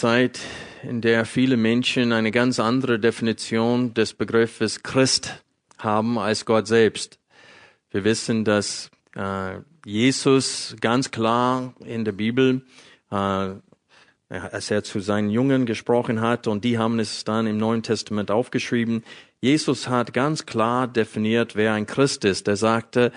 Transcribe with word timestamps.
Zeit, 0.00 0.40
in 0.82 1.02
der 1.02 1.26
viele 1.26 1.58
Menschen 1.58 2.14
eine 2.14 2.30
ganz 2.30 2.58
andere 2.58 2.98
Definition 2.98 3.92
des 3.92 4.14
Begriffes 4.14 4.82
Christ 4.82 5.44
haben 5.76 6.18
als 6.18 6.46
Gott 6.46 6.66
selbst. 6.66 7.18
Wir 7.90 8.02
wissen, 8.04 8.46
dass 8.46 8.90
äh, 9.14 9.58
Jesus 9.84 10.74
ganz 10.80 11.10
klar 11.10 11.74
in 11.84 12.06
der 12.06 12.12
Bibel, 12.12 12.62
äh, 13.10 13.50
als 14.30 14.70
er 14.70 14.82
zu 14.84 15.00
seinen 15.00 15.28
Jüngern 15.28 15.66
gesprochen 15.66 16.22
hat, 16.22 16.46
und 16.46 16.64
die 16.64 16.78
haben 16.78 16.98
es 16.98 17.24
dann 17.24 17.46
im 17.46 17.58
Neuen 17.58 17.82
Testament 17.82 18.30
aufgeschrieben, 18.30 19.04
Jesus 19.42 19.86
hat 19.86 20.14
ganz 20.14 20.46
klar 20.46 20.88
definiert, 20.88 21.56
wer 21.56 21.74
ein 21.74 21.84
Christ 21.84 22.24
ist. 22.24 22.48
Er 22.48 22.56
sagte, 22.56 23.12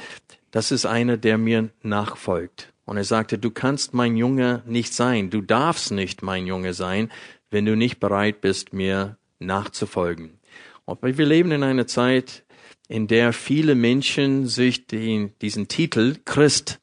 das 0.52 0.74
ist 0.74 0.86
einer, 0.86 1.16
der 1.16 1.38
mir 1.38 1.70
nachfolgt. 1.82 2.73
Und 2.86 2.98
er 2.98 3.04
sagte, 3.04 3.38
du 3.38 3.52
kannst 3.52 3.94
mein 3.94 4.18
Junge 4.18 4.62
nicht 4.66 4.94
sein, 4.94 5.30
du 5.30 5.42
darfst 5.42 5.92
nicht 5.92 6.22
mein 6.22 6.48
Junge 6.48 6.74
sein, 6.74 7.12
wenn 7.50 7.66
du 7.66 7.76
nicht 7.76 8.00
bereit 8.00 8.42
bist, 8.42 8.74
mir 8.74 9.18
nachzufolgen. 9.40 10.40
Und 10.86 11.00
wir 11.02 11.26
leben 11.26 11.52
in 11.52 11.64
einer 11.64 11.88
Zeit, 11.88 12.44
in 12.90 13.08
der 13.08 13.32
viele 13.32 13.76
Menschen 13.76 14.48
sich 14.48 14.88
den, 14.88 15.32
diesen 15.42 15.68
Titel 15.68 16.18
Christ 16.26 16.80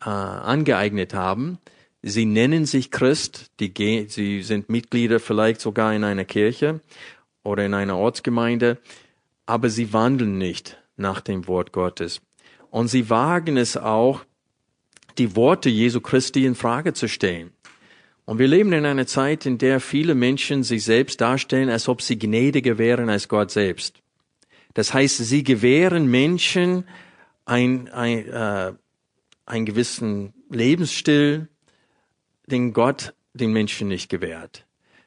äh, 0.00 0.08
angeeignet 0.08 1.14
haben. 1.14 1.58
Sie 2.02 2.26
nennen 2.26 2.66
sich 2.66 2.90
Christ, 2.90 3.50
die, 3.60 4.06
sie 4.08 4.42
sind 4.42 4.68
Mitglieder 4.68 5.18
vielleicht 5.18 5.60
sogar 5.60 5.94
in 5.94 6.04
einer 6.04 6.24
Kirche 6.24 6.80
oder 7.42 7.64
in 7.64 7.74
einer 7.74 7.96
Ortsgemeinde, 7.96 8.78
aber 9.46 9.70
sie 9.70 9.92
wandeln 9.92 10.38
nicht 10.38 10.78
nach 10.96 11.20
dem 11.20 11.48
Wort 11.48 11.72
Gottes. 11.72 12.20
Und 12.70 12.88
sie 12.88 13.10
wagen 13.10 13.56
es 13.56 13.76
auch, 13.76 14.24
die 15.18 15.36
Worte 15.36 15.68
Jesu 15.68 16.00
Christi 16.00 16.44
in 16.44 16.54
Frage 16.54 16.92
zu 16.92 17.08
stellen. 17.08 17.52
Und 18.26 18.38
wir 18.38 18.48
leben 18.48 18.72
in 18.72 18.86
einer 18.86 19.06
Zeit, 19.06 19.44
in 19.44 19.58
der 19.58 19.80
viele 19.80 20.14
Menschen 20.14 20.62
sich 20.62 20.84
selbst 20.84 21.20
darstellen, 21.20 21.68
als 21.68 21.88
ob 21.88 22.00
sie 22.00 22.18
gnädiger 22.18 22.78
wären 22.78 23.10
als 23.10 23.28
Gott 23.28 23.50
selbst. 23.50 24.00
Das 24.72 24.94
heißt, 24.94 25.18
sie 25.18 25.44
gewähren 25.44 26.10
Menschen 26.10 26.84
ein, 27.44 27.88
ein, 27.90 28.26
äh, 28.26 28.72
einen 29.46 29.66
gewissen 29.66 30.32
Lebensstil, 30.50 31.48
den 32.46 32.72
Gott 32.72 33.14
den 33.34 33.52
Menschen 33.52 33.88
nicht 33.88 34.08
gewährt. 34.08 34.64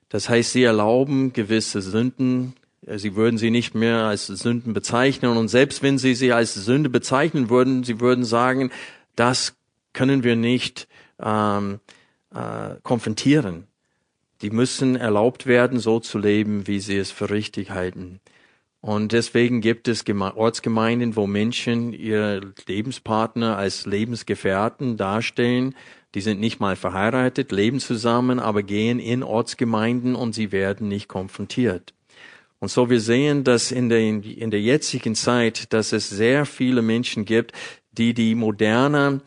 Das 0.09 0.29
heißt, 0.29 0.53
sie 0.53 0.63
erlauben 0.63 1.33
gewisse 1.33 1.81
Sünden, 1.81 2.53
sie 2.85 3.15
würden 3.15 3.37
sie 3.37 3.51
nicht 3.51 3.75
mehr 3.75 4.03
als 4.03 4.27
Sünden 4.27 4.73
bezeichnen 4.73 5.35
und 5.35 5.47
selbst 5.47 5.83
wenn 5.83 5.97
sie 5.97 6.13
sie 6.13 6.31
als 6.31 6.53
Sünde 6.53 6.89
bezeichnen 6.89 7.49
würden, 7.49 7.83
sie 7.83 7.99
würden 7.99 8.23
sagen, 8.23 8.71
das 9.15 9.55
können 9.97 10.23
wir 10.23 10.35
nicht 10.35 10.87
ähm, 11.19 11.79
äh, 12.31 12.75
konfrontieren. 12.83 13.65
Die 14.43 14.51
müssen 14.51 14.95
erlaubt 14.95 15.47
werden, 15.47 15.79
so 15.79 15.99
zu 15.99 16.19
leben, 16.19 16.67
wie 16.67 16.79
sie 16.79 16.97
es 16.97 17.09
für 17.09 17.31
richtig 17.31 17.71
halten. 17.71 18.19
Und 18.79 19.11
deswegen 19.11 19.59
gibt 19.59 19.87
es 19.87 20.05
Ortsgemeinden, 20.07 21.15
wo 21.15 21.25
Menschen 21.25 21.93
ihre 21.93 22.53
Lebenspartner 22.67 23.57
als 23.57 23.87
Lebensgefährten 23.87 24.97
darstellen. 24.97 25.73
Die 26.13 26.21
sind 26.21 26.39
nicht 26.39 26.59
mal 26.59 26.75
verheiratet, 26.75 27.51
leben 27.51 27.79
zusammen, 27.79 28.39
aber 28.39 28.61
gehen 28.61 28.99
in 28.99 29.23
Ortsgemeinden 29.23 30.13
und 30.13 30.35
sie 30.35 30.51
werden 30.51 30.87
nicht 30.89 31.07
konfrontiert. 31.07 31.95
Und 32.59 32.69
so 32.69 32.91
wir 32.91 33.01
sehen, 33.01 33.43
dass 33.43 33.71
in 33.71 33.89
der, 33.89 33.99
in 33.99 34.51
der 34.51 34.61
jetzigen 34.61 35.15
Zeit, 35.15 35.73
dass 35.73 35.91
es 35.91 36.07
sehr 36.07 36.45
viele 36.45 36.83
Menschen 36.83 37.25
gibt, 37.25 37.53
die 37.93 38.13
die 38.13 38.35
moderne 38.35 39.21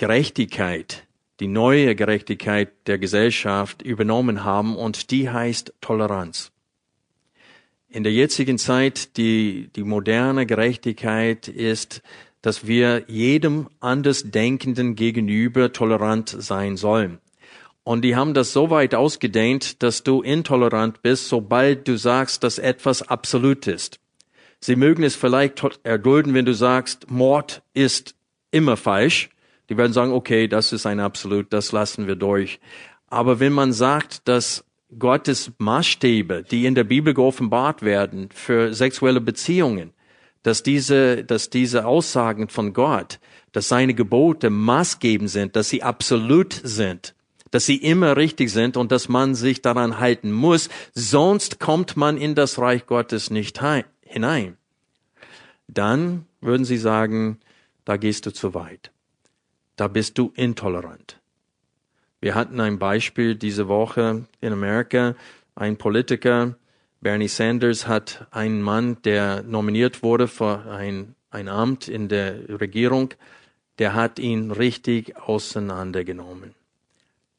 Gerechtigkeit, 0.00 1.06
die 1.40 1.46
neue 1.46 1.94
Gerechtigkeit 1.94 2.70
der 2.86 2.96
Gesellschaft 2.96 3.82
übernommen 3.82 4.44
haben 4.44 4.74
und 4.74 5.10
die 5.10 5.28
heißt 5.28 5.74
Toleranz. 5.82 6.52
In 7.86 8.02
der 8.02 8.12
jetzigen 8.14 8.56
Zeit, 8.56 9.18
die, 9.18 9.68
die 9.76 9.82
moderne 9.82 10.46
Gerechtigkeit 10.46 11.48
ist, 11.48 12.00
dass 12.40 12.66
wir 12.66 13.04
jedem 13.08 13.68
Andersdenkenden 13.80 14.94
gegenüber 14.94 15.70
tolerant 15.74 16.30
sein 16.30 16.78
sollen. 16.78 17.18
Und 17.84 18.00
die 18.00 18.16
haben 18.16 18.32
das 18.32 18.54
so 18.54 18.70
weit 18.70 18.94
ausgedehnt, 18.94 19.82
dass 19.82 20.02
du 20.02 20.22
intolerant 20.22 21.02
bist, 21.02 21.28
sobald 21.28 21.86
du 21.86 21.98
sagst, 21.98 22.42
dass 22.42 22.58
etwas 22.58 23.02
absolut 23.02 23.66
ist. 23.66 24.00
Sie 24.60 24.76
mögen 24.76 25.02
es 25.02 25.14
vielleicht 25.14 25.62
erdulden, 25.82 26.32
wenn 26.32 26.46
du 26.46 26.54
sagst, 26.54 27.10
Mord 27.10 27.60
ist 27.74 28.14
immer 28.50 28.78
falsch, 28.78 29.28
die 29.70 29.76
werden 29.76 29.92
sagen, 29.92 30.12
okay, 30.12 30.48
das 30.48 30.72
ist 30.72 30.84
ein 30.84 30.98
Absolut, 30.98 31.52
das 31.52 31.70
lassen 31.70 32.08
wir 32.08 32.16
durch. 32.16 32.60
Aber 33.06 33.38
wenn 33.38 33.52
man 33.52 33.72
sagt, 33.72 34.26
dass 34.26 34.64
Gottes 34.98 35.52
Maßstäbe, 35.58 36.42
die 36.42 36.66
in 36.66 36.74
der 36.74 36.82
Bibel 36.82 37.14
geoffenbart 37.14 37.82
werden 37.82 38.30
für 38.34 38.74
sexuelle 38.74 39.20
Beziehungen, 39.20 39.92
dass 40.42 40.64
diese, 40.64 41.24
dass 41.24 41.50
diese 41.50 41.86
Aussagen 41.86 42.48
von 42.48 42.72
Gott, 42.72 43.20
dass 43.52 43.68
seine 43.68 43.94
Gebote 43.94 44.50
maßgebend 44.50 45.30
sind, 45.30 45.54
dass 45.54 45.68
sie 45.68 45.84
absolut 45.84 46.60
sind, 46.64 47.14
dass 47.52 47.66
sie 47.66 47.76
immer 47.76 48.16
richtig 48.16 48.50
sind 48.50 48.76
und 48.76 48.90
dass 48.90 49.08
man 49.08 49.36
sich 49.36 49.62
daran 49.62 50.00
halten 50.00 50.32
muss, 50.32 50.68
sonst 50.94 51.60
kommt 51.60 51.96
man 51.96 52.16
in 52.16 52.34
das 52.34 52.58
Reich 52.58 52.86
Gottes 52.86 53.30
nicht 53.30 53.60
hinein. 54.02 54.56
Dann 55.68 56.26
würden 56.40 56.64
sie 56.64 56.78
sagen, 56.78 57.38
da 57.84 57.96
gehst 57.96 58.26
du 58.26 58.32
zu 58.32 58.54
weit 58.54 58.90
da 59.80 59.88
bist 59.88 60.18
du 60.18 60.30
intolerant. 60.34 61.18
Wir 62.20 62.34
hatten 62.34 62.60
ein 62.60 62.78
Beispiel 62.78 63.34
diese 63.34 63.66
Woche 63.66 64.26
in 64.42 64.52
Amerika. 64.52 65.14
Ein 65.54 65.78
Politiker, 65.78 66.54
Bernie 67.00 67.28
Sanders, 67.28 67.88
hat 67.88 68.26
einen 68.30 68.60
Mann, 68.60 68.98
der 69.04 69.42
nominiert 69.42 70.02
wurde 70.02 70.28
für 70.28 70.66
ein, 70.70 71.14
ein 71.30 71.48
Amt 71.48 71.88
in 71.88 72.08
der 72.08 72.60
Regierung, 72.60 73.14
der 73.78 73.94
hat 73.94 74.18
ihn 74.18 74.50
richtig 74.50 75.16
auseinandergenommen. 75.16 76.54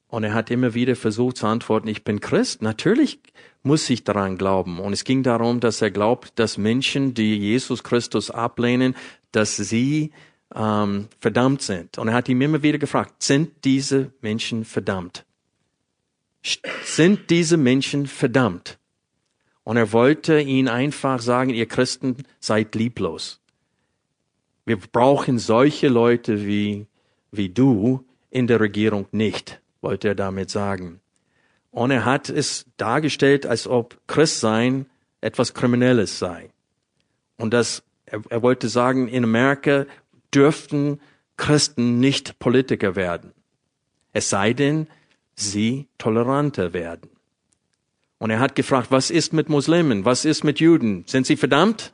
Und 0.07 0.23
er 0.23 0.33
hat 0.33 0.49
immer 0.49 0.73
wieder 0.73 0.95
versucht 0.95 1.37
zu 1.37 1.45
antworten, 1.45 1.87
ich 1.87 2.03
bin 2.03 2.21
Christ. 2.21 2.63
Natürlich 2.63 3.19
muss 3.61 3.87
ich 3.87 4.03
daran 4.03 4.39
glauben. 4.39 4.79
Und 4.79 4.93
es 4.93 5.03
ging 5.03 5.21
darum, 5.21 5.59
dass 5.59 5.79
er 5.83 5.91
glaubt, 5.91 6.39
dass 6.39 6.57
Menschen, 6.57 7.13
die 7.13 7.37
Jesus 7.37 7.83
Christus 7.83 8.31
ablehnen, 8.31 8.95
dass 9.31 9.57
sie 9.57 10.11
ähm, 10.55 11.07
verdammt 11.19 11.61
sind. 11.61 11.97
Und 11.97 12.09
er 12.09 12.13
hat 12.13 12.29
ihm 12.29 12.41
immer 12.41 12.63
wieder 12.63 12.77
gefragt, 12.77 13.23
sind 13.23 13.63
diese 13.63 14.11
Menschen 14.21 14.65
verdammt? 14.65 15.25
Sind 16.83 17.29
diese 17.29 17.57
Menschen 17.57 18.07
verdammt? 18.07 18.79
Und 19.63 19.77
er 19.77 19.93
wollte 19.93 20.39
ihn 20.39 20.67
einfach 20.67 21.21
sagen, 21.21 21.51
ihr 21.51 21.67
Christen 21.67 22.17
seid 22.39 22.75
lieblos. 22.75 23.39
Wir 24.65 24.77
brauchen 24.77 25.39
solche 25.39 25.87
Leute 25.87 26.45
wie, 26.45 26.87
wie 27.31 27.49
du 27.49 28.05
in 28.29 28.47
der 28.47 28.59
Regierung 28.59 29.07
nicht, 29.11 29.61
wollte 29.81 30.09
er 30.09 30.15
damit 30.15 30.49
sagen. 30.49 30.99
Und 31.69 31.91
er 31.91 32.05
hat 32.05 32.29
es 32.29 32.65
dargestellt, 32.77 33.45
als 33.45 33.67
ob 33.67 33.99
Christsein 34.07 34.87
etwas 35.21 35.53
Kriminelles 35.53 36.19
sei. 36.19 36.49
Und 37.37 37.53
das, 37.53 37.83
er, 38.05 38.21
er 38.29 38.41
wollte 38.41 38.67
sagen, 38.67 39.07
in 39.07 39.23
Amerika 39.23 39.85
dürften 40.33 40.99
Christen 41.37 41.99
nicht 41.99 42.39
Politiker 42.39 42.95
werden. 42.95 43.33
Es 44.13 44.29
sei 44.29 44.53
denn, 44.53 44.87
sie 45.35 45.87
toleranter 45.97 46.73
werden. 46.73 47.09
Und 48.17 48.29
er 48.29 48.39
hat 48.39 48.55
gefragt, 48.55 48.91
was 48.91 49.09
ist 49.09 49.33
mit 49.33 49.49
Muslimen? 49.49 50.05
Was 50.05 50.25
ist 50.25 50.43
mit 50.43 50.59
Juden? 50.59 51.05
Sind 51.07 51.25
sie 51.25 51.37
verdammt? 51.37 51.93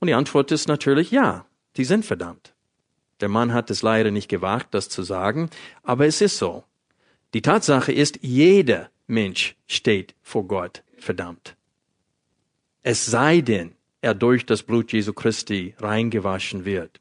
Und 0.00 0.08
die 0.08 0.14
Antwort 0.14 0.50
ist 0.50 0.66
natürlich 0.66 1.10
ja, 1.10 1.46
die 1.76 1.84
sind 1.84 2.04
verdammt. 2.04 2.54
Der 3.20 3.28
Mann 3.28 3.52
hat 3.52 3.70
es 3.70 3.82
leider 3.82 4.10
nicht 4.10 4.28
gewagt, 4.28 4.74
das 4.74 4.88
zu 4.88 5.02
sagen, 5.02 5.50
aber 5.82 6.06
es 6.06 6.20
ist 6.20 6.38
so. 6.38 6.64
Die 7.32 7.42
Tatsache 7.42 7.92
ist, 7.92 8.18
jeder 8.22 8.90
Mensch 9.06 9.56
steht 9.66 10.14
vor 10.20 10.46
Gott 10.48 10.82
verdammt. 10.98 11.56
Es 12.82 13.06
sei 13.06 13.40
denn, 13.40 13.72
er 14.00 14.14
durch 14.14 14.44
das 14.44 14.62
Blut 14.62 14.92
Jesu 14.92 15.12
Christi 15.12 15.74
reingewaschen 15.78 16.64
wird. 16.64 17.00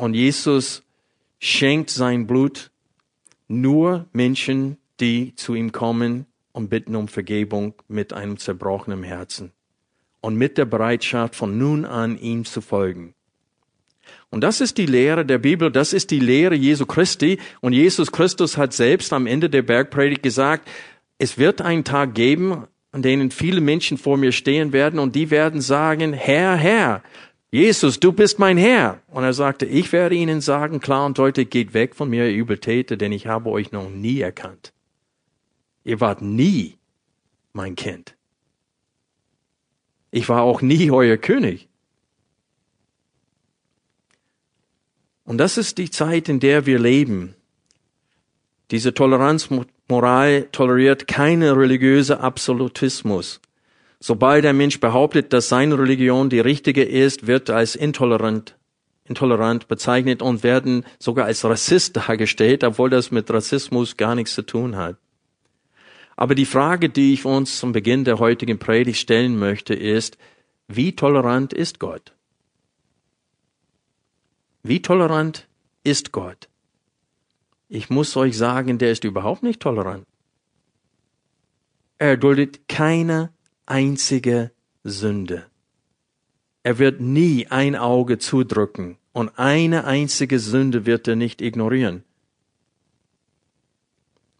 Und 0.00 0.14
Jesus 0.14 0.82
schenkt 1.40 1.90
sein 1.90 2.26
Blut 2.26 2.70
nur 3.48 4.06
Menschen, 4.14 4.78
die 4.98 5.34
zu 5.34 5.54
ihm 5.54 5.72
kommen 5.72 6.24
und 6.52 6.70
bitten 6.70 6.96
um 6.96 7.06
Vergebung 7.06 7.74
mit 7.86 8.14
einem 8.14 8.38
zerbrochenen 8.38 9.02
Herzen 9.02 9.52
und 10.22 10.36
mit 10.36 10.56
der 10.56 10.64
Bereitschaft, 10.64 11.36
von 11.36 11.58
nun 11.58 11.84
an 11.84 12.18
ihm 12.18 12.46
zu 12.46 12.62
folgen. 12.62 13.12
Und 14.30 14.40
das 14.40 14.62
ist 14.62 14.78
die 14.78 14.86
Lehre 14.86 15.26
der 15.26 15.36
Bibel, 15.36 15.70
das 15.70 15.92
ist 15.92 16.10
die 16.10 16.18
Lehre 16.18 16.54
Jesu 16.54 16.86
Christi. 16.86 17.38
Und 17.60 17.74
Jesus 17.74 18.10
Christus 18.10 18.56
hat 18.56 18.72
selbst 18.72 19.12
am 19.12 19.26
Ende 19.26 19.50
der 19.50 19.60
Bergpredigt 19.60 20.22
gesagt, 20.22 20.66
es 21.18 21.36
wird 21.36 21.60
einen 21.60 21.84
Tag 21.84 22.14
geben, 22.14 22.64
an 22.90 23.02
denen 23.02 23.30
viele 23.30 23.60
Menschen 23.60 23.98
vor 23.98 24.16
mir 24.16 24.32
stehen 24.32 24.72
werden 24.72 24.98
und 24.98 25.14
die 25.14 25.30
werden 25.30 25.60
sagen, 25.60 26.14
Herr, 26.14 26.56
Herr, 26.56 27.02
Jesus, 27.50 27.98
du 27.98 28.12
bist 28.12 28.38
mein 28.38 28.56
Herr. 28.56 29.02
Und 29.08 29.24
er 29.24 29.32
sagte, 29.32 29.66
ich 29.66 29.92
werde 29.92 30.14
ihnen 30.14 30.40
sagen, 30.40 30.80
klar 30.80 31.06
und 31.06 31.18
deutlich, 31.18 31.50
geht 31.50 31.74
weg 31.74 31.96
von 31.96 32.08
mir, 32.08 32.28
ihr 32.28 32.36
Übeltäter, 32.36 32.96
denn 32.96 33.12
ich 33.12 33.26
habe 33.26 33.50
euch 33.50 33.72
noch 33.72 33.90
nie 33.90 34.20
erkannt. 34.20 34.72
Ihr 35.82 36.00
wart 36.00 36.22
nie 36.22 36.78
mein 37.52 37.74
Kind. 37.74 38.14
Ich 40.12 40.28
war 40.28 40.42
auch 40.42 40.62
nie 40.62 40.90
euer 40.90 41.16
König. 41.16 41.68
Und 45.24 45.38
das 45.38 45.58
ist 45.58 45.78
die 45.78 45.90
Zeit, 45.90 46.28
in 46.28 46.40
der 46.40 46.66
wir 46.66 46.78
leben. 46.78 47.34
Diese 48.70 48.94
Toleranzmoral 48.94 50.48
toleriert 50.52 51.08
keine 51.08 51.56
religiöse 51.56 52.20
Absolutismus. 52.20 53.40
Sobald 54.02 54.44
der 54.44 54.54
Mensch 54.54 54.80
behauptet, 54.80 55.34
dass 55.34 55.50
seine 55.50 55.78
Religion 55.78 56.30
die 56.30 56.40
richtige 56.40 56.82
ist, 56.82 57.26
wird 57.26 57.50
als 57.50 57.76
intolerant, 57.76 58.56
intolerant 59.04 59.68
bezeichnet 59.68 60.22
und 60.22 60.42
werden 60.42 60.86
sogar 60.98 61.26
als 61.26 61.44
Rassist 61.44 61.98
dargestellt, 61.98 62.64
obwohl 62.64 62.88
das 62.88 63.10
mit 63.10 63.30
Rassismus 63.30 63.98
gar 63.98 64.14
nichts 64.14 64.34
zu 64.34 64.42
tun 64.42 64.76
hat. 64.76 64.96
Aber 66.16 66.34
die 66.34 66.46
Frage, 66.46 66.88
die 66.88 67.12
ich 67.12 67.26
uns 67.26 67.58
zum 67.58 67.72
Beginn 67.72 68.04
der 68.04 68.18
heutigen 68.18 68.58
Predigt 68.58 69.00
stellen 69.00 69.38
möchte, 69.38 69.74
ist, 69.74 70.16
wie 70.66 70.96
tolerant 70.96 71.52
ist 71.52 71.78
Gott? 71.78 72.14
Wie 74.62 74.80
tolerant 74.80 75.46
ist 75.84 76.10
Gott? 76.10 76.48
Ich 77.68 77.90
muss 77.90 78.16
euch 78.16 78.36
sagen, 78.36 78.78
der 78.78 78.92
ist 78.92 79.04
überhaupt 79.04 79.42
nicht 79.42 79.60
tolerant. 79.60 80.06
Er 81.98 82.16
duldet 82.16 82.68
keine 82.68 83.30
einzige 83.70 84.50
Sünde. 84.82 85.46
Er 86.62 86.78
wird 86.78 87.00
nie 87.00 87.46
ein 87.48 87.76
Auge 87.76 88.18
zudrücken 88.18 88.98
und 89.12 89.38
eine 89.38 89.84
einzige 89.84 90.38
Sünde 90.38 90.86
wird 90.86 91.08
er 91.08 91.16
nicht 91.16 91.40
ignorieren. 91.40 92.04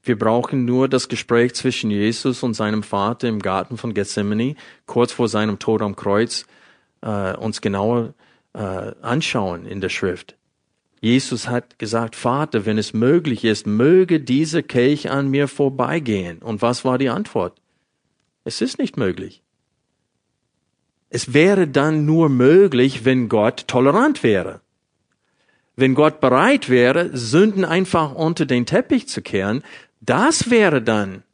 Wir 0.03 0.19
brauchen 0.19 0.65
nur 0.65 0.89
das 0.89 1.09
Gespräch 1.09 1.55
zwischen 1.55 1.91
Jesus 1.91 2.43
und 2.43 2.55
seinem 2.55 2.83
Vater 2.83 3.29
im 3.29 3.41
Garten 3.41 3.77
von 3.77 3.95
Gethsemane, 3.95 4.57
kurz 4.87 5.13
vor 5.13 5.29
seinem 5.29 5.59
Tod 5.59 5.83
am 5.83 5.95
Kreuz, 5.95 6.47
äh, 7.03 7.37
uns 7.37 7.61
genauer 7.61 8.15
äh, 8.55 8.59
anschauen 9.03 9.67
in 9.67 9.81
der 9.81 9.91
Schrift. 9.91 10.37
Jesus 11.01 11.49
hat 11.49 11.79
gesagt, 11.79 12.17
Vater, 12.17 12.67
wenn 12.67 12.79
es 12.79 12.93
möglich 12.93 13.45
ist, 13.45 13.67
möge 13.67 14.21
dieser 14.21 14.63
Kelch 14.63 15.11
an 15.11 15.29
mir 15.29 15.49
vorbeigehen. 15.49 16.39
Und 16.39 16.63
was 16.63 16.85
war 16.85 16.99
die 16.99 17.09
Antwort? 17.09 17.61
Es 18.45 18.61
ist 18.61 18.79
nicht 18.79 18.97
möglich. 18.97 19.43
Es 21.09 21.35
wäre 21.35 21.67
dann 21.67 22.07
nur 22.07 22.29
möglich, 22.29 23.05
wenn 23.05 23.29
Gott 23.29 23.67
tolerant 23.67 24.23
wäre. 24.23 24.61
Wenn 25.77 25.95
Gott 25.95 26.21
bereit 26.21 26.69
wäre, 26.69 27.17
Sünden 27.17 27.65
einfach 27.65 28.15
unter 28.15 28.47
den 28.47 28.67
Teppich 28.67 29.09
zu 29.09 29.23
kehren, 29.23 29.63
das 30.01 30.51
wäre 30.51 30.83
dann 30.83 31.25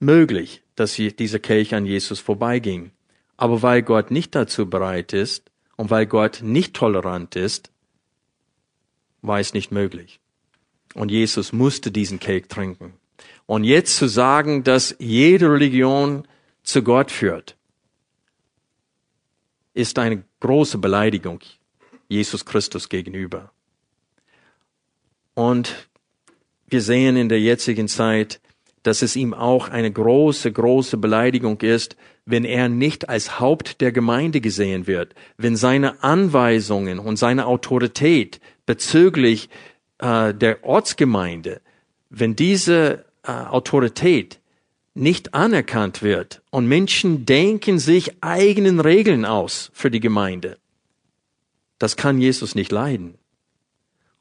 möglich, 0.00 0.62
dass 0.74 0.94
dieser 0.94 1.38
Kelch 1.38 1.74
an 1.74 1.86
Jesus 1.86 2.18
vorbeiging. 2.18 2.92
Aber 3.36 3.62
weil 3.62 3.82
Gott 3.82 4.10
nicht 4.10 4.34
dazu 4.34 4.68
bereit 4.68 5.12
ist 5.12 5.50
und 5.76 5.90
weil 5.90 6.06
Gott 6.06 6.40
nicht 6.42 6.74
tolerant 6.74 7.36
ist, 7.36 7.70
war 9.20 9.38
es 9.38 9.54
nicht 9.54 9.70
möglich. 9.70 10.20
Und 10.94 11.10
Jesus 11.10 11.52
musste 11.52 11.90
diesen 11.90 12.20
Kelch 12.20 12.48
trinken. 12.48 12.94
Und 13.52 13.64
jetzt 13.64 13.98
zu 13.98 14.08
sagen, 14.08 14.64
dass 14.64 14.96
jede 14.98 15.52
Religion 15.52 16.26
zu 16.62 16.82
Gott 16.82 17.10
führt, 17.10 17.54
ist 19.74 19.98
eine 19.98 20.24
große 20.40 20.78
Beleidigung 20.78 21.40
Jesus 22.08 22.46
Christus 22.46 22.88
gegenüber. 22.88 23.52
Und 25.34 25.86
wir 26.66 26.80
sehen 26.80 27.18
in 27.18 27.28
der 27.28 27.40
jetzigen 27.40 27.88
Zeit, 27.88 28.40
dass 28.84 29.02
es 29.02 29.16
ihm 29.16 29.34
auch 29.34 29.68
eine 29.68 29.92
große, 29.92 30.50
große 30.50 30.96
Beleidigung 30.96 31.60
ist, 31.60 31.94
wenn 32.24 32.46
er 32.46 32.70
nicht 32.70 33.10
als 33.10 33.38
Haupt 33.38 33.82
der 33.82 33.92
Gemeinde 33.92 34.40
gesehen 34.40 34.86
wird, 34.86 35.14
wenn 35.36 35.56
seine 35.56 36.02
Anweisungen 36.02 36.98
und 36.98 37.18
seine 37.18 37.44
Autorität 37.44 38.40
bezüglich 38.64 39.50
äh, 39.98 40.32
der 40.32 40.64
Ortsgemeinde, 40.64 41.60
wenn 42.08 42.34
diese 42.34 43.04
äh, 43.22 43.32
Autorität 43.32 44.40
nicht 44.94 45.34
anerkannt 45.34 46.02
wird 46.02 46.42
und 46.50 46.66
Menschen 46.66 47.24
denken 47.24 47.78
sich 47.78 48.22
eigenen 48.22 48.80
Regeln 48.80 49.24
aus 49.24 49.70
für 49.72 49.90
die 49.90 50.00
Gemeinde. 50.00 50.58
Das 51.78 51.96
kann 51.96 52.18
Jesus 52.18 52.54
nicht 52.54 52.70
leiden. 52.70 53.14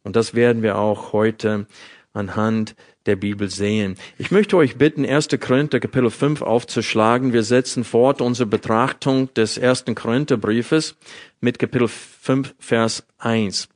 Und 0.04 0.16
das 0.16 0.34
werden 0.34 0.64
wir 0.64 0.78
auch 0.78 1.14
heute 1.14 1.68
anhand 2.14 2.76
der 3.06 3.16
Bibel 3.16 3.50
sehen. 3.50 3.96
Ich 4.18 4.32
möchte 4.32 4.58
euch 4.58 4.78
bitten, 4.78 5.06
1. 5.06 5.30
Korinther 5.40 5.80
Kapitel 5.80 6.10
5 6.10 6.42
aufzuschlagen. 6.42 7.34
Wir 7.34 7.44
setzen 7.44 7.84
fort 7.84 8.22
unsere 8.22 8.48
Betrachtung 8.48 9.34
des 9.34 9.58
1. 9.58 9.86
Korintherbriefes 9.96 10.96
mit 11.40 11.60
Kapitel 11.60 11.88
5, 11.88 12.54
Vers 12.60 13.04
1. 13.18 13.70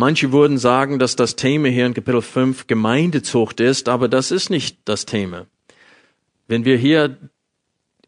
Manche 0.00 0.32
würden 0.32 0.56
sagen, 0.56 0.98
dass 0.98 1.14
das 1.14 1.36
Thema 1.36 1.68
hier 1.68 1.84
in 1.84 1.92
Kapitel 1.92 2.22
5 2.22 2.66
Gemeindezucht 2.66 3.60
ist, 3.60 3.86
aber 3.86 4.08
das 4.08 4.30
ist 4.30 4.48
nicht 4.48 4.78
das 4.86 5.04
Thema. 5.04 5.46
Wenn 6.48 6.64
wir 6.64 6.78
hier 6.78 7.18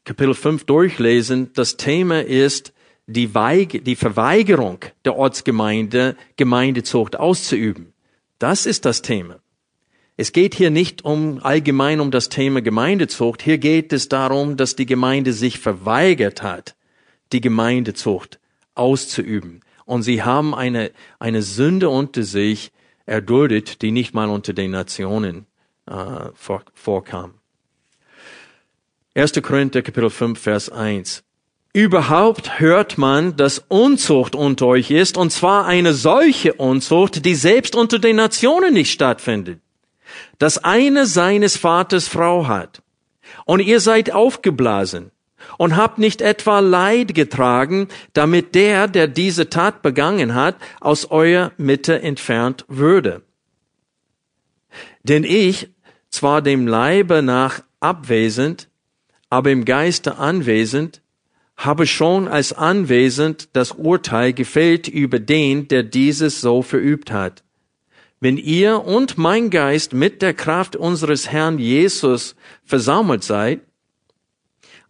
Kapitel 0.02 0.32
5 0.32 0.64
durchlesen, 0.64 1.50
das 1.52 1.76
Thema 1.76 2.24
ist 2.24 2.72
die, 3.06 3.34
Weige, 3.34 3.82
die 3.82 3.96
Verweigerung 3.96 4.78
der 5.04 5.16
Ortsgemeinde, 5.16 6.16
Gemeindezucht 6.36 7.16
auszuüben. 7.16 7.92
Das 8.38 8.64
ist 8.64 8.86
das 8.86 9.02
Thema. 9.02 9.40
Es 10.16 10.32
geht 10.32 10.54
hier 10.54 10.70
nicht 10.70 11.04
um 11.04 11.40
allgemein 11.42 12.00
um 12.00 12.10
das 12.10 12.30
Thema 12.30 12.62
Gemeindezucht. 12.62 13.42
Hier 13.42 13.58
geht 13.58 13.92
es 13.92 14.08
darum, 14.08 14.56
dass 14.56 14.76
die 14.76 14.86
Gemeinde 14.86 15.34
sich 15.34 15.58
verweigert 15.58 16.42
hat, 16.42 16.74
die 17.32 17.42
Gemeindezucht 17.42 18.40
auszuüben. 18.74 19.60
Und 19.92 20.04
sie 20.04 20.22
haben 20.22 20.54
eine, 20.54 20.90
eine 21.18 21.42
Sünde 21.42 21.90
unter 21.90 22.22
sich 22.22 22.72
erduldet, 23.04 23.82
die 23.82 23.90
nicht 23.90 24.14
mal 24.14 24.30
unter 24.30 24.54
den 24.54 24.70
Nationen 24.70 25.44
äh, 25.86 26.30
vor, 26.32 26.62
vorkam. 26.72 27.34
1. 29.14 29.34
Korinther 29.42 29.82
Kapitel 29.82 30.08
5, 30.08 30.40
Vers 30.40 30.70
1. 30.70 31.24
Überhaupt 31.74 32.58
hört 32.58 32.96
man, 32.96 33.36
dass 33.36 33.66
Unzucht 33.68 34.34
unter 34.34 34.68
euch 34.68 34.90
ist, 34.90 35.18
und 35.18 35.30
zwar 35.30 35.66
eine 35.66 35.92
solche 35.92 36.54
Unzucht, 36.54 37.26
die 37.26 37.34
selbst 37.34 37.76
unter 37.76 37.98
den 37.98 38.16
Nationen 38.16 38.72
nicht 38.72 38.92
stattfindet. 38.92 39.60
Dass 40.38 40.56
eine 40.56 41.04
seines 41.04 41.58
Vaters 41.58 42.08
Frau 42.08 42.46
hat. 42.46 42.80
Und 43.44 43.60
ihr 43.60 43.80
seid 43.80 44.10
aufgeblasen 44.10 45.10
und 45.58 45.76
habt 45.76 45.98
nicht 45.98 46.22
etwa 46.22 46.60
Leid 46.60 47.14
getragen, 47.14 47.88
damit 48.12 48.54
der, 48.54 48.88
der 48.88 49.08
diese 49.08 49.48
Tat 49.48 49.82
begangen 49.82 50.34
hat, 50.34 50.56
aus 50.80 51.10
eurer 51.10 51.52
Mitte 51.56 52.00
entfernt 52.02 52.64
würde. 52.68 53.22
Denn 55.02 55.24
ich, 55.24 55.68
zwar 56.10 56.42
dem 56.42 56.66
Leibe 56.66 57.22
nach 57.22 57.62
abwesend, 57.80 58.68
aber 59.30 59.50
im 59.50 59.64
Geiste 59.64 60.18
anwesend, 60.18 61.00
habe 61.56 61.86
schon 61.86 62.28
als 62.28 62.52
anwesend 62.52 63.50
das 63.54 63.72
Urteil 63.72 64.32
gefällt 64.32 64.88
über 64.88 65.18
den, 65.18 65.68
der 65.68 65.82
dieses 65.82 66.40
so 66.40 66.62
verübt 66.62 67.12
hat. 67.12 67.42
wenn 68.22 68.36
ihr 68.36 68.84
und 68.84 69.18
mein 69.18 69.50
Geist 69.50 69.94
mit 69.94 70.22
der 70.22 70.32
Kraft 70.32 70.76
unseres 70.76 71.32
Herrn 71.32 71.58
Jesus 71.58 72.36
versammelt 72.64 73.24
seid, 73.24 73.62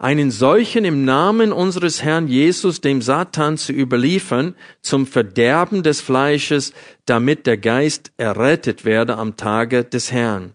einen 0.03 0.33
solchen 0.33 0.85
im 0.85 1.05
Namen 1.05 1.53
unseres 1.53 2.03
Herrn 2.03 2.27
Jesus 2.27 2.81
dem 2.81 3.01
Satan 3.03 3.57
zu 3.57 3.73
überliefern 3.73 4.57
zum 4.81 5.07
Verderben 5.07 5.85
des 5.85 6.01
Fleisches, 6.01 6.75
damit 7.07 7.47
der 7.47 7.57
Geist 7.57 8.11
errettet 8.17 8.85
werde 8.85 9.17
am 9.17 9.37
Tage 9.37 9.85
des 9.85 10.11
Herrn. 10.11 10.55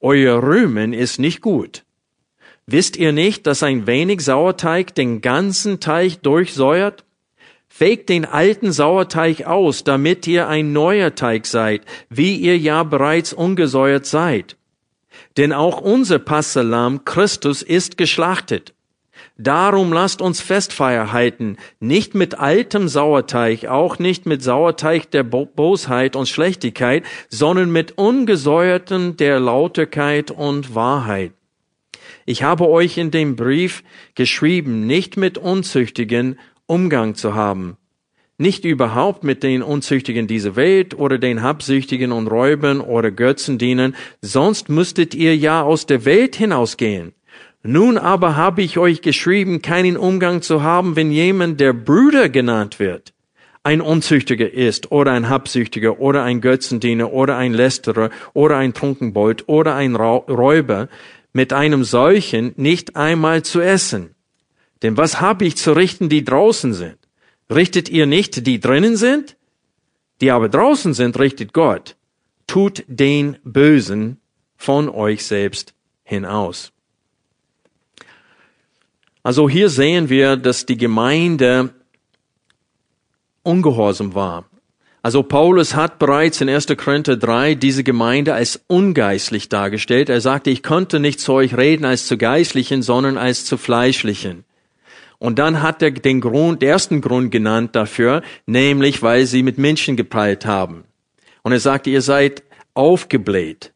Euer 0.00 0.42
Rühmen 0.42 0.94
ist 0.94 1.18
nicht 1.18 1.42
gut. 1.42 1.84
Wisst 2.66 2.96
ihr 2.96 3.12
nicht, 3.12 3.46
dass 3.46 3.62
ein 3.62 3.86
wenig 3.86 4.22
Sauerteig 4.22 4.94
den 4.94 5.20
ganzen 5.20 5.80
Teig 5.80 6.22
durchsäuert? 6.22 7.04
Fegt 7.68 8.08
den 8.08 8.24
alten 8.24 8.72
Sauerteig 8.72 9.44
aus, 9.44 9.84
damit 9.84 10.26
ihr 10.26 10.48
ein 10.48 10.72
neuer 10.72 11.14
Teig 11.14 11.44
seid, 11.44 11.82
wie 12.08 12.36
ihr 12.36 12.56
ja 12.56 12.82
bereits 12.84 13.34
ungesäuert 13.34 14.06
seid. 14.06 14.56
Denn 15.40 15.54
auch 15.54 15.80
unser 15.80 16.18
Passalam 16.18 17.06
Christus 17.06 17.62
ist 17.62 17.96
geschlachtet. 17.96 18.74
Darum 19.38 19.90
lasst 19.90 20.20
uns 20.20 20.42
Festfeier 20.42 21.12
halten, 21.12 21.56
nicht 21.78 22.14
mit 22.14 22.38
altem 22.38 22.88
Sauerteig, 22.88 23.64
auch 23.64 23.98
nicht 23.98 24.26
mit 24.26 24.42
Sauerteig 24.42 25.10
der 25.12 25.22
Bosheit 25.22 26.14
und 26.14 26.28
Schlechtigkeit, 26.28 27.04
sondern 27.30 27.72
mit 27.72 27.96
ungesäuerten 27.96 29.16
der 29.16 29.40
Lauterkeit 29.40 30.30
und 30.30 30.74
Wahrheit. 30.74 31.32
Ich 32.26 32.42
habe 32.42 32.68
euch 32.68 32.98
in 32.98 33.10
dem 33.10 33.34
Brief 33.34 33.82
geschrieben, 34.14 34.86
nicht 34.86 35.16
mit 35.16 35.38
Unzüchtigen 35.38 36.38
Umgang 36.66 37.14
zu 37.14 37.34
haben, 37.34 37.78
nicht 38.40 38.64
überhaupt 38.64 39.22
mit 39.22 39.42
den 39.42 39.62
Unzüchtigen 39.62 40.26
dieser 40.26 40.56
Welt 40.56 40.98
oder 40.98 41.18
den 41.18 41.42
Habsüchtigen 41.42 42.10
und 42.10 42.26
Räubern 42.26 42.80
oder 42.80 43.10
Götzendienern, 43.10 43.94
sonst 44.22 44.68
müsstet 44.68 45.14
ihr 45.14 45.36
ja 45.36 45.62
aus 45.62 45.86
der 45.86 46.04
Welt 46.04 46.36
hinausgehen. 46.36 47.12
Nun 47.62 47.98
aber 47.98 48.36
habe 48.36 48.62
ich 48.62 48.78
euch 48.78 49.02
geschrieben, 49.02 49.60
keinen 49.60 49.98
Umgang 49.98 50.40
zu 50.40 50.62
haben, 50.62 50.96
wenn 50.96 51.12
jemand 51.12 51.60
der 51.60 51.74
Brüder 51.74 52.30
genannt 52.30 52.78
wird, 52.78 53.12
ein 53.62 53.82
Unzüchtiger 53.82 54.50
ist 54.50 54.90
oder 54.90 55.12
ein 55.12 55.28
Habsüchtiger 55.28 56.00
oder 56.00 56.22
ein 56.22 56.40
Götzendiener 56.40 57.12
oder 57.12 57.36
ein 57.36 57.52
Lästerer 57.52 58.08
oder 58.32 58.56
ein 58.56 58.72
Trunkenbold 58.72 59.48
oder 59.48 59.74
ein 59.74 59.94
Räuber, 59.94 60.88
mit 61.34 61.52
einem 61.52 61.84
solchen 61.84 62.54
nicht 62.56 62.96
einmal 62.96 63.42
zu 63.42 63.60
essen. 63.60 64.14
Denn 64.82 64.96
was 64.96 65.20
habe 65.20 65.44
ich 65.44 65.58
zu 65.58 65.72
richten, 65.72 66.08
die 66.08 66.24
draußen 66.24 66.72
sind? 66.72 66.99
Richtet 67.50 67.88
ihr 67.88 68.06
nicht, 68.06 68.46
die 68.46 68.60
drinnen 68.60 68.96
sind? 68.96 69.36
Die 70.20 70.30
aber 70.30 70.48
draußen 70.48 70.94
sind, 70.94 71.18
richtet 71.18 71.52
Gott. 71.52 71.96
Tut 72.46 72.84
den 72.86 73.38
Bösen 73.42 74.18
von 74.56 74.88
euch 74.88 75.24
selbst 75.24 75.74
hinaus. 76.04 76.72
Also 79.22 79.48
hier 79.48 79.68
sehen 79.68 80.08
wir, 80.08 80.36
dass 80.36 80.66
die 80.66 80.76
Gemeinde 80.76 81.74
ungehorsam 83.42 84.14
war. 84.14 84.44
Also 85.02 85.22
Paulus 85.22 85.74
hat 85.74 85.98
bereits 85.98 86.40
in 86.42 86.48
1. 86.48 86.66
Korinther 86.76 87.16
3 87.16 87.54
diese 87.54 87.84
Gemeinde 87.84 88.34
als 88.34 88.62
ungeistlich 88.66 89.48
dargestellt. 89.48 90.10
Er 90.10 90.20
sagte, 90.20 90.50
ich 90.50 90.62
konnte 90.62 91.00
nicht 91.00 91.20
zu 91.20 91.32
euch 91.32 91.56
reden 91.56 91.86
als 91.86 92.06
zu 92.06 92.18
Geistlichen, 92.18 92.82
sondern 92.82 93.16
als 93.16 93.46
zu 93.46 93.56
Fleischlichen. 93.56 94.44
Und 95.20 95.38
dann 95.38 95.60
hat 95.60 95.82
er 95.82 95.90
den 95.90 96.22
Grund, 96.22 96.62
den 96.62 96.70
ersten 96.70 97.02
Grund 97.02 97.30
genannt 97.30 97.76
dafür, 97.76 98.22
nämlich 98.46 99.02
weil 99.02 99.26
sie 99.26 99.42
mit 99.42 99.58
Menschen 99.58 99.94
geprallt 99.94 100.46
haben. 100.46 100.84
Und 101.42 101.52
er 101.52 101.60
sagte, 101.60 101.90
ihr 101.90 102.00
seid 102.00 102.42
aufgebläht. 102.72 103.72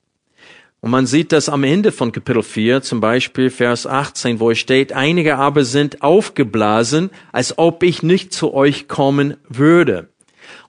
Und 0.81 0.91
man 0.91 1.07
sieht 1.07 1.33
das 1.33 1.51
am 1.51 1.63
Ende 1.63 1.93
von 1.93 2.13
Kapitel 2.13 2.43
4, 2.43 2.81
zum 2.81 3.01
Beispiel 3.01 3.51
Vers 3.51 3.87
18, 3.87 4.41
wo 4.41 4.51
es 4.51 4.59
steht, 4.59 4.95
einige 4.95 5.37
aber 5.37 5.65
sind 5.65 6.01
aufgeblasen, 6.01 7.11
als 7.31 7.59
ob 7.59 7.83
ich 7.83 8.03
nicht 8.03 8.33
zu 8.33 8.55
euch 8.55 8.89
kommen 8.89 9.37
würde. 9.47 10.09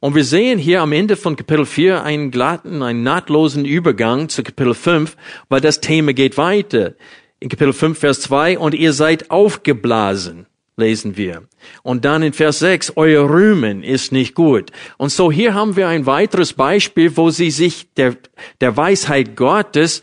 Und 0.01 0.13
wir 0.13 0.25
sehen 0.25 0.59
hier 0.59 0.81
am 0.81 0.91
Ende 0.91 1.15
von 1.15 1.37
Kapitel 1.37 1.65
4 1.65 2.03
einen 2.03 2.31
glatten, 2.31 2.83
einen 2.83 3.01
nahtlosen 3.01 3.63
Übergang 3.63 4.27
zu 4.27 4.43
Kapitel 4.43 4.73
5, 4.73 5.15
weil 5.47 5.61
das 5.61 5.79
Thema 5.79 6.13
geht 6.13 6.37
weiter. 6.37 6.95
In 7.39 7.47
Kapitel 7.47 7.71
5, 7.71 7.97
Vers 7.97 8.19
2, 8.21 8.59
und 8.59 8.75
ihr 8.75 8.91
seid 8.91 9.31
aufgeblasen 9.31 10.47
lesen 10.77 11.17
wir. 11.17 11.43
Und 11.83 12.05
dann 12.05 12.21
in 12.21 12.33
Vers 12.33 12.59
6, 12.59 12.93
euer 12.95 13.29
Rühmen 13.29 13.83
ist 13.83 14.11
nicht 14.11 14.35
gut. 14.35 14.71
Und 14.97 15.11
so 15.11 15.31
hier 15.31 15.53
haben 15.53 15.75
wir 15.75 15.87
ein 15.87 16.05
weiteres 16.05 16.53
Beispiel, 16.53 17.15
wo 17.15 17.29
sie 17.29 17.51
sich 17.51 17.87
der, 17.95 18.17
der 18.61 18.75
Weisheit 18.75 19.35
Gottes 19.35 20.01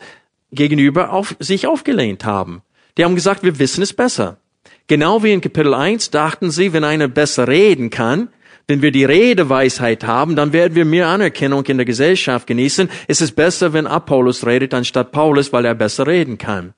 gegenüber 0.51 1.13
auf, 1.13 1.37
sich 1.39 1.67
aufgelehnt 1.67 2.25
haben. 2.25 2.63
Die 2.97 3.05
haben 3.05 3.15
gesagt, 3.15 3.43
wir 3.43 3.59
wissen 3.59 3.83
es 3.83 3.93
besser. 3.93 4.39
Genau 4.87 5.23
wie 5.23 5.33
in 5.33 5.41
Kapitel 5.41 5.75
1 5.75 6.11
dachten 6.11 6.51
sie, 6.51 6.73
wenn 6.73 6.85
einer 6.85 7.09
besser 7.09 7.49
reden 7.49 7.91
kann, 7.91 8.29
wenn 8.73 8.81
wir 8.81 8.91
die 8.91 9.05
Redeweisheit 9.05 10.05
haben, 10.05 10.35
dann 10.35 10.55
werden 10.55 10.75
wir 10.75 10.87
mehr 10.87 11.09
Anerkennung 11.09 11.63
in 11.67 11.77
der 11.77 11.85
Gesellschaft 11.85 12.47
genießen. 12.47 12.89
Es 13.07 13.21
ist 13.21 13.37
besser, 13.37 13.75
wenn 13.75 13.87
Apollos 13.87 14.47
redet 14.47 14.73
anstatt 14.73 15.13
Paulus, 15.13 15.53
weil 15.53 15.67
er 15.67 15.75
besser 15.75 16.07
reden 16.07 16.39
kann. 16.39 16.73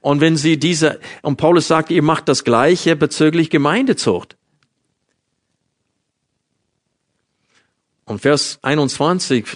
Und 0.00 0.20
wenn 0.20 0.36
sie 0.36 0.60
diese, 0.60 1.00
und 1.22 1.38
Paulus 1.38 1.66
sagt, 1.66 1.90
ihr 1.90 2.04
macht 2.04 2.28
das 2.28 2.44
Gleiche 2.44 2.94
bezüglich 2.94 3.50
Gemeindezucht. 3.50 4.36
Und 8.04 8.20
Vers 8.20 8.60
21, 8.62 9.46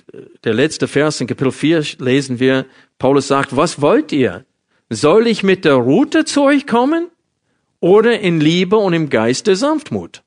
der 0.43 0.55
letzte 0.55 0.89
Vers 0.89 1.21
in 1.21 1.29
Kapitel 1.29 1.53
4 1.53 1.85
lesen 2.01 2.41
wir, 2.41 2.67
Paulus 2.99 3.29
sagt, 3.29 3.57
was 3.57 3.81
wollt 3.81 4.11
ihr? 4.11 4.45
Soll 4.91 5.29
ich 5.29 5.45
mit 5.45 5.65
der 5.65 5.75
Route 5.75 6.25
zu 6.25 6.43
euch 6.43 6.67
kommen 6.67 7.07
oder 7.79 8.19
in 8.19 8.41
Liebe 8.41 8.79
und 8.79 8.95
im 8.95 9.11
Geist 9.11 9.47
der 9.47 9.55
Sanftmut? 9.55 10.24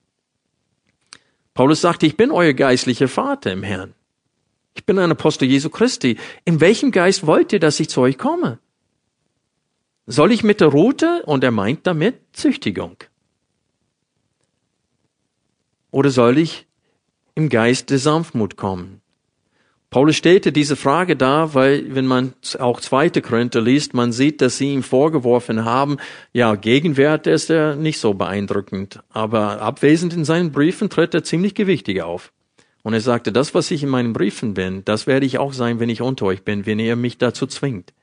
Paulus 1.57 1.81
sagte, 1.81 2.05
ich 2.05 2.15
bin 2.15 2.29
euer 2.29 2.53
geistlicher 2.53 3.07
Vater 3.07 3.51
im 3.51 3.63
Herrn. 3.63 3.95
Ich 4.75 4.85
bin 4.85 4.99
ein 4.99 5.09
Apostel 5.09 5.47
Jesu 5.47 5.71
Christi. 5.71 6.19
In 6.45 6.61
welchem 6.61 6.91
Geist 6.91 7.25
wollt 7.25 7.51
ihr, 7.51 7.59
dass 7.59 7.79
ich 7.79 7.89
zu 7.89 8.01
euch 8.01 8.19
komme? 8.19 8.59
Soll 10.05 10.31
ich 10.31 10.43
mit 10.43 10.61
der 10.61 10.67
Rute? 10.67 11.23
Und 11.25 11.43
er 11.43 11.49
meint 11.49 11.87
damit 11.87 12.19
Züchtigung. 12.31 12.97
Oder 15.89 16.11
soll 16.11 16.37
ich 16.37 16.67
im 17.33 17.49
Geist 17.49 17.89
der 17.89 17.97
Sanftmut 17.97 18.55
kommen? 18.55 18.96
Paulus 19.89 20.17
stellte 20.17 20.51
diese 20.51 20.75
Frage 20.75 21.15
dar, 21.15 21.53
weil 21.53 21.95
wenn 21.95 22.07
man 22.07 22.33
auch 22.59 22.81
zweite 22.81 23.21
Korinther 23.21 23.61
liest, 23.61 23.93
man 23.93 24.11
sieht, 24.11 24.41
dass 24.41 24.57
sie 24.57 24.73
ihm 24.73 24.83
vorgeworfen 24.83 25.63
haben, 25.63 25.97
ja, 26.33 26.55
Gegenwert 26.55 27.25
ist 27.25 27.49
er 27.49 27.77
nicht 27.77 27.99
so 27.99 28.13
beeindruckend, 28.13 28.99
aber 29.09 29.61
abwesend 29.61 30.13
in 30.13 30.25
seinen 30.25 30.51
Briefen 30.51 30.89
tritt 30.89 31.13
er 31.13 31.23
ziemlich 31.23 31.55
gewichtig 31.55 32.01
auf. 32.01 32.33
Und 32.83 32.93
er 32.93 33.01
sagte, 33.01 33.31
das, 33.31 33.53
was 33.53 33.71
ich 33.71 33.83
in 33.83 33.89
meinen 33.89 34.13
Briefen 34.13 34.53
bin, 34.53 34.83
das 34.83 35.07
werde 35.07 35.25
ich 35.25 35.39
auch 35.39 35.53
sein, 35.53 35.79
wenn 35.79 35.89
ich 35.89 36.01
unter 36.01 36.25
euch 36.25 36.43
bin, 36.43 36.65
wenn 36.65 36.79
ihr 36.79 36.95
mich 36.97 37.17
dazu 37.17 37.47
zwingt. 37.47 37.93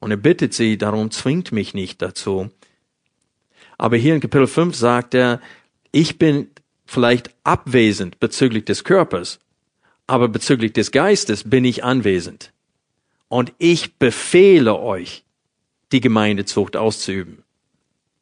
Und 0.00 0.10
er 0.10 0.16
bittet 0.16 0.52
sie 0.52 0.78
darum, 0.78 1.12
zwingt 1.12 1.52
mich 1.52 1.74
nicht 1.74 2.02
dazu. 2.02 2.50
Aber 3.78 3.96
hier 3.96 4.14
in 4.14 4.20
Kapitel 4.20 4.48
5 4.48 4.74
sagt 4.74 5.14
er, 5.14 5.40
ich 5.92 6.18
bin 6.18 6.48
vielleicht 6.84 7.30
abwesend 7.44 8.18
bezüglich 8.18 8.64
des 8.64 8.84
Körpers, 8.84 9.38
aber 10.12 10.28
bezüglich 10.28 10.74
des 10.74 10.90
Geistes 10.90 11.48
bin 11.48 11.64
ich 11.64 11.84
anwesend. 11.84 12.52
Und 13.28 13.54
ich 13.56 13.94
befehle 13.94 14.78
euch, 14.78 15.24
die 15.90 16.02
Gemeindezucht 16.02 16.76
auszuüben. 16.76 17.44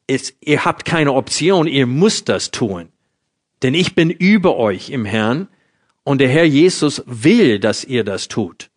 Es, 0.07 0.33
ihr 0.39 0.63
habt 0.63 0.85
keine 0.85 1.11
Option, 1.11 1.67
ihr 1.67 1.87
müsst 1.87 2.29
das 2.29 2.49
tun. 2.49 2.87
Denn 3.61 3.73
ich 3.73 3.93
bin 3.93 4.09
über 4.09 4.55
euch 4.55 4.89
im 4.89 5.03
Herrn 5.03 5.49
und 6.05 6.21
der 6.21 6.29
Herr 6.29 6.45
Jesus 6.45 7.03
will, 7.07 7.59
dass 7.59 7.83
ihr 7.83 8.05
das 8.05 8.29
tut. 8.29 8.69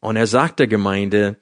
Und 0.00 0.16
er 0.16 0.26
sagt 0.26 0.58
der 0.58 0.66
Gemeinde, 0.66 1.36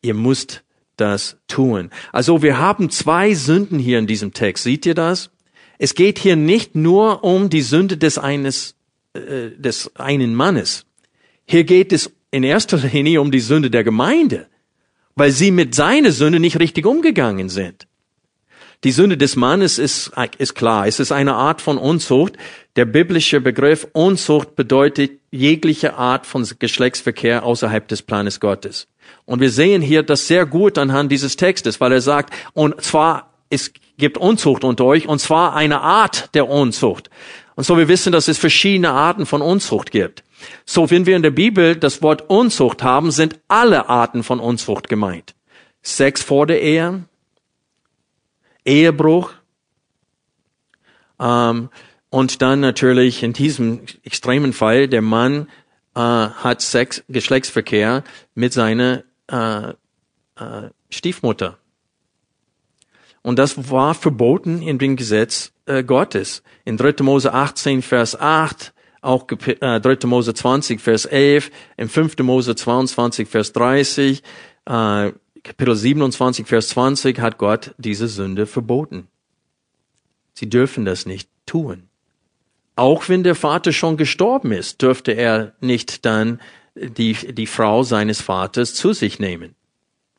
ihr 0.00 0.14
müsst 0.14 0.64
das 0.96 1.36
tun. 1.48 1.90
Also 2.12 2.42
wir 2.42 2.56
haben 2.56 2.88
zwei 2.88 3.34
Sünden 3.34 3.78
hier 3.78 3.98
in 3.98 4.06
diesem 4.06 4.32
Text. 4.32 4.64
Seht 4.64 4.86
ihr 4.86 4.94
das? 4.94 5.28
Es 5.76 5.94
geht 5.94 6.18
hier 6.18 6.36
nicht 6.36 6.74
nur 6.74 7.24
um 7.24 7.50
die 7.50 7.60
Sünde 7.60 7.98
des 7.98 8.16
eines 8.16 8.74
äh, 9.14 9.50
des 9.56 9.94
einen 9.96 10.34
Mannes. 10.34 10.86
Hier 11.46 11.64
geht 11.64 11.92
es 11.92 12.10
in 12.30 12.42
erster 12.42 12.78
Linie 12.78 13.20
um 13.20 13.30
die 13.30 13.40
Sünde 13.40 13.70
der 13.70 13.84
Gemeinde, 13.84 14.48
weil 15.14 15.30
sie 15.30 15.50
mit 15.50 15.74
seiner 15.74 16.10
Sünde 16.12 16.40
nicht 16.40 16.58
richtig 16.58 16.84
umgegangen 16.86 17.48
sind. 17.48 17.86
Die 18.84 18.92
Sünde 18.92 19.16
des 19.16 19.34
Mannes 19.34 19.78
ist, 19.78 20.12
ist 20.36 20.54
klar. 20.54 20.86
Es 20.86 21.00
ist 21.00 21.10
eine 21.10 21.34
Art 21.34 21.62
von 21.62 21.78
Unzucht. 21.78 22.34
Der 22.76 22.84
biblische 22.84 23.40
Begriff 23.40 23.86
Unzucht 23.92 24.56
bedeutet 24.56 25.12
jegliche 25.30 25.94
Art 25.94 26.26
von 26.26 26.46
Geschlechtsverkehr 26.58 27.44
außerhalb 27.44 27.88
des 27.88 28.02
Planes 28.02 28.40
Gottes. 28.40 28.88
Und 29.24 29.40
wir 29.40 29.50
sehen 29.50 29.80
hier 29.80 30.02
das 30.02 30.26
sehr 30.26 30.44
gut 30.44 30.76
anhand 30.76 31.10
dieses 31.10 31.36
Textes, 31.36 31.80
weil 31.80 31.92
er 31.92 32.02
sagt, 32.02 32.34
und 32.52 32.78
zwar, 32.82 33.32
es 33.48 33.72
gibt 33.96 34.18
Unzucht 34.18 34.64
unter 34.64 34.84
euch, 34.84 35.08
und 35.08 35.18
zwar 35.18 35.54
eine 35.54 35.80
Art 35.80 36.34
der 36.34 36.48
Unzucht. 36.48 37.08
Und 37.56 37.64
so 37.64 37.76
wir 37.78 37.88
wissen, 37.88 38.12
dass 38.12 38.28
es 38.28 38.38
verschiedene 38.38 38.90
Arten 38.90 39.26
von 39.26 39.42
Unzucht 39.42 39.90
gibt. 39.90 40.24
So, 40.64 40.90
wenn 40.90 41.06
wir 41.06 41.16
in 41.16 41.22
der 41.22 41.30
Bibel 41.30 41.76
das 41.76 42.02
Wort 42.02 42.28
Unzucht 42.28 42.82
haben, 42.82 43.10
sind 43.10 43.38
alle 43.48 43.88
Arten 43.88 44.22
von 44.22 44.40
Unzucht 44.40 44.88
gemeint. 44.88 45.34
Sex 45.82 46.22
vor 46.22 46.46
der 46.46 46.60
Ehe, 46.62 47.04
Ehebruch, 48.64 49.32
ähm, 51.20 51.70
und 52.10 52.42
dann 52.42 52.60
natürlich 52.60 53.22
in 53.22 53.32
diesem 53.32 53.80
extremen 54.04 54.52
Fall, 54.52 54.88
der 54.88 55.02
Mann 55.02 55.48
äh, 55.94 56.00
hat 56.00 56.60
Sex, 56.60 57.02
Geschlechtsverkehr 57.08 58.04
mit 58.34 58.52
seiner 58.52 59.02
äh, 59.26 59.70
äh, 59.70 60.70
Stiefmutter. 60.90 61.58
Und 63.24 63.38
das 63.38 63.70
war 63.70 63.94
verboten 63.94 64.60
in 64.60 64.78
dem 64.78 64.96
Gesetz 64.96 65.50
äh, 65.64 65.82
Gottes. 65.82 66.42
In 66.66 66.76
3. 66.76 67.02
Mose 67.02 67.32
18, 67.32 67.80
Vers 67.80 68.20
8, 68.20 68.74
auch 69.00 69.26
äh, 69.46 69.80
3. 69.80 70.06
Mose 70.06 70.34
20, 70.34 70.78
Vers 70.78 71.06
11, 71.06 71.50
in 71.78 71.88
5. 71.88 72.18
Mose 72.18 72.54
22, 72.54 73.26
Vers 73.26 73.54
30, 73.54 74.22
äh, 74.66 75.12
Kapitel 75.42 75.74
27, 75.74 76.46
Vers 76.46 76.68
20 76.68 77.18
hat 77.18 77.38
Gott 77.38 77.74
diese 77.78 78.08
Sünde 78.08 78.44
verboten. 78.44 79.08
Sie 80.34 80.50
dürfen 80.50 80.84
das 80.84 81.06
nicht 81.06 81.30
tun. 81.46 81.84
Auch 82.76 83.08
wenn 83.08 83.22
der 83.22 83.34
Vater 83.34 83.72
schon 83.72 83.96
gestorben 83.96 84.52
ist, 84.52 84.82
dürfte 84.82 85.12
er 85.12 85.54
nicht 85.60 86.04
dann 86.04 86.42
die, 86.74 87.14
die 87.14 87.46
Frau 87.46 87.84
seines 87.84 88.20
Vaters 88.20 88.74
zu 88.74 88.92
sich 88.92 89.18
nehmen. 89.18 89.54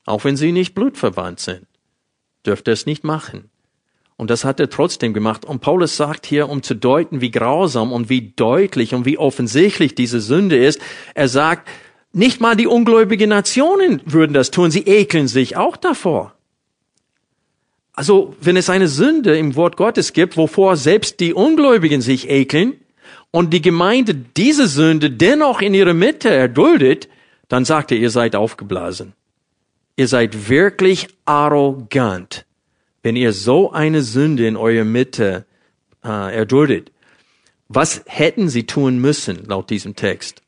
Auch 0.05 0.23
wenn 0.23 0.37
sie 0.37 0.51
nicht 0.51 0.73
blutverwandt 0.73 1.39
sind, 1.39 1.67
dürfte 2.47 2.71
es 2.71 2.85
nicht 2.85 3.03
machen. 3.03 3.49
Und 4.17 4.29
das 4.29 4.45
hat 4.45 4.59
er 4.59 4.69
trotzdem 4.69 5.13
gemacht. 5.13 5.43
Und 5.43 5.59
Paulus 5.59 5.97
sagt 5.97 6.25
hier, 6.25 6.47
um 6.47 6.63
zu 6.63 6.73
deuten, 6.73 7.19
wie 7.19 7.31
grausam 7.31 7.91
und 7.91 8.09
wie 8.09 8.33
deutlich 8.35 8.93
und 8.93 9.05
wie 9.05 9.17
offensichtlich 9.17 9.93
diese 9.93 10.21
Sünde 10.21 10.57
ist, 10.57 10.79
er 11.15 11.27
sagt, 11.27 11.67
nicht 12.13 12.39
mal 12.39 12.55
die 12.55 12.67
ungläubigen 12.67 13.29
Nationen 13.29 14.01
würden 14.05 14.33
das 14.33 14.51
tun, 14.51 14.71
sie 14.71 14.83
ekeln 14.83 15.27
sich 15.27 15.57
auch 15.57 15.75
davor. 15.75 16.33
Also, 17.91 18.35
wenn 18.41 18.57
es 18.57 18.69
eine 18.69 18.87
Sünde 18.87 19.37
im 19.37 19.55
Wort 19.55 19.75
Gottes 19.77 20.13
gibt, 20.13 20.37
wovor 20.37 20.77
selbst 20.77 21.19
die 21.19 21.33
Ungläubigen 21.33 22.01
sich 22.01 22.29
ekeln 22.29 22.73
und 23.31 23.53
die 23.53 23.61
Gemeinde 23.61 24.15
diese 24.15 24.67
Sünde 24.67 25.11
dennoch 25.11 25.61
in 25.61 25.73
ihrer 25.73 25.93
Mitte 25.93 26.29
erduldet, 26.29 27.09
dann 27.49 27.65
sagt 27.65 27.91
er, 27.91 27.97
ihr 27.97 28.09
seid 28.09 28.35
aufgeblasen. 28.35 29.13
Ihr 29.97 30.07
seid 30.07 30.49
wirklich 30.49 31.07
arrogant, 31.23 32.45
wenn 33.01 33.15
ihr 33.15 33.31
so 33.31 33.71
eine 33.71 34.01
Sünde 34.01 34.45
in 34.45 34.57
eurer 34.57 34.83
Mitte 34.83 35.45
äh, 36.03 36.35
erduldet. 36.35 36.91
Was 37.69 38.03
hätten 38.05 38.49
sie 38.49 38.65
tun 38.65 38.99
müssen, 38.99 39.45
laut 39.45 39.69
diesem 39.69 39.95
Text? 39.95 40.41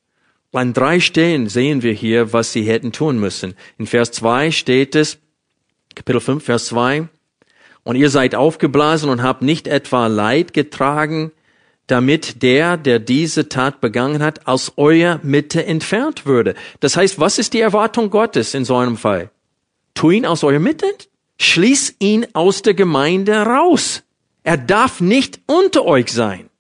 An 0.52 0.74
drei 0.74 1.00
Stellen 1.00 1.50
sehen 1.50 1.82
wir 1.82 1.94
hier, 1.94 2.34
was 2.34 2.52
sie 2.52 2.64
hätten 2.64 2.92
tun 2.92 3.20
müssen. 3.20 3.54
In 3.78 3.86
Vers 3.86 4.12
2 4.12 4.52
steht 4.52 4.96
es, 4.96 5.20
Kapitel 5.96 6.20
5, 6.20 6.44
Vers 6.44 6.66
2, 6.68 7.08
und 7.84 7.96
ihr 7.96 8.10
seid 8.10 8.36
aufgeblasen 8.36 9.10
und 9.10 9.24
habt 9.24 9.42
nicht 9.42 9.68
etwa 9.68 10.08
Leid 10.08 10.54
getragen, 10.54 11.32
damit 11.86 12.44
der, 12.44 12.76
der 12.76 13.00
diese 13.00 13.50
Tat 13.50 13.80
begangen 13.80 14.22
hat, 14.22 14.46
aus 14.46 14.74
eurer 14.76 15.20
Mitte 15.24 15.66
entfernt 15.66 16.26
würde. 16.26 16.56
Das 16.82 16.98
heißt, 16.98 17.20
was 17.20 17.40
ist 17.40 17.54
die 17.54 17.62
Erwartung 17.62 18.10
Gottes 18.10 18.54
in 18.54 18.66
so 18.66 18.76
einem 18.76 18.98
Fall? 18.98 19.32
Tu 19.98 20.12
ihn 20.12 20.28
aus 20.28 20.44
eurer 20.44 20.60
Mitte, 20.60 20.86
schließ 21.40 21.96
ihn 21.98 22.28
aus 22.34 22.62
der 22.62 22.76
Gemeinde 22.76 23.36
raus. 23.36 24.04
Er 24.44 24.56
darf 24.56 25.02
nicht 25.02 25.40
unter 25.48 25.86
euch 25.86 26.14
sein. 26.14 26.52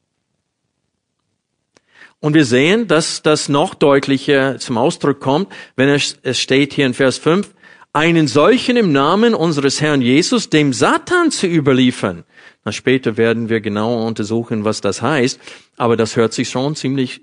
Und 2.20 2.34
wir 2.34 2.46
sehen, 2.46 2.88
dass 2.88 3.22
das 3.22 3.48
noch 3.48 3.76
deutlicher 3.76 4.58
zum 4.58 4.80
Ausdruck 4.80 5.20
kommt, 5.20 5.54
wenn 5.76 5.88
es, 5.88 6.18
es 6.24 6.40
steht 6.40 6.74
hier 6.74 6.88
in 6.88 6.96
Vers 6.96 7.20
5, 7.20 7.54
einen 7.94 8.28
solchen 8.28 8.76
im 8.76 8.92
Namen 8.92 9.36
unseres 9.36 9.82
Herrn 9.82 10.02
Jesus 10.02 10.50
dem 10.50 10.74
Satan 10.74 11.30
zu 11.30 11.46
überliefern. 11.46 12.24
Na, 12.66 12.72
später 12.72 13.18
werden 13.18 13.50
wir 13.50 13.62
genauer 13.62 14.04
untersuchen, 14.08 14.66
was 14.66 14.82
das 14.82 15.04
heißt, 15.04 15.40
aber 15.78 15.96
das 15.96 16.16
hört 16.16 16.34
sich 16.34 16.50
schon 16.50 16.76
ziemlich 16.76 17.22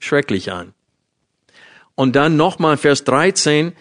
schrecklich 0.00 0.50
an. 0.50 0.74
Und 1.94 2.16
dann 2.16 2.36
nochmal 2.36 2.78
Vers 2.78 3.04
13, 3.04 3.74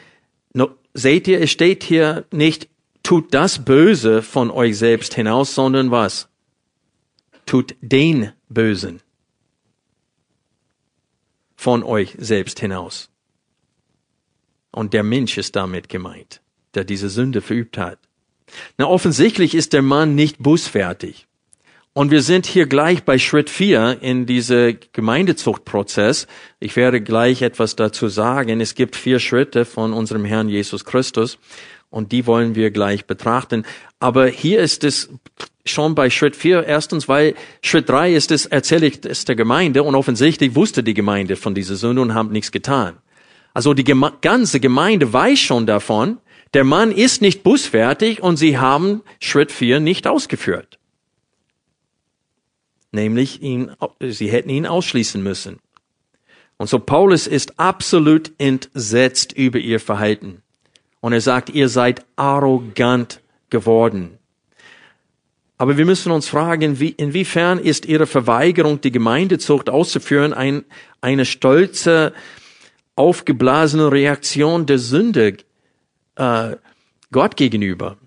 seht 0.94 1.28
ihr, 1.28 1.42
es 1.42 1.52
steht 1.52 1.84
hier 1.84 2.26
nicht, 2.32 2.70
tut 3.04 3.34
das 3.34 3.64
Böse 3.64 4.22
von 4.22 4.52
euch 4.52 4.78
selbst 4.78 5.14
hinaus, 5.14 5.56
sondern 5.56 5.92
was? 5.92 6.30
Tut 7.46 7.76
den 7.82 8.32
Bösen 8.50 9.02
von 11.56 11.84
euch 11.84 12.16
selbst 12.18 12.60
hinaus. 12.60 13.10
Und 14.72 14.94
der 14.94 15.04
Mensch 15.04 15.38
ist 15.38 15.56
damit 15.56 15.90
gemeint, 15.90 16.42
der 16.74 16.86
diese 16.86 17.10
Sünde 17.10 17.42
verübt 17.42 17.78
hat. 17.78 18.00
Na, 18.78 18.88
offensichtlich 18.88 19.54
ist 19.54 19.74
der 19.74 19.82
Mann 19.82 20.16
nicht 20.16 20.40
bußfertig. 20.40 21.28
Und 21.94 22.10
wir 22.10 22.22
sind 22.22 22.46
hier 22.46 22.68
gleich 22.68 23.04
bei 23.04 23.18
Schritt 23.18 23.50
vier 23.50 23.98
in 24.00 24.26
diese 24.26 24.76
Gemeindezuchtprozess. 24.76 26.26
Ich 26.62 26.78
werde 26.78 27.02
gleich 27.02 27.42
etwas 27.42 27.76
dazu 27.76 28.08
sagen. 28.08 28.62
Es 28.62 28.76
gibt 28.76 28.96
vier 28.96 29.20
Schritte 29.20 29.66
von 29.66 29.92
unserem 29.92 30.24
Herrn 30.24 30.48
Jesus 30.48 30.86
Christus 30.86 31.38
und 31.90 32.14
die 32.14 32.26
wollen 32.28 32.56
wir 32.56 32.72
gleich 32.72 33.08
betrachten. 33.08 33.66
Aber 34.00 34.28
hier 34.28 34.62
ist 34.62 34.86
es 34.86 35.10
schon 35.66 35.94
bei 35.94 36.10
Schritt 36.10 36.38
vier 36.38 36.64
erstens, 36.64 37.10
weil 37.10 37.36
Schritt 37.62 37.90
drei 37.90 38.14
ist 38.14 38.32
es, 38.32 38.46
erzähle 38.46 38.88
ich 38.88 39.04
es 39.04 39.26
der 39.26 39.36
Gemeinde 39.36 39.84
und 39.84 39.94
offensichtlich 39.94 40.56
wusste 40.56 40.84
die 40.84 40.94
Gemeinde 40.94 41.36
von 41.36 41.54
dieser 41.54 41.76
Sünde 41.76 42.02
und 42.02 42.14
haben 42.14 42.32
nichts 42.32 42.54
getan. 42.54 43.00
Also 43.54 43.74
die 43.74 43.84
Geme 43.84 44.14
ganze 44.22 44.62
Gemeinde 44.62 45.12
weiß 45.12 45.40
schon 45.40 45.66
davon, 45.66 46.20
der 46.54 46.64
Mann 46.64 46.94
ist 46.94 47.22
nicht 47.22 47.44
busfertig 47.44 48.24
und 48.24 48.38
sie 48.38 48.58
haben 48.58 49.02
Schritt 49.20 49.52
vier 49.52 49.82
nicht 49.82 50.08
ausgeführt. 50.08 50.80
Nämlich 52.92 53.42
ihn, 53.42 53.72
sie 54.00 54.30
hätten 54.30 54.50
ihn 54.50 54.66
ausschließen 54.66 55.22
müssen. 55.22 55.60
Und 56.58 56.68
so 56.68 56.78
Paulus 56.80 57.26
ist 57.26 57.60
absolut 57.60 58.34
entsetzt 58.38 59.34
über 59.34 59.58
ihr 59.58 59.80
Verhalten. 59.80 60.42
Und 61.00 61.14
er 61.14 61.22
sagt, 61.22 61.50
ihr 61.50 61.70
seid 61.70 62.06
arrogant 62.16 63.22
geworden. 63.50 64.20
Aber 65.58 65.78
wir 65.78 65.86
müssen 65.86 66.12
uns 66.12 66.28
fragen, 66.28 66.80
wie, 66.80 66.90
inwiefern 66.90 67.60
ist 67.60 67.86
ihre 67.86 68.08
Verweigerung, 68.08 68.82
die 68.82 68.92
Gemeindezucht 68.92 69.70
auszuführen, 69.70 70.34
ein, 70.34 70.66
eine 71.02 71.26
stolze, 71.26 72.14
aufgeblasene 72.96 73.92
Reaktion 73.92 74.66
der 74.66 74.80
Sünde 74.80 75.38
äh, 76.16 76.56
Gott 77.12 77.38
gegenüber. 77.38 77.98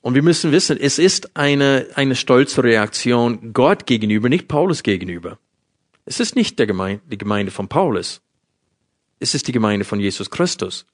Und 0.00 0.14
wir 0.14 0.22
müssen 0.22 0.52
wissen, 0.52 0.78
es 0.78 0.98
ist 0.98 1.36
eine, 1.36 1.86
eine 1.94 2.14
stolze 2.14 2.62
Reaktion 2.62 3.52
Gott 3.52 3.86
gegenüber, 3.86 4.28
nicht 4.28 4.48
Paulus 4.48 4.82
gegenüber. 4.82 5.38
Es 6.04 6.20
ist 6.20 6.36
nicht 6.36 6.58
der 6.58 6.66
Gemeinde, 6.66 7.02
die 7.10 7.18
Gemeinde 7.18 7.52
von 7.52 7.68
Paulus. 7.68 8.20
Es 9.20 9.34
ist 9.34 9.48
die 9.48 9.52
Gemeinde 9.52 9.84
von 9.84 10.00
Jesus 10.00 10.30
Christus. 10.30 10.86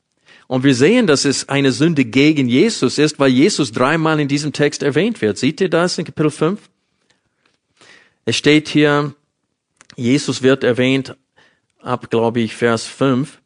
Und 0.47 0.64
wir 0.64 0.75
sehen, 0.75 1.07
dass 1.07 1.25
es 1.25 1.49
eine 1.49 1.73
Sünde 1.73 2.05
gegen 2.05 2.49
Jesus 2.49 2.99
ist, 2.99 3.19
weil 3.19 3.31
Jesus 3.31 3.73
dreimal 3.73 4.21
in 4.21 4.29
diesem 4.29 4.53
Text 4.53 4.83
erwähnt 4.83 5.21
wird. 5.23 5.38
Seht 5.38 5.61
ihr 5.61 5.71
das 5.71 5.99
in 5.99 6.05
Kapitel 6.05 6.31
5? 6.31 6.61
Es 8.25 8.37
steht 8.37 8.69
hier, 8.69 9.14
Jesus 9.97 10.43
wird 10.43 10.64
erwähnt 10.64 11.17
ab, 11.81 12.11
glaube 12.11 12.40
ich, 12.40 12.55
Vers 12.55 12.87
5, 12.87 13.40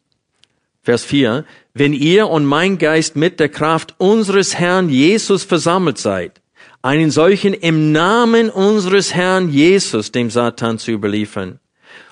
Vers 0.83 1.05
4, 1.05 1.45
wenn 1.79 1.93
ihr 1.93 2.29
und 2.29 2.45
mein 2.45 2.79
Geist 2.79 3.17
mit 3.17 3.41
der 3.41 3.49
Kraft 3.49 3.95
unseres 3.99 4.55
Herrn 4.55 4.89
Jesus 4.89 5.45
versammelt 5.45 5.99
seid, 5.99 6.41
einen 6.83 7.11
solchen 7.11 7.55
im 7.55 7.93
Namen 7.93 8.51
unseres 8.51 9.15
Herrn 9.15 9.51
Jesus 9.51 10.13
dem 10.13 10.31
Satan 10.31 10.79
zu 10.79 10.93
überliefern. 10.93 11.61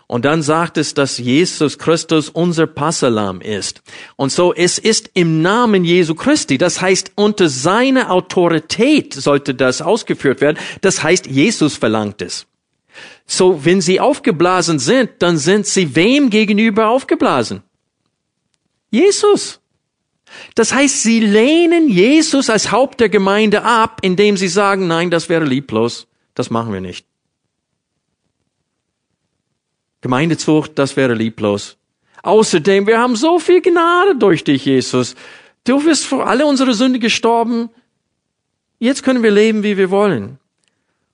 Und 0.08 0.24
dann 0.24 0.42
sagt 0.42 0.76
es, 0.76 0.94
dass 0.94 1.18
Jesus 1.18 1.78
Christus 1.78 2.28
unser 2.28 2.68
Passalam 2.68 3.40
ist. 3.40 3.82
Und 4.14 4.30
so, 4.30 4.54
es 4.54 4.78
ist 4.78 5.10
im 5.14 5.42
Namen 5.42 5.84
Jesu 5.84 6.14
Christi. 6.14 6.58
Das 6.58 6.80
heißt, 6.80 7.12
unter 7.16 7.48
seiner 7.48 8.12
Autorität 8.12 9.14
sollte 9.14 9.54
das 9.54 9.82
ausgeführt 9.82 10.40
werden. 10.40 10.58
Das 10.80 11.02
heißt, 11.02 11.26
Jesus 11.26 11.76
verlangt 11.76 12.22
es. 12.22 12.46
So, 13.26 13.64
wenn 13.64 13.80
sie 13.80 13.98
aufgeblasen 13.98 14.78
sind, 14.78 15.10
dann 15.18 15.38
sind 15.38 15.66
sie 15.66 15.96
wem 15.96 16.30
gegenüber 16.30 16.88
aufgeblasen? 16.88 17.62
Jesus. 18.90 19.60
Das 20.54 20.72
heißt, 20.72 21.02
sie 21.02 21.20
lehnen 21.20 21.88
Jesus 21.88 22.50
als 22.50 22.72
Haupt 22.72 23.00
der 23.00 23.08
Gemeinde 23.08 23.62
ab, 23.62 24.00
indem 24.02 24.36
sie 24.36 24.48
sagen, 24.48 24.86
nein, 24.86 25.10
das 25.10 25.28
wäre 25.28 25.44
lieblos, 25.44 26.06
das 26.34 26.50
machen 26.50 26.72
wir 26.72 26.80
nicht. 26.80 27.06
Gemeindezucht, 30.00 30.78
das 30.78 30.96
wäre 30.96 31.14
lieblos. 31.14 31.78
Außerdem, 32.22 32.86
wir 32.86 32.98
haben 32.98 33.16
so 33.16 33.38
viel 33.38 33.60
Gnade 33.60 34.16
durch 34.16 34.44
dich, 34.44 34.64
Jesus. 34.64 35.14
Du 35.64 35.82
bist 35.82 36.04
für 36.04 36.26
alle 36.26 36.46
unsere 36.46 36.74
Sünde 36.74 36.98
gestorben. 36.98 37.70
Jetzt 38.78 39.02
können 39.02 39.22
wir 39.22 39.30
leben, 39.30 39.62
wie 39.62 39.76
wir 39.76 39.90
wollen. 39.90 40.38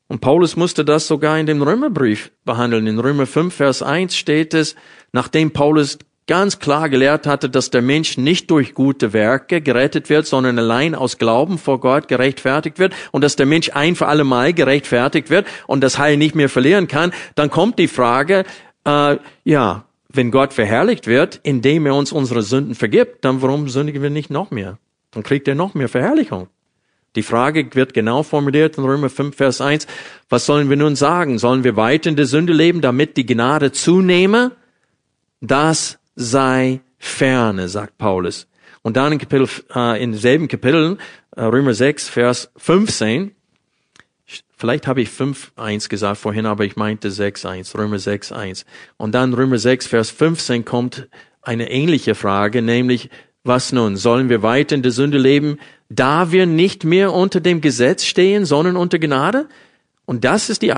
Und 0.09 0.21
Paulus 0.21 0.57
musste 0.57 0.85
das 0.85 1.07
sogar 1.07 1.39
in 1.39 1.47
dem 1.47 1.63
Römerbrief 1.63 2.33
behandeln. 2.45 2.87
In 2.87 2.99
Römer 2.99 3.27
5, 3.27 3.55
Vers 3.55 3.83
1 3.83 4.15
steht 4.15 4.53
es, 4.53 4.75
nachdem 5.13 5.53
Paulus 5.53 5.99
ganz 6.33 6.59
klar 6.61 6.89
gelehrt 6.89 7.27
hatte, 7.27 7.51
dass 7.51 7.69
der 7.69 7.83
Mensch 7.83 8.17
nicht 8.17 8.51
durch 8.51 8.73
gute 8.73 9.13
Werke 9.13 9.61
gerettet 9.61 10.09
wird, 10.09 10.27
sondern 10.27 10.59
allein 10.59 10.95
aus 10.95 11.19
Glauben 11.19 11.59
vor 11.59 11.79
Gott 11.79 12.09
gerechtfertigt 12.09 12.79
wird 12.79 12.95
und 13.11 13.23
dass 13.23 13.37
der 13.37 13.45
Mensch 13.45 13.69
ein 13.75 13.97
für 13.97 14.07
alle 14.07 14.25
Mal 14.25 14.55
gerechtfertigt 14.55 15.29
wird 15.29 15.47
und 15.67 15.83
das 15.83 15.99
Heil 15.99 16.17
nicht 16.17 16.35
mehr 16.35 16.49
verlieren 16.49 16.89
kann, 16.89 17.13
dann 17.35 17.51
kommt 17.51 17.79
die 17.79 17.87
Frage, 17.87 18.45
äh, 18.87 19.19
ja, 19.45 19.85
wenn 20.09 20.31
Gott 20.31 20.55
verherrlicht 20.55 21.07
wird, 21.07 21.39
indem 21.43 21.85
er 21.85 21.95
uns 21.95 22.13
unsere 22.13 22.41
Sünden 22.41 22.75
vergibt, 22.75 23.27
dann 23.27 23.43
warum 23.43 23.69
sündigen 23.69 24.01
wir 24.01 24.09
nicht 24.09 24.31
noch 24.31 24.51
mehr? 24.51 24.79
Dann 25.11 25.25
kriegt 25.25 25.47
er 25.49 25.55
noch 25.55 25.75
mehr 25.75 25.91
Verherrlichung. 25.91 26.49
Die 27.15 27.23
Frage 27.23 27.75
wird 27.75 27.93
genau 27.93 28.23
formuliert 28.23 28.79
in 28.79 28.85
Römer 28.85 29.11
5, 29.11 29.37
Vers 29.37 29.61
1. 29.61 29.87
Was 30.31 30.47
sollen 30.47 30.71
wir 30.71 30.79
nun 30.79 30.97
sagen? 30.97 31.39
Sollen 31.39 31.63
wir 31.63 31.77
weiter 31.77 32.09
in 32.09 32.17
der 32.17 32.25
Sünde 32.25 32.55
leben, 32.55 32.81
damit 32.81 33.19
die 33.19 33.27
Gnade 33.27 33.71
zunehme? 33.73 34.53
Das 35.43 35.99
sei 36.15 36.81
ferne, 36.99 37.69
sagt 37.69 37.99
Paulus. 37.99 38.47
Und 38.83 38.97
dann 38.97 39.13
in 39.13 39.19
Kapitel, 39.19 39.49
äh, 39.75 40.03
in 40.03 40.15
selben 40.15 40.49
Kapiteln, 40.49 40.99
äh, 41.37 41.43
Römer 41.43 41.75
6, 41.75 42.09
Vers 42.09 42.51
15, 42.57 43.33
vielleicht 44.57 44.87
habe 44.87 45.03
ich 45.03 45.09
5, 45.11 45.53
1 45.57 45.89
gesagt 45.89 46.19
vorhin, 46.21 46.47
aber 46.47 46.65
ich 46.65 46.77
meinte 46.77 47.11
6, 47.11 47.47
1, 47.47 47.77
Römer 47.77 47.99
6, 47.99 48.33
1. 48.33 48.65
Und 48.97 49.15
dann 49.15 49.35
Römer 49.35 49.59
6, 49.59 49.87
Vers 49.87 50.11
15 50.11 50.65
kommt 50.65 51.09
eine 51.43 51.71
ähnliche 51.71 52.15
Frage, 52.15 52.63
nämlich, 52.63 53.11
was 53.45 53.73
nun? 53.73 53.97
Sollen 53.97 54.29
wir 54.29 54.43
weiter 54.43 54.77
in 54.77 54.83
der 54.83 54.93
Sünde 54.93 55.19
leben, 55.19 55.59
da 55.89 56.31
wir 56.31 56.47
nicht 56.47 56.85
mehr 56.85 57.13
unter 57.13 57.41
dem 57.41 57.61
Gesetz 57.61 58.05
stehen, 58.05 58.45
sondern 58.45 58.77
unter 58.77 59.01
Gnade? 59.01 59.49
Und 60.05 60.25
das 60.25 60.49
ist 60.49 60.63
die, 60.63 60.73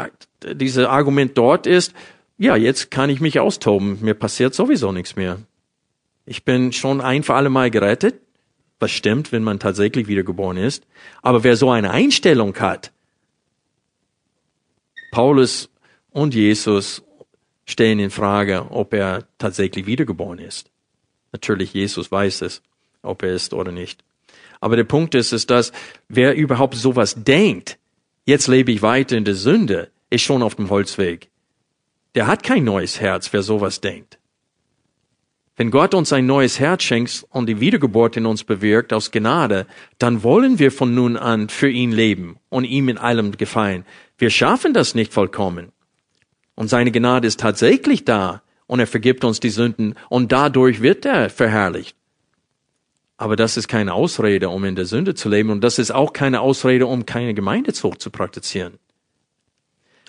diese 0.55 0.88
Argument 0.88 1.37
dort 1.37 1.66
ist, 1.66 1.92
ja, 2.38 2.57
jetzt 2.57 2.90
kann 2.90 3.11
ich 3.11 3.20
mich 3.20 3.38
austoben. 3.38 3.99
Mir 4.01 4.14
passiert 4.14 4.55
sowieso 4.55 4.92
nichts 4.92 5.16
mehr. 5.16 5.38
Ich 6.27 6.44
bin 6.44 6.73
schon 6.73 7.01
ein 7.01 7.23
für 7.23 7.35
alle 7.35 7.51
Mal 7.51 7.70
gerettet. 7.70 8.20
Was 8.81 8.90
stimmt, 8.90 9.31
wenn 9.33 9.44
man 9.44 9.61
tatsächlich 9.61 10.09
wiedergeboren 10.09 10.57
ist. 10.57 10.85
Aber 11.23 11.44
wer 11.44 11.57
so 11.57 11.70
eine 11.70 11.90
Einstellung 11.92 12.57
hat, 12.57 12.92
Paulus 15.12 15.70
und 16.11 16.35
Jesus 16.35 17.03
stellen 17.66 18.01
in 18.01 18.11
Frage, 18.11 18.66
ob 18.70 18.92
er 18.92 19.27
tatsächlich 19.38 19.87
wiedergeboren 19.87 20.38
ist. 20.38 20.70
Natürlich, 21.33 21.73
Jesus 21.73 22.11
weiß 22.11 22.42
es, 22.42 22.62
ob 23.03 23.23
er 23.23 23.33
ist 23.33 23.55
oder 23.55 23.73
nicht. 23.73 24.03
Aber 24.61 24.77
der 24.77 24.85
Punkt 24.85 25.14
ist, 25.14 25.33
ist, 25.33 25.51
dass 25.51 25.73
wer 26.09 26.35
überhaupt 26.35 26.75
sowas 26.75 27.14
denkt, 27.16 27.79
jetzt 28.25 28.49
lebe 28.49 28.73
ich 28.73 28.83
weiter 28.83 29.16
in 29.16 29.25
der 29.25 29.35
Sünde, 29.35 29.90
ist 30.11 30.23
schon 30.23 30.42
auf 30.42 30.57
dem 30.57 30.70
Holzweg. 30.70 31.29
Der 32.14 32.27
hat 32.27 32.42
kein 32.42 32.64
neues 32.64 33.00
Herz, 33.00 33.33
wer 33.33 33.42
sowas 33.42 33.81
denkt. 33.81 34.18
Wenn 35.57 35.70
Gott 35.70 35.94
uns 35.94 36.12
ein 36.12 36.27
neues 36.27 36.59
Herz 36.59 36.83
schenkt 36.83 37.27
und 37.31 37.46
die 37.48 37.61
Wiedergeburt 37.61 38.16
in 38.16 38.27
uns 38.27 38.42
bewirkt 38.42 38.92
aus 38.92 39.12
Gnade, 39.12 39.66
dann 39.98 40.24
wollen 40.24 40.59
wir 40.59 40.72
von 40.72 40.94
nun 40.94 41.16
an 41.16 41.48
für 41.48 41.70
ihn 41.70 41.92
leben 41.92 42.38
und 42.48 42.64
ihm 42.64 42.88
in 42.88 42.98
allem 42.98 43.33
gefallen. 43.37 43.85
Wir 44.18 44.31
schaffen 44.31 44.74
das 44.74 44.96
nicht 44.96 45.12
vollkommen. 45.12 45.70
Und 46.57 46.68
seine 46.68 46.90
Gnade 46.90 47.29
ist 47.29 47.38
tatsächlich 47.38 48.05
da 48.05 48.42
und 48.66 48.81
er 48.81 48.87
vergibt 48.88 49.24
uns 49.24 49.38
die 49.38 49.50
Sünden 49.50 49.94
und 50.09 50.33
dadurch 50.33 50.83
wird 50.83 51.05
er 51.05 51.31
verherrlicht. 51.31 51.96
Aber 53.16 53.37
das 53.37 53.57
ist 53.57 53.68
keine 53.68 53.94
Ausrede, 53.94 54.48
um 54.48 54.64
in 54.64 54.74
der 54.74 54.87
Sünde 54.87 55.14
zu 55.14 55.29
leben 55.29 55.50
und 55.50 55.62
das 55.62 55.79
ist 55.79 55.92
auch 55.92 56.12
keine 56.12 56.40
Ausrede, 56.40 56.87
um 56.87 57.07
keine 57.07 57.33
Gemeindezucht 57.33 58.00
zu 58.00 58.11
praktizieren. 58.11 58.79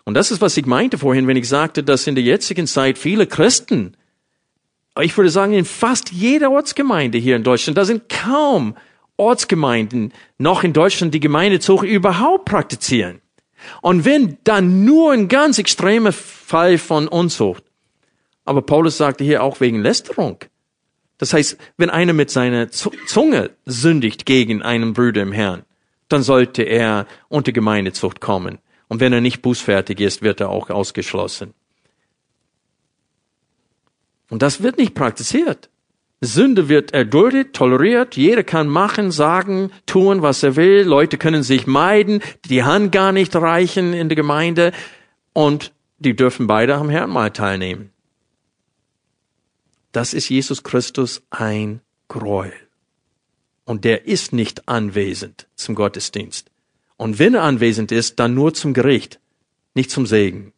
Und 0.06 0.14
das 0.14 0.32
ist, 0.32 0.40
was 0.40 0.56
ich 0.56 0.66
meinte 0.66 0.98
vorhin, 0.98 1.28
wenn 1.28 1.36
ich 1.36 1.50
sagte, 1.50 1.84
dass 1.84 2.08
in 2.08 2.16
der 2.16 2.24
jetzigen 2.24 2.68
Zeit 2.68 2.98
viele 2.98 3.28
Christen, 3.28 3.98
ich 5.02 5.18
würde 5.18 5.30
sagen, 5.30 5.54
in 5.54 5.66
fast 5.66 6.12
jeder 6.12 6.52
Ortsgemeinde 6.52 7.18
hier 7.18 7.36
in 7.36 7.44
Deutschland, 7.44 7.78
da 7.78 7.84
sind 7.84 8.08
kaum 8.08 8.78
Ortsgemeinden 9.18 10.14
noch 10.38 10.64
in 10.64 10.74
Deutschland, 10.74 11.14
die 11.14 11.20
Gemeindezucht 11.20 11.86
überhaupt 11.86 12.46
praktizieren. 12.46 13.22
Und 13.82 14.06
wenn 14.06 14.38
dann 14.44 14.86
nur 14.86 15.12
ein 15.12 15.28
ganz 15.28 15.58
extremer 15.58 16.12
Fall 16.12 16.78
von 16.78 17.08
Unzucht. 17.08 17.64
Aber 18.46 18.62
Paulus 18.62 18.98
sagte 18.98 19.24
hier 19.24 19.42
auch 19.42 19.60
wegen 19.60 19.82
Lästerung. 19.82 20.38
Das 21.18 21.34
heißt, 21.34 21.58
wenn 21.78 21.90
einer 21.90 22.14
mit 22.14 22.30
seiner 22.30 22.70
Zunge 22.70 23.52
sündigt 23.66 24.26
gegen 24.26 24.62
einen 24.62 24.94
Bruder 24.94 25.24
im 25.24 25.32
Herrn, 25.32 25.64
dann 26.10 26.22
sollte 26.22 26.62
er 26.62 27.08
unter 27.30 27.52
Gemeindezucht 27.52 28.22
kommen. 28.22 28.60
Und 28.88 29.00
wenn 29.00 29.14
er 29.14 29.22
nicht 29.22 29.42
bußfertig 29.42 30.00
ist, 30.00 30.22
wird 30.22 30.40
er 30.42 30.50
auch 30.50 30.70
ausgeschlossen. 30.70 31.54
Und 34.30 34.42
das 34.42 34.62
wird 34.62 34.78
nicht 34.78 34.94
praktiziert. 34.94 35.70
Sünde 36.22 36.70
wird 36.70 36.94
erduldet, 36.94 37.54
toleriert. 37.54 38.16
Jeder 38.16 38.44
kann 38.44 38.68
machen, 38.68 39.12
sagen, 39.12 39.72
tun, 39.86 40.22
was 40.22 40.44
er 40.44 40.56
will. 40.56 40.84
Leute 40.84 41.18
können 41.18 41.44
sich 41.44 41.68
meiden, 41.68 42.22
die 42.46 42.64
Hand 42.64 42.92
gar 42.92 43.12
nicht 43.12 43.36
reichen 43.36 43.94
in 43.94 44.10
der 44.10 44.16
Gemeinde. 44.16 44.72
Und 45.34 45.74
die 46.00 46.16
dürfen 46.16 46.48
beide 46.48 46.76
am 46.76 46.90
Herrnmal 46.90 47.32
teilnehmen. 47.32 47.92
Das 49.92 50.14
ist 50.14 50.30
Jesus 50.30 50.64
Christus 50.64 51.22
ein 51.30 51.82
Gräuel. 52.08 52.54
Und 53.64 53.84
der 53.84 54.06
ist 54.06 54.34
nicht 54.34 54.68
anwesend 54.68 55.48
zum 55.56 55.76
Gottesdienst. 55.76 56.52
Und 56.98 57.20
wenn 57.20 57.36
er 57.36 57.44
anwesend 57.44 57.92
ist, 57.92 58.20
dann 58.20 58.34
nur 58.34 58.54
zum 58.54 58.74
Gericht, 58.74 59.20
nicht 59.74 59.92
zum 59.92 60.06
Segen. 60.06 60.54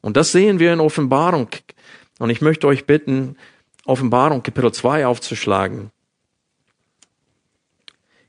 Und 0.00 0.16
das 0.16 0.32
sehen 0.32 0.58
wir 0.58 0.72
in 0.72 0.80
Offenbarung. 0.80 1.48
Und 2.18 2.30
ich 2.30 2.40
möchte 2.40 2.66
euch 2.66 2.86
bitten, 2.86 3.36
Offenbarung 3.84 4.42
Kapitel 4.42 4.72
2 4.72 5.06
aufzuschlagen. 5.06 5.90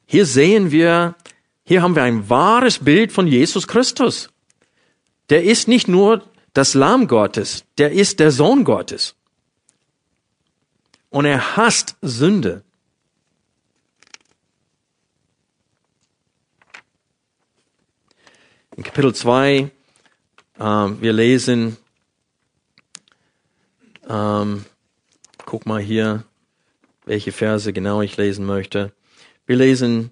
Hier 0.06 0.26
sehen 0.26 0.72
wir, 0.72 1.16
hier 1.64 1.82
haben 1.82 1.96
wir 1.96 2.04
ein 2.04 2.30
wahres 2.30 2.80
Bild 2.80 3.12
von 3.12 3.28
Jesus 3.28 3.68
Christus. 3.68 4.30
Der 5.30 5.44
ist 5.44 5.68
nicht 5.68 5.88
nur 5.88 6.24
das 6.54 6.74
Lamm 6.74 7.08
Gottes, 7.08 7.66
der 7.78 7.92
ist 7.92 8.20
der 8.20 8.32
Sohn 8.32 8.64
Gottes. 8.64 9.16
Und 11.10 11.26
er 11.26 11.56
hasst 11.56 11.96
Sünde. 12.02 12.65
In 18.78 18.84
Kapitel 18.84 19.16
2, 19.16 19.72
ähm, 20.60 21.02
wir 21.02 21.14
lesen, 21.14 21.78
ähm, 24.06 24.66
guck 25.46 25.66
mal 25.66 25.80
hier, 25.82 26.26
welche 27.06 27.32
Verse 27.32 27.72
genau 27.72 28.02
ich 28.02 28.18
lesen 28.18 28.46
möchte. 28.46 28.92
Wir 29.46 29.56
lesen 29.56 30.12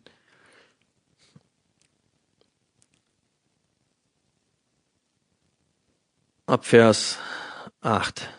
ab 6.45 6.65
Vers 6.65 7.17
8. 7.81 8.29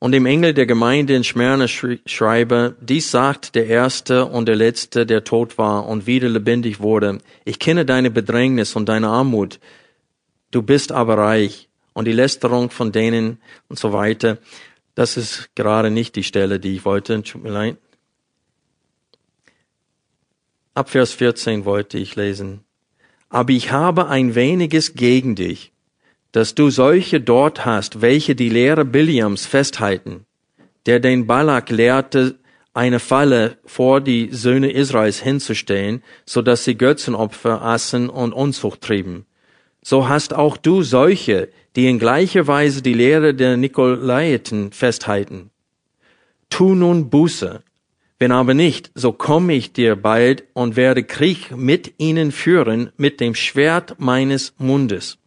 Und 0.00 0.12
dem 0.12 0.26
Engel 0.26 0.54
der 0.54 0.66
Gemeinde 0.66 1.16
in 1.16 1.24
Smyrna 1.24 1.66
schreibe, 1.66 2.76
dies 2.80 3.10
sagt 3.10 3.56
der 3.56 3.66
Erste 3.66 4.26
und 4.26 4.46
der 4.46 4.54
Letzte, 4.54 5.06
der 5.06 5.24
tot 5.24 5.58
war 5.58 5.86
und 5.86 6.06
wieder 6.06 6.28
lebendig 6.28 6.78
wurde. 6.78 7.18
Ich 7.44 7.58
kenne 7.58 7.84
deine 7.84 8.10
Bedrängnis 8.10 8.76
und 8.76 8.88
deine 8.88 9.08
Armut. 9.08 9.58
Du 10.52 10.62
bist 10.62 10.92
aber 10.92 11.18
reich 11.18 11.68
und 11.94 12.04
die 12.04 12.12
Lästerung 12.12 12.70
von 12.70 12.92
denen 12.92 13.38
und 13.68 13.78
so 13.78 13.92
weiter. 13.92 14.38
Das 14.94 15.16
ist 15.16 15.50
gerade 15.56 15.90
nicht 15.90 16.14
die 16.14 16.22
Stelle, 16.22 16.60
die 16.60 16.76
ich 16.76 16.84
wollte. 16.84 17.20
Tut 17.24 17.42
mir 17.42 17.50
leid. 17.50 17.76
Ab 20.74 20.90
Vers 20.90 21.12
14 21.12 21.64
wollte 21.64 21.98
ich 21.98 22.14
lesen. 22.14 22.60
Aber 23.30 23.50
ich 23.50 23.72
habe 23.72 24.08
ein 24.08 24.36
weniges 24.36 24.94
gegen 24.94 25.34
dich 25.34 25.72
dass 26.32 26.54
du 26.54 26.70
solche 26.70 27.20
dort 27.20 27.64
hast, 27.64 28.00
welche 28.00 28.34
die 28.34 28.48
Lehre 28.48 28.84
Biliams 28.84 29.46
festhalten, 29.46 30.26
der 30.86 31.00
den 31.00 31.26
Balak 31.26 31.70
lehrte, 31.70 32.38
eine 32.74 33.00
Falle 33.00 33.58
vor 33.64 34.00
die 34.00 34.28
Söhne 34.30 34.70
Israels 34.70 35.20
hinzustellen, 35.20 36.02
so 36.24 36.42
dass 36.42 36.64
sie 36.64 36.76
Götzenopfer 36.76 37.62
aßen 37.62 38.08
und 38.08 38.32
Unzucht 38.32 38.82
trieben. 38.82 39.26
So 39.82 40.08
hast 40.08 40.34
auch 40.34 40.56
du 40.56 40.82
solche, 40.82 41.48
die 41.76 41.88
in 41.88 41.98
gleicher 41.98 42.46
Weise 42.46 42.82
die 42.82 42.94
Lehre 42.94 43.34
der 43.34 43.56
Nikolaiten 43.56 44.70
festhalten. 44.72 45.50
Tu 46.50 46.74
nun 46.74 47.10
Buße. 47.10 47.62
Wenn 48.18 48.32
aber 48.32 48.54
nicht, 48.54 48.90
so 48.94 49.12
komme 49.12 49.54
ich 49.54 49.72
dir 49.72 49.94
bald 49.94 50.44
und 50.52 50.76
werde 50.76 51.04
Krieg 51.04 51.56
mit 51.56 51.94
ihnen 51.98 52.32
führen 52.32 52.90
mit 52.96 53.20
dem 53.20 53.34
Schwert 53.34 53.96
meines 53.98 54.54
Mundes. 54.58 55.18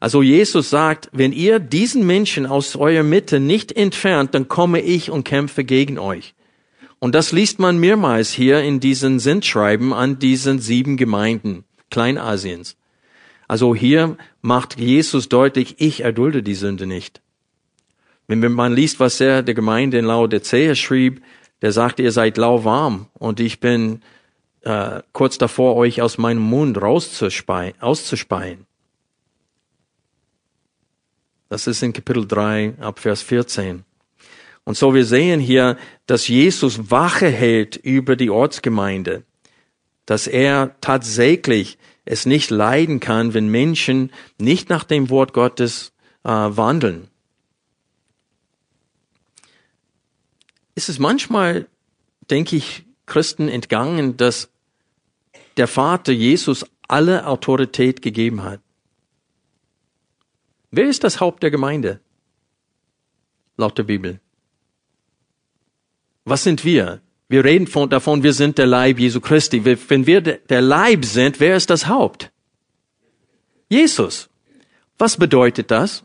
Also 0.00 0.22
Jesus 0.22 0.70
sagt, 0.70 1.08
wenn 1.12 1.32
ihr 1.32 1.58
diesen 1.58 2.06
Menschen 2.06 2.46
aus 2.46 2.76
eurer 2.76 3.02
Mitte 3.02 3.40
nicht 3.40 3.72
entfernt, 3.72 4.34
dann 4.34 4.48
komme 4.48 4.80
ich 4.80 5.10
und 5.10 5.24
kämpfe 5.24 5.64
gegen 5.64 5.98
euch. 5.98 6.34
Und 6.98 7.14
das 7.14 7.32
liest 7.32 7.58
man 7.58 7.78
mehrmals 7.78 8.30
hier 8.30 8.62
in 8.62 8.80
diesen 8.80 9.18
Sendschreiben 9.18 9.92
an 9.92 10.18
diesen 10.18 10.58
sieben 10.58 10.96
Gemeinden 10.96 11.64
Kleinasiens. 11.90 12.76
Also 13.48 13.74
hier 13.74 14.16
macht 14.42 14.78
Jesus 14.78 15.28
deutlich, 15.28 15.76
ich 15.78 16.00
erdulde 16.00 16.42
die 16.42 16.54
Sünde 16.54 16.86
nicht. 16.86 17.20
Wenn 18.26 18.40
man 18.52 18.74
liest, 18.74 18.98
was 18.98 19.20
er 19.20 19.42
der 19.42 19.54
Gemeinde 19.54 19.98
in 19.98 20.04
Laodicea 20.04 20.74
schrieb, 20.74 21.22
der 21.62 21.72
sagte, 21.72 22.02
ihr 22.02 22.12
seid 22.12 22.36
lauwarm 22.38 23.06
und 23.14 23.38
ich 23.38 23.60
bin 23.60 24.02
äh, 24.62 25.00
kurz 25.12 25.38
davor, 25.38 25.76
euch 25.76 26.02
aus 26.02 26.18
meinem 26.18 26.42
Mund 26.42 26.80
rauszuspeien, 26.80 27.74
auszuspeien. 27.80 28.65
Das 31.48 31.66
ist 31.66 31.82
in 31.82 31.92
Kapitel 31.92 32.26
3 32.26 32.74
ab 32.80 32.98
Vers 32.98 33.22
14. 33.22 33.84
Und 34.64 34.76
so 34.76 34.94
wir 34.94 35.04
sehen 35.04 35.38
hier, 35.38 35.78
dass 36.06 36.26
Jesus 36.26 36.90
Wache 36.90 37.28
hält 37.28 37.76
über 37.76 38.16
die 38.16 38.30
Ortsgemeinde, 38.30 39.22
dass 40.06 40.26
er 40.26 40.74
tatsächlich 40.80 41.78
es 42.04 42.26
nicht 42.26 42.50
leiden 42.50 42.98
kann, 42.98 43.32
wenn 43.32 43.48
Menschen 43.48 44.12
nicht 44.38 44.68
nach 44.68 44.84
dem 44.84 45.08
Wort 45.08 45.32
Gottes 45.32 45.92
äh, 46.24 46.30
wandeln. 46.30 47.08
Ist 50.74 50.88
es 50.88 50.98
manchmal, 50.98 51.66
denke 52.28 52.56
ich, 52.56 52.84
Christen 53.06 53.48
entgangen, 53.48 54.16
dass 54.16 54.50
der 55.56 55.68
Vater 55.68 56.12
Jesus 56.12 56.66
alle 56.88 57.26
Autorität 57.26 58.02
gegeben 58.02 58.42
hat. 58.42 58.60
Wer 60.70 60.88
ist 60.88 61.04
das 61.04 61.20
Haupt 61.20 61.42
der 61.42 61.50
Gemeinde? 61.50 62.00
Laut 63.56 63.78
der 63.78 63.84
Bibel. 63.84 64.20
Was 66.24 66.42
sind 66.42 66.64
wir? 66.64 67.00
Wir 67.28 67.44
reden 67.44 67.66
von, 67.66 67.88
davon, 67.88 68.22
wir 68.22 68.32
sind 68.32 68.58
der 68.58 68.66
Leib 68.66 68.98
Jesu 68.98 69.20
Christi. 69.20 69.64
Wenn 69.64 70.06
wir 70.06 70.20
der 70.20 70.60
Leib 70.60 71.04
sind, 71.04 71.40
wer 71.40 71.56
ist 71.56 71.70
das 71.70 71.86
Haupt? 71.86 72.30
Jesus. 73.68 74.28
Was 74.98 75.16
bedeutet 75.16 75.70
das? 75.70 76.04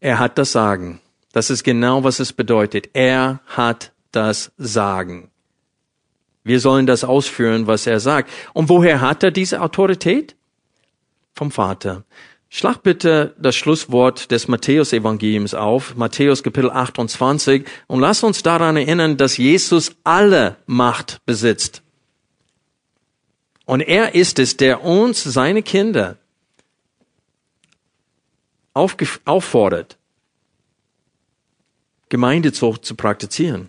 Er 0.00 0.18
hat 0.18 0.36
das 0.38 0.52
Sagen. 0.52 1.00
Das 1.32 1.48
ist 1.48 1.64
genau, 1.64 2.04
was 2.04 2.20
es 2.20 2.32
bedeutet. 2.32 2.90
Er 2.92 3.40
hat 3.46 3.92
das 4.10 4.52
Sagen. 4.58 5.30
Wir 6.44 6.60
sollen 6.60 6.86
das 6.86 7.04
ausführen, 7.04 7.66
was 7.66 7.86
er 7.86 8.00
sagt. 8.00 8.30
Und 8.52 8.68
woher 8.68 9.00
hat 9.00 9.22
er 9.22 9.30
diese 9.30 9.62
Autorität? 9.62 10.34
Vom 11.34 11.50
Vater. 11.50 12.04
Schlag 12.48 12.82
bitte 12.82 13.34
das 13.38 13.56
Schlusswort 13.56 14.30
des 14.30 14.46
Matthäus-Evangeliums 14.46 15.54
auf, 15.54 15.94
Matthäus 15.96 16.42
Kapitel 16.42 16.70
28, 16.70 17.66
und 17.86 18.00
lass 18.00 18.22
uns 18.22 18.42
daran 18.42 18.76
erinnern, 18.76 19.16
dass 19.16 19.38
Jesus 19.38 19.96
alle 20.04 20.56
Macht 20.66 21.24
besitzt. 21.24 21.82
Und 23.64 23.80
er 23.80 24.14
ist 24.14 24.38
es, 24.38 24.58
der 24.58 24.84
uns, 24.84 25.22
seine 25.22 25.62
Kinder, 25.62 26.18
auffordert, 28.74 29.96
Gemeindezucht 32.10 32.84
zu 32.84 32.96
praktizieren. 32.96 33.68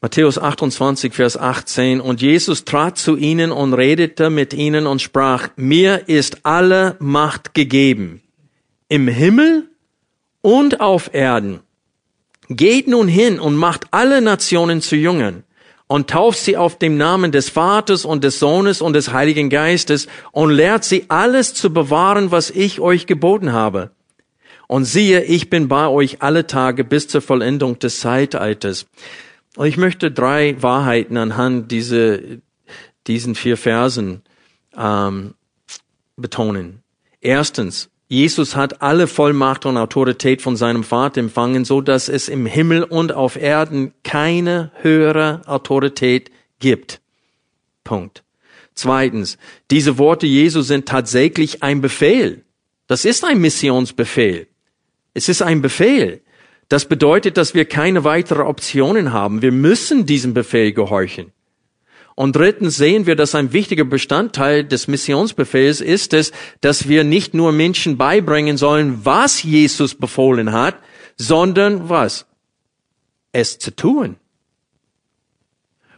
Matthäus 0.00 0.38
28, 0.38 1.12
Vers 1.12 1.36
18. 1.36 2.00
Und 2.00 2.22
Jesus 2.22 2.64
trat 2.64 2.98
zu 2.98 3.16
ihnen 3.16 3.50
und 3.50 3.74
redete 3.74 4.30
mit 4.30 4.54
ihnen 4.54 4.86
und 4.86 5.02
sprach, 5.02 5.48
mir 5.56 6.08
ist 6.08 6.44
alle 6.44 6.94
Macht 7.00 7.52
gegeben, 7.52 8.22
im 8.88 9.08
Himmel 9.08 9.68
und 10.40 10.80
auf 10.80 11.12
Erden. 11.12 11.60
Geht 12.48 12.86
nun 12.86 13.08
hin 13.08 13.40
und 13.40 13.56
macht 13.56 13.88
alle 13.90 14.20
Nationen 14.20 14.82
zu 14.82 14.94
Jüngern 14.94 15.42
und 15.88 16.08
tauft 16.08 16.38
sie 16.38 16.56
auf 16.56 16.78
dem 16.78 16.96
Namen 16.96 17.32
des 17.32 17.50
Vaters 17.50 18.04
und 18.04 18.22
des 18.22 18.38
Sohnes 18.38 18.80
und 18.80 18.92
des 18.92 19.12
Heiligen 19.12 19.50
Geistes 19.50 20.06
und 20.30 20.50
lehrt 20.50 20.84
sie 20.84 21.06
alles 21.08 21.54
zu 21.54 21.72
bewahren, 21.72 22.30
was 22.30 22.50
ich 22.50 22.78
euch 22.78 23.06
geboten 23.06 23.52
habe. 23.52 23.90
Und 24.68 24.84
siehe, 24.84 25.24
ich 25.24 25.50
bin 25.50 25.66
bei 25.66 25.88
euch 25.88 26.22
alle 26.22 26.46
Tage 26.46 26.84
bis 26.84 27.08
zur 27.08 27.20
Vollendung 27.20 27.80
des 27.80 27.98
Zeitalters. 27.98 28.86
Und 29.56 29.66
ich 29.66 29.76
möchte 29.76 30.10
drei 30.10 30.60
Wahrheiten 30.62 31.16
anhand 31.16 31.70
diese, 31.72 32.40
diesen 33.06 33.34
vier 33.34 33.56
Versen 33.56 34.22
ähm, 34.76 35.34
betonen. 36.16 36.82
Erstens, 37.20 37.90
Jesus 38.08 38.56
hat 38.56 38.80
alle 38.80 39.06
Vollmacht 39.06 39.66
und 39.66 39.76
Autorität 39.76 40.40
von 40.40 40.56
seinem 40.56 40.82
Vater 40.82 41.20
empfangen, 41.20 41.64
so 41.64 41.80
dass 41.80 42.08
es 42.08 42.28
im 42.28 42.46
Himmel 42.46 42.84
und 42.84 43.12
auf 43.12 43.36
Erden 43.36 43.92
keine 44.02 44.70
höhere 44.80 45.42
Autorität 45.46 46.30
gibt. 46.58 47.00
Punkt. 47.84 48.24
Zweitens, 48.74 49.38
diese 49.70 49.98
Worte 49.98 50.26
Jesu 50.26 50.62
sind 50.62 50.86
tatsächlich 50.86 51.62
ein 51.62 51.80
Befehl. 51.80 52.44
Das 52.86 53.04
ist 53.04 53.24
ein 53.24 53.40
Missionsbefehl. 53.40 54.46
Es 55.14 55.28
ist 55.28 55.42
ein 55.42 55.60
Befehl. 55.60 56.22
Das 56.68 56.84
bedeutet, 56.84 57.36
dass 57.36 57.54
wir 57.54 57.64
keine 57.64 58.04
weitere 58.04 58.42
Optionen 58.42 59.12
haben. 59.12 59.40
Wir 59.42 59.52
müssen 59.52 60.04
diesem 60.04 60.34
Befehl 60.34 60.72
gehorchen. 60.72 61.32
Und 62.14 62.34
drittens 62.34 62.76
sehen 62.76 63.06
wir, 63.06 63.14
dass 63.14 63.34
ein 63.34 63.52
wichtiger 63.52 63.84
Bestandteil 63.84 64.64
des 64.64 64.88
Missionsbefehls 64.88 65.80
ist 65.80 66.12
es, 66.12 66.32
dass 66.60 66.88
wir 66.88 67.04
nicht 67.04 67.32
nur 67.32 67.52
Menschen 67.52 67.96
beibringen 67.96 68.56
sollen, 68.56 69.04
was 69.04 69.42
Jesus 69.44 69.94
befohlen 69.94 70.50
hat, 70.52 70.76
sondern 71.16 71.88
was? 71.88 72.26
Es 73.32 73.58
zu 73.58 73.74
tun. 73.74 74.16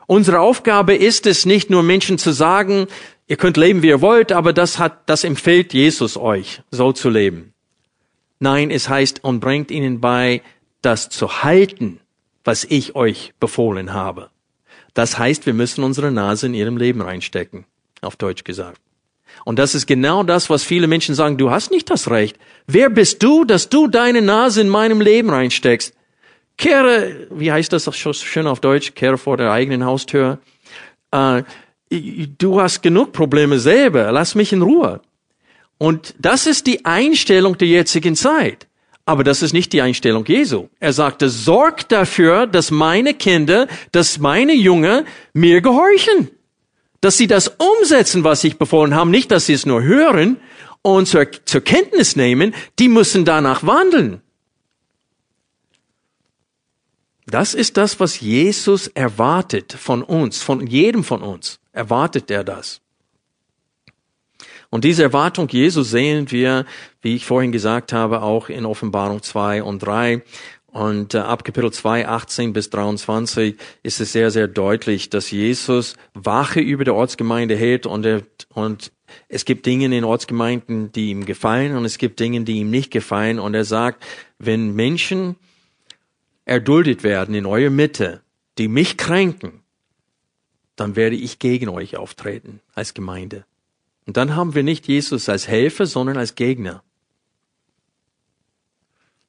Unsere 0.07 0.41
Aufgabe 0.41 0.95
ist 0.95 1.27
es 1.27 1.47
nicht 1.47 1.71
nur 1.71 1.83
Menschen 1.83 2.19
zu 2.19 2.33
sagen, 2.33 2.87
ihr 3.27 3.37
könnt 3.37 3.57
leben, 3.57 3.83
wie 3.83 3.89
ihr 3.89 4.03
wollt, 4.03 4.31
aber 4.31 4.53
das 4.53 4.79
hat, 4.79 5.09
das 5.09 5.25
empfiehlt 5.25 5.73
Jesus 5.73 6.17
euch, 6.17 6.63
so 6.71 6.93
zu 6.93 7.09
leben. 7.09 7.55
Nein, 8.41 8.71
es 8.71 8.89
heißt 8.89 9.25
und 9.25 9.41
bringt 9.41 9.71
ihnen 9.71 10.01
bei, 10.01 10.43
das 10.83 11.09
zu 11.09 11.43
halten, 11.43 12.01
was 12.45 12.65
ich 12.65 12.95
euch 12.95 13.33
befohlen 13.41 13.93
habe. 13.93 14.31
Das 14.95 15.19
heißt, 15.19 15.47
wir 15.47 15.55
müssen 15.55 15.85
unsere 15.85 16.11
Nase 16.11 16.47
in 16.47 16.55
ihrem 16.55 16.77
Leben 16.77 17.01
reinstecken, 17.01 17.65
auf 18.01 18.17
Deutsch 18.17 18.45
gesagt. 18.45 18.81
Und 19.45 19.59
das 19.59 19.75
ist 19.75 19.87
genau 19.87 20.23
das, 20.23 20.51
was 20.51 20.65
viele 20.65 20.87
Menschen 20.87 21.15
sagen, 21.15 21.39
du 21.39 21.51
hast 21.51 21.71
nicht 21.71 21.91
das 21.91 22.11
Recht. 22.11 22.39
Wer 22.67 22.91
bist 22.91 23.23
du, 23.23 23.45
dass 23.45 23.69
du 23.69 23.87
deine 23.87 24.23
Nase 24.23 24.61
in 24.61 24.69
meinem 24.69 25.01
Leben 25.01 25.31
reinsteckst? 25.31 25.95
Kehre, 26.59 27.27
wie 27.31 27.51
heißt 27.51 27.73
das 27.73 27.89
schön 27.97 28.47
auf 28.47 28.61
Deutsch, 28.61 28.95
kehre 28.95 29.17
vor 29.17 29.37
der 29.37 29.51
eigenen 29.51 29.85
Haustür. 29.85 30.39
Äh, 31.11 31.45
du 31.91 32.61
hast 32.61 32.83
genug 32.83 33.13
Probleme 33.13 33.59
selber, 33.59 34.13
lass 34.13 34.35
mich 34.35 34.53
in 34.53 34.63
Ruhe. 34.63 35.01
Und 35.79 36.15
das 36.19 36.47
ist 36.47 36.67
die 36.67 36.85
Einstellung 36.85 37.57
der 37.57 37.69
jetzigen 37.69 38.15
Zeit. 38.15 38.67
Aber 39.05 39.25
das 39.25 39.43
ist 39.43 39.53
nicht 39.53 39.73
die 39.73 39.83
Einstellung 39.83 40.25
Jesu. 40.27 40.69
Er 40.79 40.93
sagte, 40.93 41.29
sorgt 41.29 41.91
dafür, 41.91 42.47
dass 42.47 42.71
meine 42.71 43.15
Kinder, 43.15 43.67
dass 43.93 44.19
meine 44.19 44.55
Jünger 44.55 45.05
mir 45.33 45.61
gehorchen. 45.61 46.31
Dass 47.01 47.17
sie 47.17 47.27
das 47.27 47.49
umsetzen, 47.49 48.25
was 48.25 48.45
ich 48.45 48.59
befohlen 48.59 48.95
habe. 48.95 49.11
Nicht, 49.11 49.31
dass 49.31 49.47
sie 49.47 49.55
es 49.55 49.67
nur 49.67 49.83
hören 49.83 50.37
und 50.83 51.09
zur, 51.09 51.27
zur 51.45 51.63
Kenntnis 51.63 52.15
nehmen. 52.15 52.55
Die 52.79 52.89
müssen 52.89 53.25
danach 53.25 53.67
wandeln. 53.67 54.21
Das 57.27 57.55
ist 57.55 57.77
das, 57.77 58.01
was 58.01 58.21
Jesus 58.21 58.89
erwartet 58.89 59.73
von 59.73 60.03
uns, 60.03 60.43
von 60.43 60.67
jedem 60.67 61.05
von 61.05 61.23
uns. 61.23 61.61
Erwartet 61.73 62.31
er 62.31 62.45
das. 62.45 62.81
Und 64.71 64.85
diese 64.85 65.03
Erwartung 65.03 65.49
Jesu 65.49 65.83
sehen 65.83 66.31
wir, 66.31 66.65
wie 67.03 67.17
ich 67.17 67.27
vorhin 67.27 67.53
gesagt 67.53 67.93
habe, 67.93 68.23
auch 68.23 68.49
in 68.49 68.65
Offenbarung 68.65 69.23
2 69.23 69.65
und 69.65 69.81
3. 69.81 70.23
Und 70.69 71.15
äh, 71.15 71.19
ab 71.19 71.45
Kapitel 71.45 71.73
2, 71.73 72.07
18 72.07 72.53
bis 72.53 72.71
23 72.71 73.57
ist 73.83 74.01
es 74.01 74.13
sehr, 74.13 74.31
sehr 74.31 74.47
deutlich, 74.47 75.11
dass 75.11 75.33
Jesus 75.33 75.97
Wache 76.15 76.61
über 76.61 76.85
der 76.85 76.95
Ortsgemeinde 76.95 77.57
hält 77.57 77.87
und, 77.87 78.07
er, 78.07 78.23
und 78.55 78.93
es 79.29 79.45
gibt 79.45 79.67
Dinge 79.67 79.87
in 79.87 79.91
den 79.91 80.05
Ortsgemeinden, 80.05 80.93
die 80.93 81.11
ihm 81.11 81.27
gefallen 81.27 81.77
und 81.77 81.85
es 81.85 81.99
gibt 81.99 82.21
Dinge, 82.21 82.43
die 82.43 82.59
ihm 82.59 82.71
nicht 82.71 82.93
gefallen. 82.93 83.41
Und 83.41 83.55
er 83.55 83.65
sagt, 83.65 84.05
wenn 84.39 84.73
Menschen 84.77 85.35
erduldet 86.45 87.03
werden 87.03 87.35
in 87.35 87.47
eurer 87.47 87.71
Mitte, 87.71 88.23
die 88.59 88.69
mich 88.69 88.97
kränken, 88.97 89.63
dann 90.77 90.95
werde 90.95 91.17
ich 91.17 91.41
gegen 91.41 91.69
euch 91.69 91.97
auftreten 91.97 92.61
als 92.75 92.95
Gemeinde. 92.95 93.45
Und 94.11 94.17
dann 94.17 94.35
haben 94.35 94.57
wir 94.57 94.65
nicht 94.65 94.89
Jesus 94.89 95.29
als 95.29 95.47
Helfer, 95.47 95.87
sondern 95.87 96.17
als 96.17 96.35
Gegner. 96.35 96.83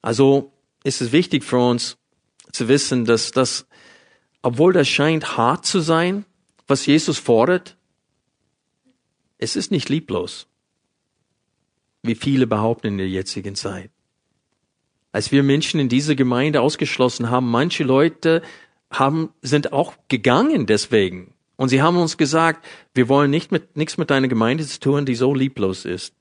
Also 0.01 0.51
ist 0.83 1.01
es 1.01 1.11
wichtig 1.11 1.43
für 1.43 1.59
uns 1.59 1.99
zu 2.51 2.67
wissen, 2.67 3.05
dass 3.05 3.29
das, 3.29 3.67
obwohl 4.41 4.73
das 4.73 4.87
scheint 4.87 5.37
hart 5.37 5.67
zu 5.67 5.81
sein, 5.81 6.25
was 6.65 6.87
Jesus 6.87 7.19
fordert, 7.19 7.77
es 9.37 9.55
ist 9.55 9.69
nicht 9.69 9.87
lieblos, 9.87 10.47
wie 12.01 12.15
viele 12.15 12.47
behaupten 12.47 12.87
in 12.87 12.97
der 12.97 13.07
jetzigen 13.07 13.53
Zeit. 13.53 13.91
Als 15.11 15.31
wir 15.31 15.43
Menschen 15.43 15.79
in 15.79 15.89
dieser 15.89 16.15
Gemeinde 16.15 16.59
ausgeschlossen 16.59 17.29
haben, 17.29 17.51
manche 17.51 17.83
Leute 17.83 18.41
haben, 18.89 19.29
sind 19.43 19.73
auch 19.73 19.93
gegangen 20.07 20.65
deswegen. 20.65 21.30
Und 21.61 21.69
sie 21.69 21.83
haben 21.83 21.97
uns 21.97 22.17
gesagt, 22.17 22.65
wir 22.95 23.07
wollen 23.07 23.29
nicht 23.29 23.51
mit, 23.51 23.77
nichts 23.77 23.99
mit 23.99 24.09
deiner 24.09 24.27
Gemeinde 24.27 24.65
zu 24.65 24.79
tun, 24.79 25.05
die 25.05 25.13
so 25.13 25.35
lieblos 25.35 25.85
ist. 25.85 26.15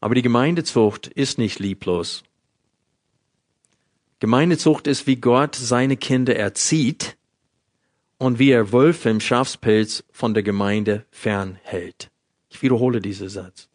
Aber 0.00 0.16
die 0.16 0.22
Gemeindezucht 0.22 1.06
ist 1.06 1.38
nicht 1.38 1.60
lieblos. 1.60 2.24
Gemeindezucht 4.18 4.88
ist, 4.88 5.06
wie 5.06 5.14
Gott 5.14 5.54
seine 5.54 5.96
Kinder 5.96 6.34
erzieht 6.34 7.16
und 8.18 8.40
wie 8.40 8.50
er 8.50 8.72
Wölfe 8.72 9.08
im 9.08 9.20
Schafspelz 9.20 10.02
von 10.10 10.34
der 10.34 10.42
Gemeinde 10.42 11.06
fernhält. 11.12 12.10
Ich 12.48 12.60
wiederhole 12.60 13.00
diesen 13.00 13.28
Satz. 13.28 13.68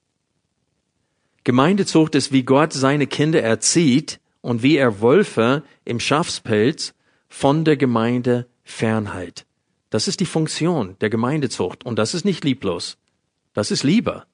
Gemeindezucht 1.45 2.15
ist, 2.15 2.33
wie 2.33 2.43
Gott 2.43 2.73
seine 2.73 3.07
Kinder 3.07 3.41
erzieht 3.41 4.19
und 4.41 4.61
wie 4.61 4.75
er 4.75 5.01
Wölfe 5.01 5.63
im 5.85 6.01
Schafspelz 6.01 6.93
von 7.29 7.63
der 7.63 7.77
Gemeinde 7.77 8.49
fernhält. 8.69 9.45
Das 9.89 10.07
ist 10.07 10.19
die 10.19 10.25
Funktion 10.25 10.95
der 11.01 11.09
Gemeindezucht 11.09 11.85
und 11.85 11.97
das 11.97 12.13
ist 12.13 12.25
nicht 12.25 12.43
lieblos. 12.43 12.97
Das 13.53 13.71
ist 13.71 13.83
Liebe. 13.83 14.25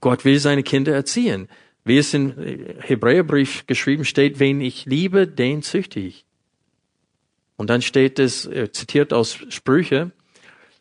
Gott 0.00 0.24
will 0.24 0.38
seine 0.38 0.62
Kinder 0.62 0.92
erziehen. 0.92 1.48
Wie 1.84 1.98
es 1.98 2.14
im 2.14 2.34
Hebräerbrief 2.80 3.66
geschrieben 3.66 4.04
steht, 4.04 4.38
wen 4.38 4.60
ich 4.60 4.84
liebe, 4.84 5.26
den 5.26 5.62
züchte 5.62 5.98
ich. 5.98 6.24
Und 7.56 7.70
dann 7.70 7.82
steht 7.82 8.18
es, 8.18 8.46
äh, 8.46 8.70
zitiert 8.70 9.12
aus 9.12 9.38
Sprüche, 9.48 10.12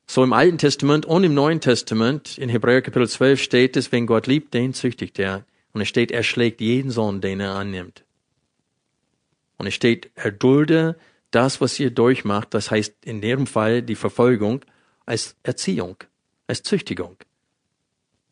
so 0.06 0.24
im 0.24 0.34
Alten 0.34 0.58
Testament 0.58 1.06
und 1.06 1.24
im 1.24 1.34
Neuen 1.34 1.62
Testament, 1.62 2.38
in 2.38 2.50
Hebräer 2.50 2.82
Kapitel 2.82 3.08
12 3.08 3.42
steht 3.42 3.78
es, 3.78 3.92
wenn 3.92 4.06
Gott 4.06 4.28
liebt, 4.28 4.54
den 4.54 4.74
züchtigt 4.74 5.18
er. 5.20 5.46
Und 5.74 5.82
es 5.82 5.88
steht, 5.88 6.12
er 6.12 6.24
schlägt 6.24 6.60
jeden 6.60 6.92
Sohn, 6.92 7.22
den 7.22 7.40
er 7.40 7.56
annimmt. 7.56 8.04
Und 9.58 9.68
es 9.68 9.74
steht, 9.74 10.12
er 10.16 10.32
dulde 10.32 10.98
das, 11.32 11.62
was 11.62 11.80
ihr 11.80 11.92
durchmacht, 11.92 12.54
das 12.54 12.72
heißt 12.72 13.06
in 13.06 13.22
ihrem 13.24 13.48
Fall 13.48 13.82
die 13.82 13.96
Verfolgung, 13.96 14.64
als 15.06 15.36
Erziehung, 15.44 15.98
als 16.48 16.64
Züchtigung. 16.64 17.18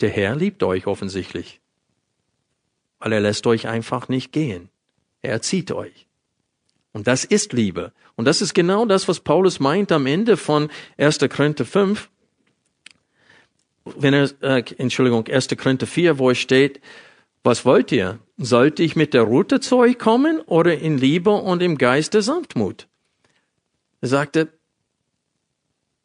Der 0.01 0.09
Herr 0.09 0.35
liebt 0.35 0.63
euch 0.63 0.87
offensichtlich, 0.87 1.59
weil 2.99 3.13
er 3.13 3.21
lässt 3.21 3.47
euch 3.47 3.67
einfach 3.67 4.07
nicht 4.07 4.31
gehen. 4.31 4.69
Er 5.21 5.31
erzieht 5.31 5.71
euch. 5.71 6.07
Und 6.91 7.07
das 7.07 7.23
ist 7.23 7.53
Liebe. 7.53 7.93
Und 8.15 8.25
das 8.25 8.41
ist 8.41 8.53
genau 8.53 8.85
das, 8.85 9.07
was 9.07 9.19
Paulus 9.19 9.59
meint 9.59 9.91
am 9.91 10.05
Ende 10.05 10.37
von 10.37 10.69
1. 10.97 11.19
Korinther 11.29 11.65
5. 11.65 12.09
Wenn 13.85 14.13
er, 14.13 14.29
äh, 14.41 14.63
Entschuldigung, 14.77 15.27
1. 15.27 15.47
Korinther 15.57 15.87
4, 15.87 16.19
wo 16.19 16.29
es 16.29 16.37
steht, 16.37 16.81
was 17.43 17.63
wollt 17.63 17.91
ihr? 17.91 18.19
Sollte 18.37 18.83
ich 18.83 18.95
mit 18.95 19.13
der 19.13 19.21
Rute 19.21 19.59
zu 19.59 19.77
euch 19.77 19.97
kommen 19.97 20.41
oder 20.41 20.77
in 20.77 20.97
Liebe 20.97 21.29
und 21.29 21.61
im 21.61 21.77
Geist 21.77 22.13
der 22.13 22.21
Sanftmut? 22.21 22.88
Er 24.01 24.07
sagte, 24.07 24.49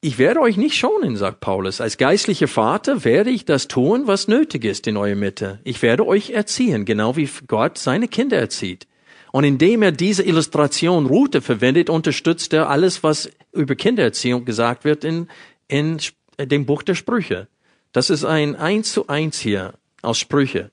ich 0.01 0.19
werde 0.19 0.41
euch 0.41 0.59
nicht 0.59 0.77
schonen, 0.77 1.17
sagt 1.17 1.41
Paulus. 1.41 1.81
Als 1.81 1.97
geistlicher 1.97 2.49
Vater 2.49 3.05
werde 3.05 3.31
ich 3.31 3.47
das 3.47 3.69
tun, 3.69 4.07
was 4.07 4.29
nötig 4.29 4.65
ist 4.65 4.87
in 4.87 4.99
eurer 4.99 5.15
Mitte. 5.15 5.61
Ich 5.65 5.81
werde 5.81 6.07
euch 6.07 6.31
erziehen, 6.31 6.85
genau 6.85 7.17
wie 7.17 7.29
Gott 7.47 7.79
seine 7.79 8.07
Kinder 8.07 8.37
erzieht. 8.37 8.87
Und 9.33 9.45
indem 9.45 9.83
er 9.83 9.93
diese 9.93 10.23
Illustration 10.23 11.07
Route 11.07 11.41
verwendet, 11.41 11.89
unterstützt 11.89 12.53
er 12.53 12.69
alles, 12.69 13.03
was 13.03 13.31
über 13.53 13.75
Kindererziehung 13.75 14.45
gesagt 14.45 14.85
wird 14.85 15.05
in, 15.05 15.29
in 15.69 15.99
dem 16.39 16.67
Buch 16.67 16.83
der 16.83 16.95
Sprüche. 16.95 17.49
Das 17.93 18.11
ist 18.11 18.25
ein 18.25 18.57
Eins 18.57 18.93
zu 18.93 19.09
Eins 19.09 19.39
hier 19.39 19.73
aus 20.03 20.19
Sprüche. 20.19 20.71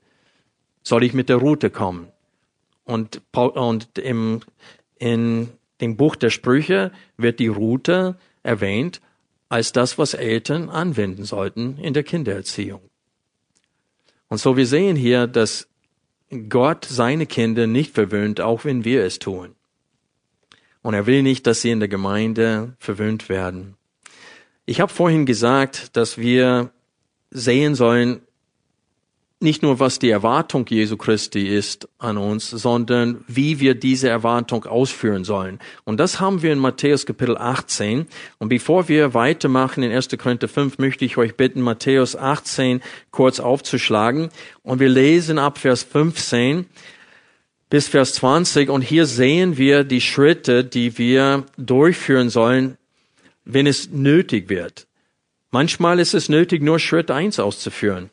Soll 0.84 1.03
ich 1.03 1.13
mit 1.13 1.29
der 1.29 1.38
Route 1.38 1.69
kommen? 1.69 2.10
Und, 2.84 3.21
und 3.34 3.97
im, 3.97 4.41
in 4.99 5.49
dem 5.82 5.98
Buch 5.98 6.15
der 6.15 6.30
Sprüche 6.30 6.91
wird 7.17 7.39
die 7.39 7.48
Route 7.48 8.17
erwähnt 8.44 9.02
als 9.50 9.74
das, 9.74 9.98
was 9.98 10.13
Eltern 10.13 10.70
anwenden 10.70 11.26
sollten 11.26 11.78
in 11.78 11.94
der 11.94 12.04
Kindererziehung. 12.04 12.82
Und 14.30 14.38
so 14.38 14.56
wir 14.56 14.65
sehen 14.65 14.96
hier, 14.96 15.28
dass 15.28 15.67
Gott 16.48 16.86
seine 16.86 17.26
Kinder 17.26 17.67
nicht 17.67 17.94
verwöhnt, 17.94 18.39
auch 18.39 18.63
wenn 18.63 18.86
wir 18.86 19.04
es 19.04 19.20
tun. 19.20 19.56
Und 20.82 20.94
er 20.94 21.06
will 21.06 21.22
nicht, 21.22 21.46
dass 21.46 21.62
sie 21.62 21.72
in 21.72 21.80
der 21.80 21.89
Gemeinde 21.89 22.76
verwöhnt 22.80 23.28
werden. 23.28 23.76
Ich 24.65 24.80
habe 24.80 24.94
vorhin 24.94 25.26
gesagt, 25.26 25.98
dass 25.98 26.17
wir 26.17 26.72
sehen 27.30 27.76
sollen, 27.76 28.22
nicht 29.41 29.63
nur, 29.63 29.80
was 29.80 29.99
die 29.99 30.10
Erwartung 30.10 30.65
Jesu 30.67 30.97
Christi 30.97 31.47
ist 31.47 31.88
an 31.97 32.17
uns, 32.17 32.49
sondern 32.49 33.23
wie 33.27 33.60
wir 33.60 33.75
diese 33.75 34.10
Erwartung 34.10 34.65
ausführen 34.65 35.23
sollen. 35.23 35.60
Und 35.84 35.99
das 35.99 36.19
haben 36.19 36.41
wir 36.41 36.54
in 36.54 36.60
Matthäus 36.60 37.06
Kapitel 37.06 37.38
18. 37.38 38.08
Und 38.38 38.49
bevor 38.49 38.88
wir 38.88 39.13
weitermachen 39.13 39.84
in 39.84 39.91
1. 39.91 40.10
Korinther 40.17 40.47
5, 40.47 40.77
möchte 40.77 41.06
ich 41.06 41.17
euch 41.17 41.36
bitten, 41.36 41.62
Matthäus 41.62 42.15
18 42.15 42.82
kurz 43.12 43.39
aufzuschlagen. 43.39 44.30
Und 44.63 44.80
wir 44.80 44.89
lesen 44.89 45.39
ab 45.39 45.58
Vers 45.58 45.84
15 45.84 46.65
bis 47.69 47.88
Vers 47.88 48.13
20. 48.13 48.69
Und 48.69 48.82
hier 48.82 49.06
sehen 49.06 49.58
wir 49.58 49.84
die 49.84 50.01
Schritte, 50.01 50.63
die 50.63 50.97
wir 50.97 51.45
durchführen 51.58 52.30
sollen, 52.30 52.77
wenn 53.45 53.65
es 53.65 53.89
nötig 53.89 54.49
wird. 54.49 54.88
Manchmal 55.49 55.99
ist 55.99 56.13
es 56.13 56.30
nötig, 56.30 56.62
nur 56.62 56.80
Schritt 56.80 57.12
1 57.12 57.39
auszuführen 57.39 58.10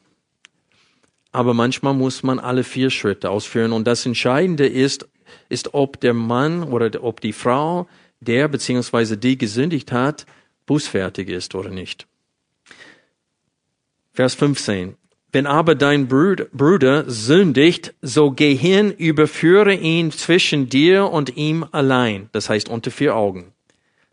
aber 1.32 1.54
manchmal 1.54 1.94
muss 1.94 2.22
man 2.22 2.38
alle 2.38 2.64
vier 2.64 2.90
Schritte 2.90 3.30
ausführen. 3.30 3.72
Und 3.72 3.86
das 3.86 4.06
Entscheidende 4.06 4.66
ist, 4.66 5.08
ist, 5.48 5.74
ob 5.74 6.00
der 6.00 6.14
Mann 6.14 6.62
oder 6.62 7.02
ob 7.02 7.20
die 7.20 7.32
Frau, 7.32 7.86
der 8.20 8.48
beziehungsweise 8.48 9.16
die 9.16 9.36
gesündigt 9.36 9.92
hat, 9.92 10.26
bußfertig 10.66 11.28
ist 11.28 11.54
oder 11.54 11.70
nicht. 11.70 12.06
Vers 14.12 14.34
15. 14.34 14.96
Wenn 15.30 15.46
aber 15.46 15.74
dein 15.74 16.08
Bruder 16.08 17.04
sündigt, 17.10 17.94
so 18.00 18.30
geh 18.30 18.54
hin, 18.54 18.90
überführe 18.92 19.74
ihn 19.74 20.10
zwischen 20.10 20.70
dir 20.70 21.10
und 21.10 21.36
ihm 21.36 21.66
allein. 21.70 22.30
Das 22.32 22.48
heißt 22.48 22.70
unter 22.70 22.90
vier 22.90 23.14
Augen. 23.14 23.52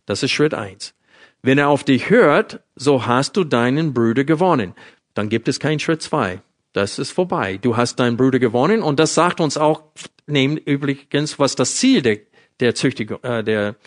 Das 0.05 0.23
ist 0.23 0.31
Schritt 0.31 0.53
eins. 0.53 0.93
Wenn 1.41 1.57
er 1.57 1.69
auf 1.69 1.83
dich 1.85 2.09
hört, 2.09 2.59
so 2.75 3.05
hast 3.05 3.37
du 3.37 3.45
deinen 3.45 3.93
Bruder 3.93 4.25
gewonnen. 4.25 4.73
Dann 5.13 5.29
gibt 5.29 5.47
es 5.47 5.59
keinen 5.59 5.79
Schritt 5.79 6.01
zwei. 6.01 6.41
Das 6.75 6.99
ist 6.99 7.11
vorbei. 7.11 7.57
Du 7.57 7.77
hast 7.77 8.01
deinen 8.01 8.17
Bruder 8.17 8.37
gewonnen 8.37 8.83
und 8.83 8.99
das 8.99 9.13
sagt 9.15 9.39
uns 9.39 9.55
auch, 9.55 9.83
nehmen 10.27 10.57
übrigens, 10.57 11.39
was 11.39 11.55
das 11.55 11.77
Ziel 11.77 12.01
der, 12.01 12.19
der, 12.59 12.75
Züchtigung, 12.75 13.23
äh, 13.23 13.45
der 13.45 13.77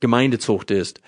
Gemeindezucht 0.00 0.70
ist. 0.70 1.02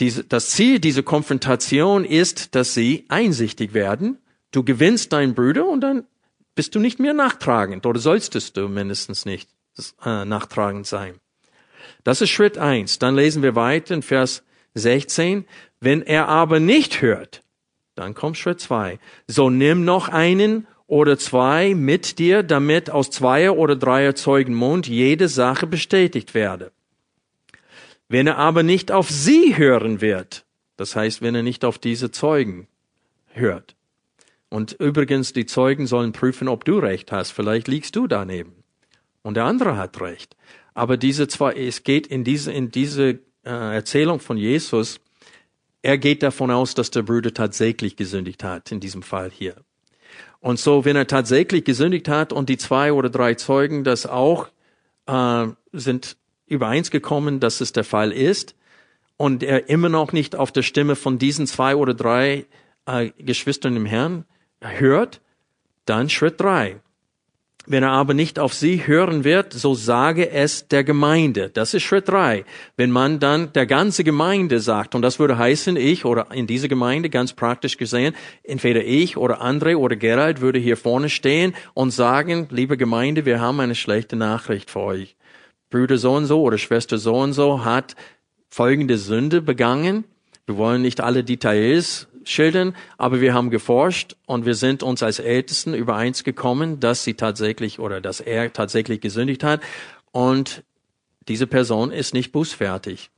Diese, 0.00 0.24
das 0.24 0.50
Ziel 0.50 0.80
dieser 0.80 1.04
Konfrontation 1.04 2.04
ist, 2.04 2.56
dass 2.56 2.74
sie 2.74 3.04
einsichtig 3.08 3.74
werden. 3.74 4.18
Du 4.50 4.64
gewinnst 4.64 5.12
deinen 5.12 5.36
Bruder 5.36 5.68
und 5.68 5.82
dann 5.82 6.04
bist 6.56 6.74
du 6.74 6.80
nicht 6.80 6.98
mehr 6.98 7.14
nachtragend 7.14 7.86
oder 7.86 8.00
solltest 8.00 8.56
du 8.56 8.68
mindestens 8.68 9.24
nicht 9.24 9.48
äh, 10.04 10.24
nachtragend 10.24 10.84
sein. 10.84 11.14
Das 12.02 12.22
ist 12.22 12.30
Schritt 12.30 12.58
eins. 12.58 12.98
Dann 12.98 13.14
lesen 13.14 13.44
wir 13.44 13.54
weiter 13.54 13.94
in 13.94 14.02
Vers 14.02 14.42
16. 14.74 15.44
Wenn 15.78 16.02
er 16.02 16.26
aber 16.26 16.58
nicht 16.58 17.02
hört, 17.02 17.44
dann 18.00 18.14
kommt 18.14 18.38
Schritt 18.38 18.60
zwei. 18.60 18.98
So 19.26 19.50
nimm 19.50 19.84
noch 19.84 20.08
einen 20.08 20.66
oder 20.86 21.18
zwei 21.18 21.74
mit 21.74 22.18
dir, 22.18 22.42
damit 22.42 22.90
aus 22.90 23.10
zweier 23.10 23.56
oder 23.56 23.76
dreier 23.76 24.14
Zeugen 24.14 24.54
Mund 24.54 24.88
jede 24.88 25.28
Sache 25.28 25.66
bestätigt 25.66 26.34
werde. 26.34 26.72
Wenn 28.08 28.26
er 28.26 28.38
aber 28.38 28.62
nicht 28.62 28.90
auf 28.90 29.08
sie 29.08 29.56
hören 29.56 30.00
wird, 30.00 30.44
das 30.76 30.96
heißt, 30.96 31.22
wenn 31.22 31.34
er 31.34 31.42
nicht 31.42 31.64
auf 31.64 31.78
diese 31.78 32.10
Zeugen 32.10 32.66
hört. 33.28 33.76
Und 34.48 34.72
übrigens, 34.80 35.32
die 35.32 35.46
Zeugen 35.46 35.86
sollen 35.86 36.12
prüfen, 36.12 36.48
ob 36.48 36.64
du 36.64 36.78
recht 36.78 37.12
hast. 37.12 37.30
Vielleicht 37.30 37.68
liegst 37.68 37.94
du 37.94 38.08
daneben. 38.08 38.64
Und 39.22 39.34
der 39.34 39.44
andere 39.44 39.76
hat 39.76 40.00
recht. 40.00 40.36
Aber 40.74 40.96
diese 40.96 41.28
zwei, 41.28 41.52
es 41.52 41.84
geht 41.84 42.06
in 42.06 42.24
diese, 42.24 42.50
in 42.50 42.70
diese 42.70 43.20
äh, 43.44 43.74
Erzählung 43.74 44.18
von 44.18 44.38
Jesus 44.38 45.00
er 45.82 45.98
geht 45.98 46.22
davon 46.22 46.50
aus, 46.50 46.74
dass 46.74 46.90
der 46.90 47.02
Bruder 47.02 47.32
tatsächlich 47.32 47.96
gesündigt 47.96 48.44
hat, 48.44 48.70
in 48.70 48.80
diesem 48.80 49.02
Fall 49.02 49.30
hier. 49.30 49.56
Und 50.40 50.58
so, 50.58 50.84
wenn 50.84 50.96
er 50.96 51.06
tatsächlich 51.06 51.64
gesündigt 51.64 52.08
hat 52.08 52.32
und 52.32 52.48
die 52.48 52.56
zwei 52.58 52.92
oder 52.92 53.10
drei 53.10 53.34
Zeugen 53.34 53.84
das 53.84 54.06
auch 54.06 54.48
äh, 55.06 55.46
sind 55.72 56.16
übereinsgekommen, 56.46 57.40
dass 57.40 57.60
es 57.60 57.72
der 57.72 57.84
Fall 57.84 58.12
ist, 58.12 58.54
und 59.20 59.42
er 59.42 59.68
immer 59.68 59.90
noch 59.90 60.14
nicht 60.14 60.34
auf 60.34 60.50
der 60.50 60.62
Stimme 60.62 60.96
von 60.96 61.18
diesen 61.18 61.46
zwei 61.46 61.76
oder 61.76 61.92
drei 61.92 62.46
äh, 62.86 63.10
Geschwistern 63.18 63.76
im 63.76 63.84
Herrn 63.84 64.24
hört, 64.62 65.20
dann 65.84 66.08
Schritt 66.08 66.40
drei. 66.40 66.80
Wenn 67.66 67.82
er 67.82 67.90
aber 67.90 68.14
nicht 68.14 68.38
auf 68.38 68.54
sie 68.54 68.86
hören 68.86 69.22
wird, 69.22 69.52
so 69.52 69.74
sage 69.74 70.30
es 70.30 70.66
der 70.68 70.82
Gemeinde. 70.82 71.50
Das 71.50 71.74
ist 71.74 71.82
Schritt 71.82 72.08
drei. 72.08 72.44
Wenn 72.76 72.90
man 72.90 73.20
dann 73.20 73.52
der 73.52 73.66
ganze 73.66 74.02
Gemeinde 74.02 74.60
sagt, 74.60 74.94
und 74.94 75.02
das 75.02 75.18
würde 75.18 75.36
heißen, 75.36 75.76
ich 75.76 76.04
oder 76.04 76.28
in 76.32 76.46
dieser 76.46 76.68
Gemeinde 76.68 77.10
ganz 77.10 77.34
praktisch 77.34 77.76
gesehen, 77.76 78.14
entweder 78.44 78.82
ich 78.82 79.16
oder 79.16 79.42
André 79.42 79.76
oder 79.76 79.96
Gerald 79.96 80.40
würde 80.40 80.58
hier 80.58 80.78
vorne 80.78 81.10
stehen 81.10 81.54
und 81.74 81.90
sagen, 81.90 82.48
liebe 82.50 82.76
Gemeinde, 82.76 83.26
wir 83.26 83.40
haben 83.40 83.60
eine 83.60 83.74
schlechte 83.74 84.16
Nachricht 84.16 84.70
für 84.70 84.80
euch. 84.80 85.16
Bruder 85.68 85.98
so 85.98 86.14
und 86.14 86.26
so 86.26 86.42
oder 86.42 86.58
Schwester 86.58 86.98
so 86.98 87.16
und 87.16 87.34
so 87.34 87.64
hat 87.64 87.94
folgende 88.48 88.98
Sünde 88.98 89.42
begangen. 89.42 90.04
Wir 90.46 90.56
wollen 90.56 90.82
nicht 90.82 91.00
alle 91.00 91.22
Details 91.22 92.08
schildern, 92.24 92.74
aber 92.98 93.20
wir 93.20 93.34
haben 93.34 93.50
geforscht 93.50 94.16
und 94.26 94.46
wir 94.46 94.54
sind 94.54 94.82
uns 94.82 95.02
als 95.02 95.18
Ältesten 95.18 95.74
übereins 95.74 96.24
gekommen, 96.24 96.80
dass 96.80 97.04
sie 97.04 97.14
tatsächlich 97.14 97.78
oder 97.78 98.00
dass 98.00 98.20
er 98.20 98.52
tatsächlich 98.52 99.00
gesündigt 99.00 99.42
hat 99.42 99.60
und 100.12 100.62
diese 101.28 101.46
Person 101.46 101.92
ist 101.92 102.14
nicht 102.14 102.32
bußfertig. 102.32 103.10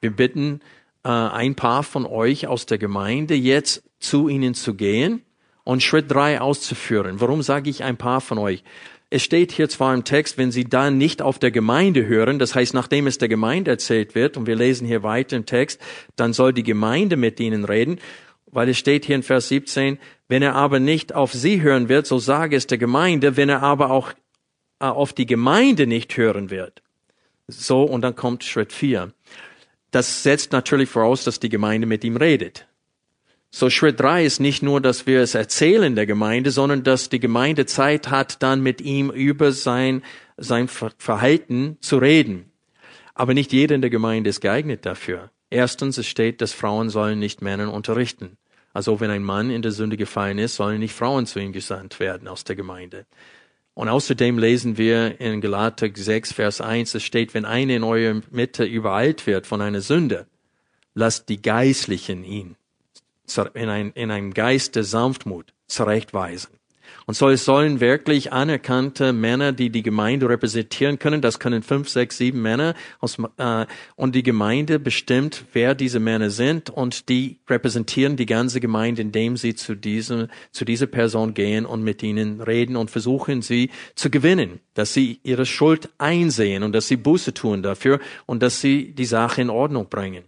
Wir 0.00 0.10
bitten 0.10 0.60
äh, 1.04 1.08
ein 1.08 1.54
paar 1.54 1.82
von 1.82 2.06
euch 2.06 2.46
aus 2.46 2.66
der 2.66 2.78
Gemeinde 2.78 3.34
jetzt 3.34 3.82
zu 4.00 4.28
ihnen 4.28 4.54
zu 4.54 4.74
gehen 4.74 5.22
und 5.64 5.82
Schritt 5.82 6.10
drei 6.10 6.40
auszuführen. 6.40 7.20
Warum 7.20 7.42
sage 7.42 7.68
ich 7.68 7.84
ein 7.84 7.96
paar 7.96 8.20
von 8.20 8.38
euch? 8.38 8.62
Es 9.10 9.22
steht 9.22 9.52
hier 9.52 9.70
zwar 9.70 9.94
im 9.94 10.04
Text, 10.04 10.36
wenn 10.36 10.50
sie 10.50 10.64
da 10.64 10.90
nicht 10.90 11.22
auf 11.22 11.38
der 11.38 11.50
Gemeinde 11.50 12.06
hören, 12.06 12.38
das 12.38 12.54
heißt, 12.54 12.74
nachdem 12.74 13.06
es 13.06 13.16
der 13.16 13.28
Gemeinde 13.28 13.70
erzählt 13.70 14.14
wird, 14.14 14.36
und 14.36 14.46
wir 14.46 14.54
lesen 14.54 14.86
hier 14.86 15.02
weiter 15.02 15.36
im 15.36 15.46
Text, 15.46 15.80
dann 16.16 16.34
soll 16.34 16.52
die 16.52 16.62
Gemeinde 16.62 17.16
mit 17.16 17.40
ihnen 17.40 17.64
reden, 17.64 18.00
weil 18.50 18.68
es 18.68 18.78
steht 18.78 19.04
hier 19.04 19.16
in 19.16 19.22
Vers 19.22 19.48
17, 19.48 19.98
wenn 20.28 20.42
er 20.42 20.54
aber 20.54 20.80
nicht 20.80 21.14
auf 21.14 21.32
sie 21.32 21.62
hören 21.62 21.88
wird, 21.88 22.06
so 22.06 22.18
sage 22.18 22.56
es 22.56 22.66
der 22.66 22.78
Gemeinde, 22.78 23.36
wenn 23.36 23.48
er 23.48 23.62
aber 23.62 23.90
auch 23.90 24.12
äh, 24.80 24.86
auf 24.86 25.12
die 25.12 25.26
Gemeinde 25.26 25.86
nicht 25.86 26.16
hören 26.16 26.50
wird. 26.50 26.82
So, 27.46 27.82
und 27.82 28.02
dann 28.02 28.14
kommt 28.14 28.44
Schritt 28.44 28.72
vier. 28.72 29.12
Das 29.90 30.22
setzt 30.22 30.52
natürlich 30.52 30.90
voraus, 30.90 31.24
dass 31.24 31.40
die 31.40 31.48
Gemeinde 31.48 31.86
mit 31.86 32.04
ihm 32.04 32.16
redet. 32.16 32.66
So 33.50 33.70
Schritt 33.70 33.98
drei 33.98 34.24
ist 34.24 34.40
nicht 34.40 34.62
nur, 34.62 34.82
dass 34.82 35.06
wir 35.06 35.20
es 35.22 35.34
erzählen 35.34 35.94
der 35.94 36.04
Gemeinde, 36.04 36.50
sondern 36.50 36.82
dass 36.82 37.08
die 37.08 37.20
Gemeinde 37.20 37.64
Zeit 37.64 38.10
hat, 38.10 38.42
dann 38.42 38.62
mit 38.62 38.82
ihm 38.82 39.10
über 39.10 39.52
sein, 39.52 40.02
sein 40.36 40.68
Verhalten 40.68 41.78
zu 41.80 41.96
reden. 41.96 42.52
Aber 43.14 43.32
nicht 43.32 43.52
jeder 43.52 43.74
in 43.74 43.80
der 43.80 43.90
Gemeinde 43.90 44.28
ist 44.28 44.40
geeignet 44.40 44.84
dafür. 44.84 45.30
Erstens, 45.50 45.98
es 45.98 46.06
steht, 46.06 46.40
dass 46.40 46.52
Frauen 46.52 46.90
sollen 46.90 47.18
nicht 47.18 47.42
Männern 47.42 47.68
unterrichten. 47.68 48.36
Also 48.72 49.00
wenn 49.00 49.10
ein 49.10 49.22
Mann 49.22 49.50
in 49.50 49.62
der 49.62 49.72
Sünde 49.72 49.96
gefallen 49.96 50.38
ist, 50.38 50.56
sollen 50.56 50.80
nicht 50.80 50.94
Frauen 50.94 51.26
zu 51.26 51.38
ihm 51.38 51.52
gesandt 51.52 52.00
werden 52.00 52.28
aus 52.28 52.44
der 52.44 52.54
Gemeinde. 52.54 53.06
Und 53.74 53.88
außerdem 53.88 54.38
lesen 54.38 54.76
wir 54.76 55.20
in 55.20 55.40
Galater 55.40 55.88
6, 55.92 56.32
Vers 56.32 56.60
1, 56.60 56.94
es 56.94 57.02
steht, 57.02 57.32
wenn 57.32 57.44
einer 57.44 57.76
in 57.76 57.84
eurer 57.84 58.20
Mitte 58.30 58.64
übereilt 58.64 59.26
wird 59.26 59.46
von 59.46 59.62
einer 59.62 59.80
Sünde, 59.80 60.26
lasst 60.94 61.28
die 61.28 61.40
Geistlichen 61.40 62.24
ihn 62.24 62.56
in, 63.54 63.68
ein, 63.68 63.92
in 63.92 64.10
einem 64.10 64.34
Geist 64.34 64.76
der 64.76 64.84
Sanftmut 64.84 65.52
zurechtweisen. 65.66 66.57
Und 67.06 67.14
so 67.14 67.28
es 67.28 67.44
sollen 67.44 67.80
wirklich 67.80 68.32
anerkannte 68.32 69.12
Männer, 69.12 69.52
die 69.52 69.70
die 69.70 69.82
Gemeinde 69.82 70.28
repräsentieren 70.28 70.98
können. 70.98 71.20
Das 71.20 71.38
können 71.38 71.62
fünf, 71.62 71.88
sechs, 71.88 72.18
sieben 72.18 72.42
Männer. 72.42 72.74
Aus, 73.00 73.18
äh, 73.38 73.66
und 73.96 74.14
die 74.14 74.22
Gemeinde 74.22 74.78
bestimmt, 74.78 75.44
wer 75.52 75.74
diese 75.74 76.00
Männer 76.00 76.30
sind. 76.30 76.70
Und 76.70 77.08
die 77.08 77.38
repräsentieren 77.48 78.16
die 78.16 78.26
ganze 78.26 78.60
Gemeinde, 78.60 79.02
indem 79.02 79.36
sie 79.36 79.54
zu, 79.54 79.74
diesem, 79.74 80.28
zu 80.50 80.64
dieser 80.64 80.86
Person 80.86 81.34
gehen 81.34 81.64
und 81.66 81.82
mit 81.82 82.02
ihnen 82.02 82.40
reden 82.40 82.76
und 82.76 82.90
versuchen, 82.90 83.42
sie 83.42 83.70
zu 83.94 84.10
gewinnen. 84.10 84.60
Dass 84.74 84.94
sie 84.94 85.20
ihre 85.22 85.46
Schuld 85.46 85.88
einsehen 85.98 86.62
und 86.62 86.72
dass 86.72 86.88
sie 86.88 86.96
Buße 86.96 87.34
tun 87.34 87.62
dafür 87.62 88.00
und 88.26 88.42
dass 88.42 88.60
sie 88.60 88.92
die 88.92 89.06
Sache 89.06 89.40
in 89.40 89.50
Ordnung 89.50 89.88
bringen. 89.88 90.24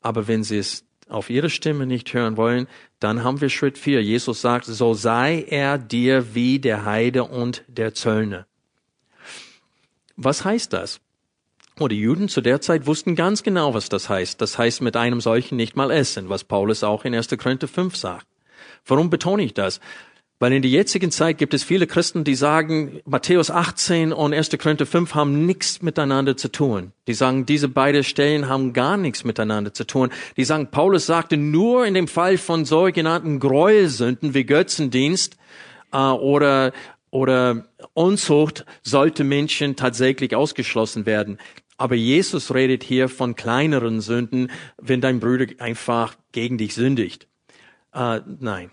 Aber 0.00 0.28
wenn 0.28 0.44
sie 0.44 0.58
es 0.58 0.84
auf 1.08 1.30
ihre 1.30 1.50
Stimme 1.50 1.86
nicht 1.86 2.12
hören 2.14 2.36
wollen, 2.36 2.66
dann 3.00 3.24
haben 3.24 3.40
wir 3.40 3.48
Schritt 3.48 3.78
vier. 3.78 4.02
Jesus 4.02 4.40
sagt, 4.40 4.66
so 4.66 4.94
sei 4.94 5.44
er 5.48 5.78
dir 5.78 6.34
wie 6.34 6.58
der 6.58 6.84
Heide 6.84 7.24
und 7.24 7.64
der 7.68 7.94
Zöllner. 7.94 8.46
Was 10.16 10.44
heißt 10.44 10.72
das? 10.72 11.00
Oh, 11.80 11.88
die 11.88 12.00
Juden 12.00 12.28
zu 12.28 12.40
der 12.40 12.60
Zeit 12.60 12.86
wussten 12.86 13.16
ganz 13.16 13.42
genau, 13.42 13.74
was 13.74 13.88
das 13.88 14.08
heißt. 14.08 14.40
Das 14.40 14.58
heißt, 14.58 14.80
mit 14.80 14.96
einem 14.96 15.20
solchen 15.20 15.56
nicht 15.56 15.74
mal 15.74 15.90
essen, 15.90 16.28
was 16.28 16.44
Paulus 16.44 16.84
auch 16.84 17.04
in 17.04 17.14
1. 17.14 17.28
Korinther 17.36 17.66
5 17.66 17.96
sagt. 17.96 18.26
Warum 18.86 19.10
betone 19.10 19.42
ich 19.42 19.54
das? 19.54 19.80
Weil 20.44 20.52
in 20.52 20.60
der 20.60 20.70
jetzigen 20.70 21.10
Zeit 21.10 21.38
gibt 21.38 21.54
es 21.54 21.64
viele 21.64 21.86
Christen, 21.86 22.22
die 22.22 22.34
sagen, 22.34 23.00
Matthäus 23.06 23.50
18 23.50 24.12
und 24.12 24.34
1. 24.34 24.50
Korinther 24.58 24.84
5 24.84 25.14
haben 25.14 25.46
nichts 25.46 25.80
miteinander 25.80 26.36
zu 26.36 26.52
tun. 26.52 26.92
Die 27.06 27.14
sagen, 27.14 27.46
diese 27.46 27.66
beiden 27.66 28.04
Stellen 28.04 28.46
haben 28.46 28.74
gar 28.74 28.98
nichts 28.98 29.24
miteinander 29.24 29.72
zu 29.72 29.86
tun. 29.86 30.10
Die 30.36 30.44
sagen, 30.44 30.70
Paulus 30.70 31.06
sagte, 31.06 31.38
nur 31.38 31.86
in 31.86 31.94
dem 31.94 32.08
Fall 32.08 32.36
von 32.36 32.66
sogenannten 32.66 33.40
Gräuelsünden 33.40 34.34
wie 34.34 34.44
Götzendienst 34.44 35.38
äh, 35.94 35.96
oder, 35.96 36.74
oder 37.08 37.64
Unzucht 37.94 38.66
sollte 38.82 39.24
Menschen 39.24 39.76
tatsächlich 39.76 40.36
ausgeschlossen 40.36 41.06
werden. 41.06 41.38
Aber 41.78 41.94
Jesus 41.94 42.52
redet 42.52 42.82
hier 42.82 43.08
von 43.08 43.34
kleineren 43.34 44.02
Sünden, 44.02 44.50
wenn 44.76 45.00
dein 45.00 45.20
Bruder 45.20 45.46
einfach 45.58 46.16
gegen 46.32 46.58
dich 46.58 46.74
sündigt. 46.74 47.28
Äh, 47.94 48.20
nein 48.40 48.72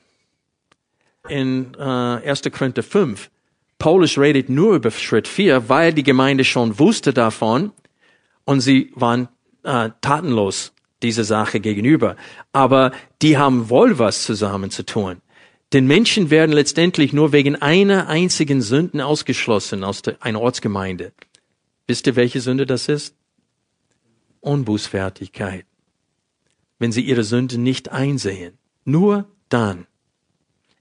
in 1.29 1.73
äh, 1.77 1.81
1. 1.81 2.43
Korinther 2.51 2.83
5. 2.83 3.29
Paulus 3.77 4.17
redet 4.17 4.49
nur 4.49 4.75
über 4.75 4.91
Schritt 4.91 5.27
4, 5.27 5.69
weil 5.69 5.93
die 5.93 6.03
Gemeinde 6.03 6.43
schon 6.43 6.77
wusste 6.77 7.13
davon 7.13 7.71
und 8.45 8.61
sie 8.61 8.91
waren 8.95 9.27
äh, 9.63 9.89
tatenlos 10.01 10.73
dieser 11.01 11.23
Sache 11.23 11.59
gegenüber. 11.59 12.15
Aber 12.53 12.91
die 13.21 13.37
haben 13.37 13.69
wohl 13.69 13.97
was 13.97 14.23
zusammen 14.23 14.69
zu 14.69 14.85
tun. 14.85 15.21
Denn 15.73 15.87
Menschen 15.87 16.29
werden 16.29 16.51
letztendlich 16.51 17.13
nur 17.13 17.31
wegen 17.31 17.55
einer 17.55 18.07
einzigen 18.07 18.61
Sünden 18.61 18.99
ausgeschlossen 18.99 19.83
aus 19.83 20.01
der, 20.01 20.21
einer 20.21 20.41
Ortsgemeinde. 20.41 21.13
Wisst 21.87 22.07
ihr, 22.07 22.15
welche 22.15 22.41
Sünde 22.41 22.65
das 22.65 22.89
ist? 22.89 23.15
Unbußfertigkeit. 24.41 25.65
Wenn 26.77 26.91
sie 26.91 27.01
ihre 27.01 27.23
Sünde 27.23 27.57
nicht 27.57 27.89
einsehen. 27.89 28.57
Nur 28.83 29.27
dann. 29.49 29.87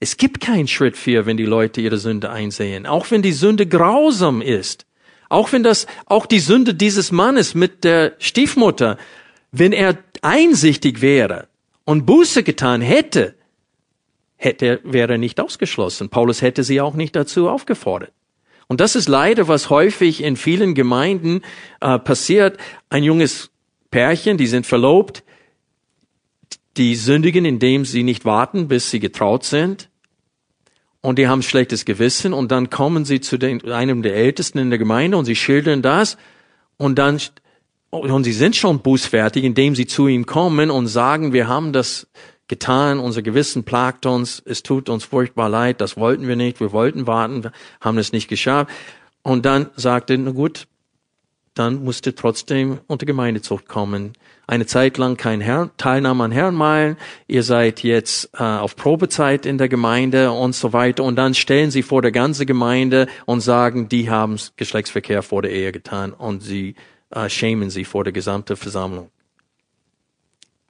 Es 0.03 0.17
gibt 0.17 0.41
keinen 0.41 0.67
Schritt 0.67 0.97
vier, 0.97 1.27
wenn 1.27 1.37
die 1.37 1.45
Leute 1.45 1.83
ihre 1.83 1.99
Sünde 1.99 2.31
einsehen. 2.31 2.87
Auch 2.87 3.11
wenn 3.11 3.21
die 3.21 3.33
Sünde 3.33 3.67
grausam 3.67 4.41
ist. 4.41 4.87
Auch 5.29 5.53
wenn 5.53 5.63
das, 5.63 5.87
auch 6.07 6.25
die 6.25 6.41
Sünde 6.41 6.75
dieses 6.75 7.13
Mannes 7.13 7.55
mit 7.55 7.85
der 7.85 8.15
Stiefmutter, 8.19 8.97
wenn 9.53 9.73
er 9.73 9.99
einsichtig 10.23 11.03
wäre 11.03 11.49
und 11.85 12.07
Buße 12.07 12.43
getan 12.43 12.81
hätte, 12.81 13.35
hätte, 14.37 14.81
wäre 14.85 15.19
nicht 15.19 15.39
ausgeschlossen. 15.39 16.09
Paulus 16.09 16.41
hätte 16.41 16.65
sie 16.65 16.81
auch 16.81 16.95
nicht 16.95 17.15
dazu 17.15 17.51
aufgefordert. 17.51 18.13
Und 18.69 18.81
das 18.81 18.97
ist 18.97 19.09
leider, 19.09 19.49
was 19.49 19.69
häufig 19.69 20.23
in 20.23 20.37
vielen 20.37 20.75
Gemeinden 20.75 21.43
äh, 21.81 21.99
passiert. 21.99 22.57
Ein 22.89 23.05
junges 23.05 23.51
Pärchen, 23.91 24.39
die 24.39 24.47
sind 24.47 24.65
verlobt, 24.65 25.25
die 26.79 26.95
sündigen, 26.95 27.45
indem 27.45 27.85
sie 27.85 28.03
nicht 28.03 28.25
warten, 28.25 28.67
bis 28.67 28.91
sie 28.91 29.01
getraut 29.01 29.45
sind 29.45 29.90
und 31.03 31.19
die 31.19 31.29
haben 31.29 31.43
schlechtes 31.43 31.85
Gewissen 31.85 32.33
und 32.33 32.51
dann 32.53 32.71
kommen 32.71 33.05
sie 33.05 33.21
zu 33.21 33.39
den, 33.39 33.65
einem 33.71 34.03
der 34.03 34.15
Ältesten 34.15 34.59
in 34.59 34.71
der 34.71 34.79
Gemeinde 34.79 35.17
und 35.17 35.25
sie 35.25 35.37
schildern 35.37 35.83
das 35.83 36.17
und 36.77 36.99
dann 36.99 37.19
und 37.91 38.23
sie 38.23 38.33
sind 38.33 38.55
schon 38.55 38.81
bußfertig, 38.81 39.43
indem 39.43 39.75
sie 39.75 39.87
zu 39.87 40.07
ihm 40.07 40.25
kommen 40.25 40.71
und 40.71 40.87
sagen, 40.87 41.33
wir 41.33 41.49
haben 41.49 41.73
das 41.73 42.07
getan, 42.47 43.01
unser 43.01 43.23
Gewissen 43.23 43.65
plagt 43.65 44.07
uns, 44.07 44.43
es 44.45 44.63
tut 44.63 44.89
uns 44.89 45.05
furchtbar 45.05 45.49
leid, 45.49 45.81
das 45.81 45.97
wollten 45.97 46.29
wir 46.29 46.37
nicht, 46.37 46.61
wir 46.61 46.73
wollten 46.73 47.07
warten, 47.07 47.51
haben 47.81 47.99
es 47.99 48.13
nicht 48.13 48.29
geschafft. 48.29 48.71
Und 49.23 49.45
dann 49.45 49.71
sagte, 49.77 50.17
na 50.19 50.31
gut, 50.31 50.67
dann 51.55 51.85
musste 51.85 52.15
trotzdem 52.15 52.81
unter 52.87 53.07
Gemeindezucht 53.07 53.69
kommen 53.69 54.13
eine 54.51 54.67
Zeit 54.67 54.99
lang 54.99 55.17
kein 55.17 55.41
Herr, 55.41 55.71
Teilnahme 55.77 56.25
an 56.25 56.33
Herrenmeilen, 56.33 56.97
ihr 57.29 57.45
seid 57.45 57.85
jetzt 57.85 58.31
äh, 58.35 58.43
auf 58.43 58.75
Probezeit 58.75 59.47
in 59.47 59.59
der 59.59 59.69
Gemeinde 59.69 60.33
und 60.33 60.57
so 60.57 60.73
weiter. 60.73 61.05
Und 61.05 61.15
dann 61.15 61.35
stellen 61.35 61.71
sie 61.71 61.85
vor 61.85 62.03
der 62.03 62.11
ganzen 62.11 62.47
Gemeinde 62.47 63.07
und 63.27 63.43
sagen, 63.43 63.89
die 63.89 64.11
haben 64.11 64.41
Geschlechtsverkehr 64.57 65.23
vor 65.23 65.43
der 65.43 65.53
Ehe 65.53 65.71
getan 65.71 66.13
und 66.13 66.41
sie 66.41 66.75
äh, 67.11 67.29
schämen 67.29 67.71
sie 67.71 67.85
vor 67.85 68.03
der 68.03 68.13
gesamten 68.13 68.57
Versammlung. 68.57 69.11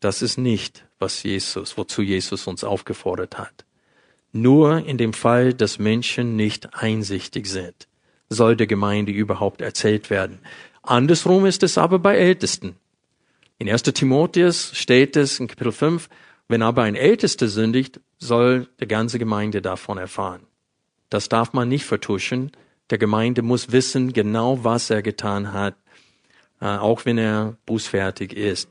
Das 0.00 0.20
ist 0.20 0.36
nicht, 0.36 0.84
was 0.98 1.22
Jesus, 1.22 1.78
wozu 1.78 2.02
Jesus 2.02 2.46
uns 2.46 2.64
aufgefordert 2.64 3.38
hat. 3.38 3.64
Nur 4.32 4.84
in 4.84 4.98
dem 4.98 5.14
Fall, 5.14 5.54
dass 5.54 5.78
Menschen 5.78 6.36
nicht 6.36 6.74
einsichtig 6.74 7.46
sind, 7.46 7.88
soll 8.28 8.56
der 8.56 8.66
Gemeinde 8.66 9.10
überhaupt 9.10 9.62
erzählt 9.62 10.10
werden. 10.10 10.38
Andersrum 10.82 11.46
ist 11.46 11.62
es 11.62 11.78
aber 11.78 11.98
bei 11.98 12.16
Ältesten. 12.16 12.76
In 13.58 13.68
1. 13.68 13.82
Timotheus 13.82 14.72
steht 14.74 15.16
es 15.16 15.38
in 15.38 15.46
Kapitel 15.46 15.72
5, 15.72 16.08
wenn 16.48 16.62
aber 16.62 16.82
ein 16.82 16.94
Ältester 16.94 17.48
sündigt, 17.48 18.00
soll 18.18 18.68
die 18.80 18.88
ganze 18.88 19.18
Gemeinde 19.18 19.62
davon 19.62 19.98
erfahren. 19.98 20.42
Das 21.10 21.28
darf 21.28 21.52
man 21.52 21.68
nicht 21.68 21.84
vertuschen. 21.84 22.52
Der 22.88 22.98
Gemeinde 22.98 23.42
muss 23.42 23.70
wissen 23.72 24.12
genau, 24.12 24.64
was 24.64 24.90
er 24.90 25.02
getan 25.02 25.52
hat, 25.52 25.76
äh, 26.60 26.66
auch 26.66 27.04
wenn 27.04 27.18
er 27.18 27.56
bußfertig 27.66 28.36
ist. 28.36 28.68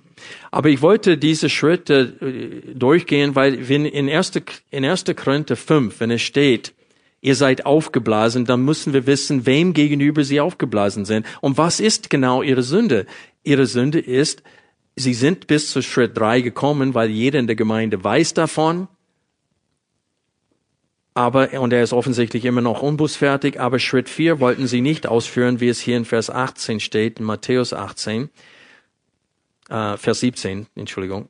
Aber 0.51 0.69
ich 0.69 0.81
wollte 0.81 1.17
diese 1.17 1.49
Schritte 1.49 2.17
äh, 2.21 2.73
durchgehen, 2.73 3.35
weil 3.35 3.53
in 3.71 4.09
1. 4.09 4.31
in 4.71 4.85
1. 4.85 5.05
Korinther 5.15 5.55
5, 5.55 5.99
wenn 5.99 6.11
es 6.11 6.21
steht, 6.21 6.73
ihr 7.21 7.35
seid 7.35 7.65
aufgeblasen, 7.65 8.45
dann 8.45 8.63
müssen 8.63 8.93
wir 8.93 9.05
wissen, 9.05 9.45
wem 9.45 9.73
gegenüber 9.73 10.23
sie 10.23 10.39
aufgeblasen 10.39 11.05
sind. 11.05 11.25
Und 11.41 11.57
was 11.57 11.79
ist 11.79 12.09
genau 12.09 12.41
ihre 12.41 12.63
Sünde? 12.63 13.05
Ihre 13.43 13.65
Sünde 13.65 13.99
ist, 13.99 14.43
sie 14.95 15.13
sind 15.13 15.47
bis 15.47 15.71
zu 15.71 15.81
Schritt 15.81 16.17
drei 16.17 16.41
gekommen, 16.41 16.93
weil 16.93 17.09
jeder 17.09 17.39
in 17.39 17.47
der 17.47 17.55
Gemeinde 17.55 18.03
weiß 18.03 18.33
davon. 18.33 18.87
Aber, 21.13 21.59
und 21.59 21.73
er 21.73 21.83
ist 21.83 21.91
offensichtlich 21.91 22.45
immer 22.45 22.61
noch 22.61 22.81
unbußfertig, 22.81 23.59
aber 23.59 23.79
Schritt 23.79 24.07
vier 24.07 24.39
wollten 24.39 24.67
sie 24.67 24.79
nicht 24.79 25.07
ausführen, 25.07 25.59
wie 25.59 25.67
es 25.67 25.79
hier 25.79 25.97
in 25.97 26.05
Vers 26.05 26.29
18 26.29 26.79
steht, 26.79 27.19
in 27.19 27.25
Matthäus 27.25 27.73
18, 27.73 28.29
äh, 29.69 29.97
Vers 29.97 30.19
17, 30.21 30.67
Entschuldigung 30.75 31.29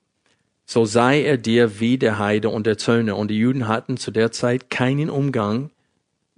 so 0.69 0.85
sei 0.85 1.23
er 1.23 1.37
dir 1.37 1.79
wie 1.79 1.97
der 1.97 2.19
Heide 2.19 2.49
und 2.49 2.67
der 2.67 2.77
Zöllner. 2.77 3.17
Und 3.17 3.29
die 3.29 3.39
Juden 3.39 3.67
hatten 3.67 3.97
zu 3.97 4.11
der 4.11 4.31
Zeit 4.31 4.69
keinen 4.69 5.09
Umgang 5.09 5.71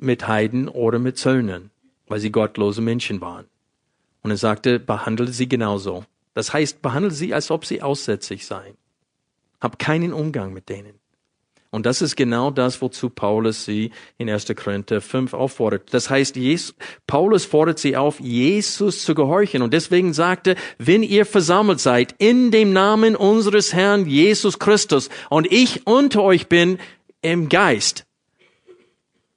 mit 0.01 0.27
Heiden 0.27 0.67
oder 0.67 0.99
mit 0.99 1.17
Zöllnern, 1.17 1.69
weil 2.07 2.19
sie 2.19 2.31
gottlose 2.31 2.81
Menschen 2.81 3.21
waren. 3.21 3.45
Und 4.23 4.31
er 4.31 4.37
sagte, 4.37 4.79
behandle 4.79 5.27
sie 5.27 5.47
genauso. 5.47 6.05
Das 6.33 6.53
heißt, 6.53 6.81
behandle 6.81 7.11
sie, 7.11 7.33
als 7.33 7.51
ob 7.51 7.65
sie 7.65 7.81
aussätzlich 7.81 8.45
seien. 8.45 8.75
Hab 9.59 9.79
keinen 9.79 10.13
Umgang 10.13 10.53
mit 10.53 10.69
denen. 10.69 11.01
Und 11.73 11.85
das 11.85 12.01
ist 12.01 12.17
genau 12.17 12.51
das, 12.51 12.81
wozu 12.81 13.09
Paulus 13.09 13.63
sie 13.63 13.91
in 14.17 14.29
1. 14.29 14.53
Korinther 14.57 14.99
5 14.99 15.33
auffordert. 15.33 15.93
Das 15.93 16.09
heißt, 16.09 16.35
Jesus, 16.35 16.75
Paulus 17.07 17.45
fordert 17.45 17.79
sie 17.79 17.95
auf, 17.95 18.19
Jesus 18.19 19.03
zu 19.05 19.15
gehorchen. 19.15 19.61
Und 19.61 19.73
deswegen 19.73 20.13
sagte, 20.13 20.55
wenn 20.77 21.01
ihr 21.01 21.25
versammelt 21.25 21.79
seid 21.79 22.13
in 22.17 22.51
dem 22.51 22.73
Namen 22.73 23.15
unseres 23.15 23.73
Herrn 23.73 24.05
Jesus 24.05 24.59
Christus 24.59 25.09
und 25.29 25.49
ich 25.49 25.87
unter 25.87 26.23
euch 26.23 26.47
bin 26.47 26.77
im 27.21 27.47
Geist, 27.47 28.05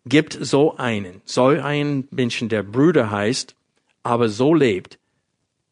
gibt 0.07 0.37
so 0.41 0.77
einen, 0.77 1.23
soll 1.25 1.61
einen 1.61 2.09
Menschen, 2.11 2.49
der 2.49 2.63
Brüder 2.63 3.11
heißt, 3.11 3.55
aber 4.03 4.29
so 4.29 4.55
lebt 4.55 4.99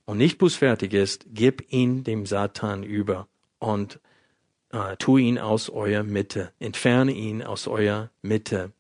und 0.05 0.19
nicht 0.19 0.39
bußfertig 0.39 0.93
ist, 0.95 1.27
gib 1.33 1.73
ihn 1.73 2.05
dem 2.05 2.27
Satan 2.27 2.83
über 2.83 3.29
und 3.59 4.01
äh, 4.71 4.97
tu 4.97 5.19
ihn 5.19 5.39
aus 5.39 5.69
eurer 5.69 6.03
Mitte, 6.03 6.53
entferne 6.59 7.13
ihn 7.13 7.43
aus 7.43 7.69
eurer 7.69 8.11
Mitte. 8.23 8.73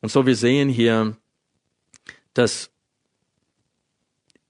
Und 0.00 0.10
so 0.10 0.26
wir 0.26 0.36
sehen 0.36 0.68
hier, 0.68 1.16
dass 2.34 2.70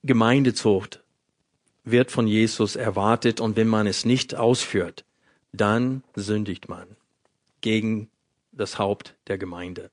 Gemeindezucht 0.02 1.02
wird 1.84 2.10
von 2.10 2.26
Jesus 2.26 2.76
erwartet 2.76 3.40
und 3.40 3.56
wenn 3.56 3.68
man 3.68 3.86
es 3.86 4.04
nicht 4.04 4.34
ausführt, 4.34 5.04
dann 5.52 6.02
sündigt 6.14 6.68
man 6.68 6.86
gegen 7.62 8.10
das 8.58 8.78
Haupt 8.78 9.14
der 9.28 9.38
Gemeinde. 9.38 9.90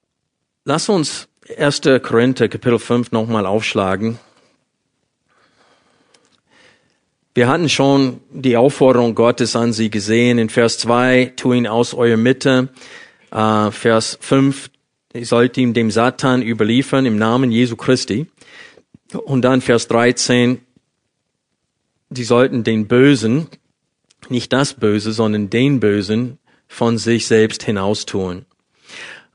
Lass 0.65 0.89
uns 0.89 1.27
1. 1.55 1.81
Korinther 2.01 2.47
Kapitel 2.47 2.79
5 2.79 3.11
nochmal 3.11 3.45
aufschlagen. 3.45 4.19
Wir 7.35 7.47
hatten 7.47 7.69
schon 7.69 8.21
die 8.31 8.57
Aufforderung 8.57 9.13
Gottes 9.13 9.55
an 9.55 9.71
sie 9.71 9.91
gesehen. 9.91 10.39
In 10.39 10.49
Vers 10.49 10.79
2, 10.79 11.33
tu 11.35 11.53
ihn 11.53 11.67
aus 11.67 11.93
eurer 11.93 12.17
Mitte. 12.17 12.69
Äh, 13.31 13.71
Vers 13.71 14.17
5, 14.21 14.71
ihr 15.13 15.25
sollt 15.25 15.57
ihm 15.57 15.73
dem 15.73 15.91
Satan 15.91 16.41
überliefern 16.41 17.05
im 17.05 17.17
Namen 17.17 17.51
Jesu 17.51 17.75
Christi. 17.75 18.25
Und 19.13 19.43
dann 19.43 19.61
Vers 19.61 19.87
13, 19.89 20.61
die 22.09 22.23
sollten 22.23 22.63
den 22.63 22.87
Bösen, 22.87 23.47
nicht 24.29 24.51
das 24.53 24.73
Böse, 24.73 25.11
sondern 25.11 25.51
den 25.51 25.79
Bösen 25.79 26.39
von 26.67 26.97
sich 26.97 27.27
selbst 27.27 27.63
hinaustun. 27.63 28.45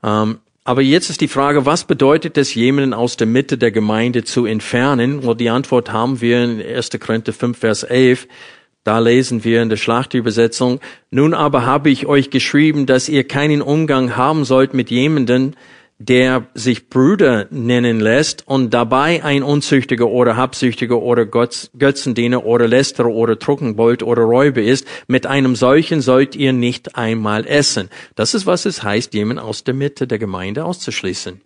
Ähm, 0.03 0.39
aber 0.63 0.81
jetzt 0.81 1.09
ist 1.09 1.21
die 1.21 1.27
Frage, 1.27 1.65
was 1.65 1.85
bedeutet 1.85 2.37
es, 2.37 2.53
jemanden 2.53 2.93
aus 2.93 3.17
der 3.17 3.27
Mitte 3.27 3.57
der 3.57 3.71
Gemeinde 3.71 4.23
zu 4.23 4.45
entfernen? 4.45 5.19
Und 5.19 5.41
die 5.41 5.49
Antwort 5.49 5.91
haben 5.91 6.21
wir 6.21 6.43
in 6.43 6.61
1. 6.61 6.91
Korinther 6.99 7.33
5, 7.33 7.57
Vers 7.57 7.83
11. 7.83 8.27
Da 8.83 8.99
lesen 8.99 9.43
wir 9.43 9.61
in 9.61 9.69
der 9.69 9.77
Schlachtübersetzung, 9.77 10.79
nun 11.11 11.35
aber 11.35 11.65
habe 11.65 11.91
ich 11.91 12.07
euch 12.07 12.31
geschrieben, 12.31 12.87
dass 12.87 13.09
ihr 13.09 13.27
keinen 13.27 13.61
Umgang 13.61 14.15
haben 14.15 14.43
sollt 14.43 14.73
mit 14.73 14.89
jemanden, 14.89 15.55
der 16.07 16.47
sich 16.55 16.89
Brüder 16.89 17.45
nennen 17.51 17.99
lässt 17.99 18.47
und 18.47 18.73
dabei 18.73 19.23
ein 19.23 19.43
Unzüchtiger 19.43 20.07
oder 20.07 20.35
Habsüchtiger 20.35 20.99
oder 20.99 21.25
Götzendiener 21.25 22.43
oder 22.43 22.67
Lästerer 22.67 23.09
oder 23.09 23.37
Trunkenbold 23.37 24.01
oder 24.01 24.23
Räuber 24.23 24.61
ist, 24.61 24.87
mit 25.07 25.27
einem 25.27 25.55
solchen 25.55 26.01
sollt 26.01 26.35
ihr 26.35 26.53
nicht 26.53 26.95
einmal 26.95 27.45
essen. 27.45 27.89
Das 28.15 28.33
ist, 28.33 28.47
was 28.47 28.65
es 28.65 28.81
heißt, 28.81 29.13
jemand 29.13 29.39
aus 29.39 29.63
der 29.63 29.75
Mitte 29.75 30.07
der 30.07 30.17
Gemeinde 30.17 30.65
auszuschließen. 30.65 31.39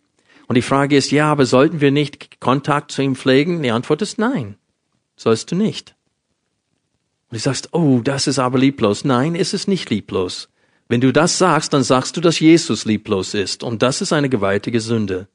Und 0.47 0.55
die 0.55 0.61
Frage 0.61 0.95
ist, 0.95 1.11
ja, 1.11 1.29
aber 1.29 1.45
sollten 1.45 1.81
wir 1.81 1.91
nicht 1.91 2.39
Kontakt 2.39 2.91
zu 2.91 3.01
ihm 3.01 3.15
pflegen? 3.15 3.61
Die 3.61 3.71
Antwort 3.71 4.01
ist 4.01 4.19
nein. 4.19 4.55
Sollst 5.17 5.51
du 5.51 5.55
nicht. 5.55 5.95
Und 7.29 7.37
du 7.37 7.39
sagst, 7.39 7.73
oh, 7.73 7.99
das 8.01 8.27
ist 8.27 8.39
aber 8.39 8.57
lieblos. 8.57 9.03
Nein, 9.03 9.35
ist 9.35 9.53
es 9.53 9.67
nicht 9.67 9.89
lieblos. 9.89 10.49
Wenn 10.87 11.01
du 11.01 11.11
das 11.11 11.37
sagst, 11.37 11.73
dann 11.73 11.83
sagst 11.83 12.15
du, 12.15 12.21
dass 12.21 12.39
Jesus 12.39 12.85
lieblos 12.85 13.33
ist. 13.33 13.63
Und 13.63 13.81
das 13.81 14.01
ist 14.01 14.13
eine 14.13 14.29
gewaltige 14.29 14.79
Sünde. 14.79 15.27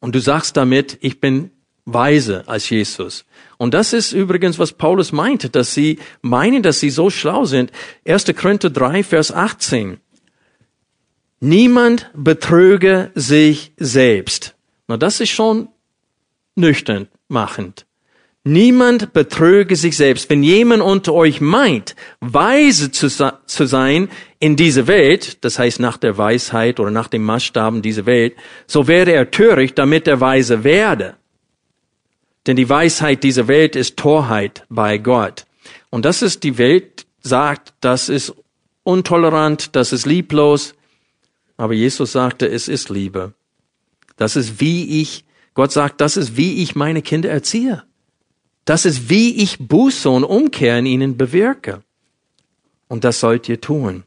Und 0.00 0.14
du 0.14 0.20
sagst 0.20 0.56
damit, 0.56 0.98
ich 1.00 1.20
bin 1.20 1.50
weise 1.86 2.46
als 2.46 2.68
Jesus. 2.68 3.24
Und 3.56 3.74
das 3.74 3.92
ist 3.92 4.12
übrigens, 4.12 4.58
was 4.58 4.72
Paulus 4.72 5.12
meinte, 5.12 5.48
dass 5.48 5.74
sie 5.74 5.98
meinen, 6.22 6.62
dass 6.62 6.80
sie 6.80 6.90
so 6.90 7.10
schlau 7.10 7.44
sind. 7.44 7.72
1. 8.06 8.26
Korinther 8.36 8.70
3, 8.70 9.02
Vers 9.02 9.32
18. 9.32 9.98
Niemand 11.40 12.10
betrüge 12.14 13.10
sich 13.14 13.72
selbst. 13.76 14.54
Na, 14.88 14.96
das 14.96 15.20
ist 15.20 15.30
schon 15.30 15.68
nüchtern 16.54 17.08
machend. 17.28 17.86
Niemand 18.46 19.14
betrüge 19.14 19.74
sich 19.74 19.96
selbst. 19.96 20.28
Wenn 20.28 20.42
jemand 20.42 20.82
unter 20.82 21.14
euch 21.14 21.40
meint, 21.40 21.96
weise 22.20 22.90
zu, 22.90 23.08
zu, 23.08 23.66
sein 23.66 24.10
in 24.38 24.56
dieser 24.56 24.86
Welt, 24.86 25.42
das 25.42 25.58
heißt 25.58 25.80
nach 25.80 25.96
der 25.96 26.18
Weisheit 26.18 26.78
oder 26.78 26.90
nach 26.90 27.08
den 27.08 27.22
Maßstaben 27.22 27.80
dieser 27.80 28.04
Welt, 28.04 28.36
so 28.66 28.86
wäre 28.86 29.12
er 29.12 29.30
töricht, 29.30 29.78
damit 29.78 30.06
er 30.06 30.20
weise 30.20 30.62
werde. 30.62 31.16
Denn 32.46 32.56
die 32.56 32.68
Weisheit 32.68 33.22
dieser 33.22 33.48
Welt 33.48 33.76
ist 33.76 33.96
Torheit 33.96 34.66
bei 34.68 34.98
Gott. 34.98 35.46
Und 35.88 36.04
das 36.04 36.20
ist 36.20 36.42
die 36.42 36.58
Welt, 36.58 37.06
sagt, 37.22 37.72
das 37.80 38.10
ist 38.10 38.34
untolerant, 38.82 39.74
das 39.74 39.94
ist 39.94 40.04
lieblos. 40.04 40.74
Aber 41.56 41.72
Jesus 41.72 42.12
sagte, 42.12 42.46
es 42.46 42.68
ist 42.68 42.90
Liebe. 42.90 43.32
Das 44.18 44.36
ist 44.36 44.60
wie 44.60 45.00
ich, 45.00 45.24
Gott 45.54 45.72
sagt, 45.72 46.02
das 46.02 46.18
ist 46.18 46.36
wie 46.36 46.62
ich 46.62 46.76
meine 46.76 47.00
Kinder 47.00 47.30
erziehe. 47.30 47.84
Das 48.64 48.84
ist, 48.84 49.10
wie 49.10 49.42
ich 49.42 49.58
Buße 49.58 50.08
und 50.08 50.24
Umkehr 50.24 50.78
in 50.78 50.86
ihnen 50.86 51.16
bewirke. 51.16 51.82
Und 52.88 53.04
das 53.04 53.20
sollt 53.20 53.48
ihr 53.48 53.60
tun. 53.60 54.04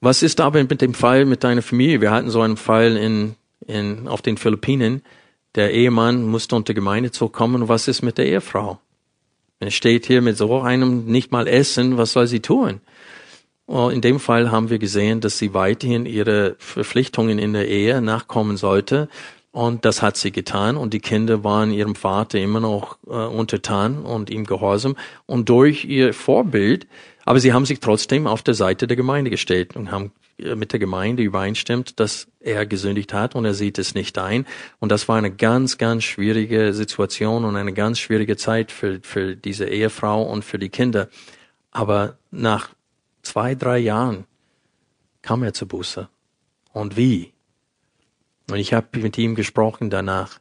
Was 0.00 0.22
ist 0.22 0.40
aber 0.40 0.62
mit 0.62 0.80
dem 0.80 0.94
Fall 0.94 1.26
mit 1.26 1.44
deiner 1.44 1.62
Familie? 1.62 2.00
Wir 2.00 2.10
hatten 2.10 2.30
so 2.30 2.40
einen 2.40 2.56
Fall 2.56 2.96
in, 2.96 3.34
in, 3.66 4.08
auf 4.08 4.22
den 4.22 4.38
Philippinen. 4.38 5.02
Der 5.56 5.74
Ehemann 5.74 6.24
musste 6.24 6.56
unter 6.56 6.72
Gemeindezug 6.72 7.32
kommen. 7.32 7.68
Was 7.68 7.88
ist 7.88 8.02
mit 8.02 8.16
der 8.16 8.26
Ehefrau? 8.26 8.80
Er 9.58 9.70
steht 9.70 10.06
hier 10.06 10.22
mit 10.22 10.38
so 10.38 10.60
einem 10.60 11.04
nicht 11.04 11.32
mal 11.32 11.46
essen. 11.46 11.98
Was 11.98 12.12
soll 12.12 12.26
sie 12.26 12.40
tun? 12.40 12.80
In 13.66 14.00
dem 14.00 14.18
Fall 14.18 14.50
haben 14.50 14.70
wir 14.70 14.78
gesehen, 14.78 15.20
dass 15.20 15.38
sie 15.38 15.52
weiterhin 15.52 16.06
ihre 16.06 16.56
Verpflichtungen 16.58 17.38
in 17.38 17.52
der 17.52 17.68
Ehe 17.68 18.00
nachkommen 18.00 18.56
sollte. 18.56 19.08
Und 19.52 19.84
das 19.84 20.00
hat 20.00 20.16
sie 20.16 20.30
getan 20.30 20.76
und 20.76 20.94
die 20.94 21.00
Kinder 21.00 21.42
waren 21.42 21.72
ihrem 21.72 21.96
Vater 21.96 22.38
immer 22.38 22.60
noch 22.60 22.98
äh, 23.06 23.10
untertan 23.10 24.02
und 24.02 24.30
ihm 24.30 24.44
gehorsam 24.44 24.96
und 25.26 25.48
durch 25.48 25.84
ihr 25.84 26.14
Vorbild, 26.14 26.86
aber 27.24 27.40
sie 27.40 27.52
haben 27.52 27.66
sich 27.66 27.80
trotzdem 27.80 28.28
auf 28.28 28.42
der 28.42 28.54
Seite 28.54 28.86
der 28.86 28.96
Gemeinde 28.96 29.28
gestellt 29.28 29.74
und 29.74 29.90
haben 29.90 30.12
äh, 30.38 30.54
mit 30.54 30.72
der 30.72 30.78
Gemeinde 30.78 31.24
übereinstimmt, 31.24 31.98
dass 31.98 32.28
er 32.38 32.64
gesündigt 32.64 33.12
hat 33.12 33.34
und 33.34 33.44
er 33.44 33.54
sieht 33.54 33.78
es 33.78 33.94
nicht 33.94 34.18
ein. 34.18 34.46
Und 34.78 34.92
das 34.92 35.08
war 35.08 35.16
eine 35.16 35.32
ganz, 35.32 35.78
ganz 35.78 36.04
schwierige 36.04 36.72
Situation 36.72 37.44
und 37.44 37.56
eine 37.56 37.72
ganz 37.72 37.98
schwierige 37.98 38.36
Zeit 38.36 38.70
für, 38.70 39.00
für 39.02 39.34
diese 39.34 39.66
Ehefrau 39.66 40.22
und 40.22 40.44
für 40.44 40.60
die 40.60 40.70
Kinder. 40.70 41.08
Aber 41.72 42.18
nach 42.30 42.70
zwei, 43.22 43.54
drei 43.54 43.78
Jahren 43.78 44.24
kam 45.22 45.42
er 45.42 45.52
zur 45.52 45.68
Buße. 45.68 46.08
Und 46.72 46.96
wie? 46.96 47.32
Und 48.50 48.58
ich 48.58 48.72
habe 48.72 48.98
mit 48.98 49.18
ihm 49.18 49.34
gesprochen 49.34 49.90
danach. 49.90 50.40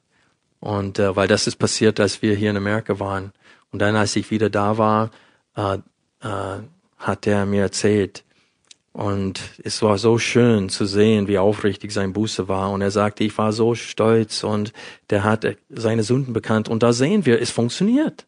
Und 0.60 1.00
äh, 1.00 1.16
weil 1.16 1.28
das 1.28 1.48
ist 1.48 1.58
passiert, 1.58 2.00
als 2.00 2.22
wir 2.22 2.36
hier 2.36 2.50
in 2.50 2.58
Amerika 2.58 3.00
waren. 3.00 3.32
Und 3.72 3.80
dann, 3.82 3.96
als 3.96 4.16
ich 4.16 4.32
wieder 4.32 4.50
da 4.50 4.78
war, 4.78 5.12
äh, 5.56 5.78
äh, 6.22 6.60
hat 6.98 7.28
er 7.28 7.46
mir 7.46 7.62
erzählt. 7.62 8.24
Und 8.92 9.40
es 9.64 9.82
war 9.82 9.98
so 9.98 10.18
schön 10.18 10.68
zu 10.70 10.86
sehen, 10.86 11.28
wie 11.28 11.38
aufrichtig 11.38 11.92
sein 11.92 12.12
Buße 12.12 12.48
war. 12.48 12.72
Und 12.72 12.82
er 12.82 12.92
sagte, 12.92 13.24
ich 13.24 13.38
war 13.38 13.54
so 13.54 13.76
stolz 13.76 14.44
und 14.44 14.74
der 15.10 15.24
hat 15.24 15.46
seine 15.70 16.04
Sünden 16.04 16.34
bekannt. 16.34 16.68
Und 16.68 16.84
da 16.84 16.92
sehen 16.92 17.26
wir, 17.26 17.42
es 17.42 17.52
funktioniert. 17.52 18.26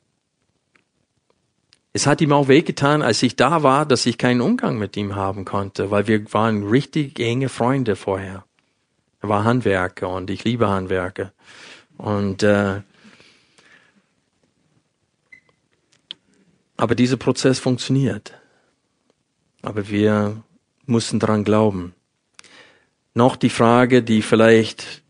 Es 1.94 2.08
hat 2.08 2.22
ihm 2.22 2.32
auch 2.32 2.48
wehgetan, 2.48 3.02
als 3.02 3.22
ich 3.22 3.36
da 3.36 3.64
war, 3.64 3.86
dass 3.86 4.06
ich 4.06 4.18
keinen 4.18 4.40
Umgang 4.40 4.78
mit 4.78 4.96
ihm 4.96 5.16
haben 5.16 5.44
konnte, 5.44 5.92
weil 5.92 6.08
wir 6.08 6.32
waren 6.34 6.70
richtig 6.70 7.20
enge 7.20 7.50
Freunde 7.50 7.98
vorher. 7.98 8.46
War 9.22 9.44
Handwerker 9.44 10.10
und 10.10 10.30
ich 10.30 10.44
liebe 10.44 10.68
Handwerker. 10.68 11.32
Und 11.98 12.44
äh, 12.44 12.82
aber 16.78 16.96
dieser 16.96 17.18
Prozess 17.18 17.60
funktioniert. 17.60 18.34
Aber 19.62 19.90
wir 19.90 20.42
müssen 20.88 21.20
daran 21.20 21.44
glauben. 21.44 21.94
Noch 23.14 23.36
die 23.36 23.50
Frage, 23.50 24.02
die 24.02 24.24
vielleicht 24.24 25.04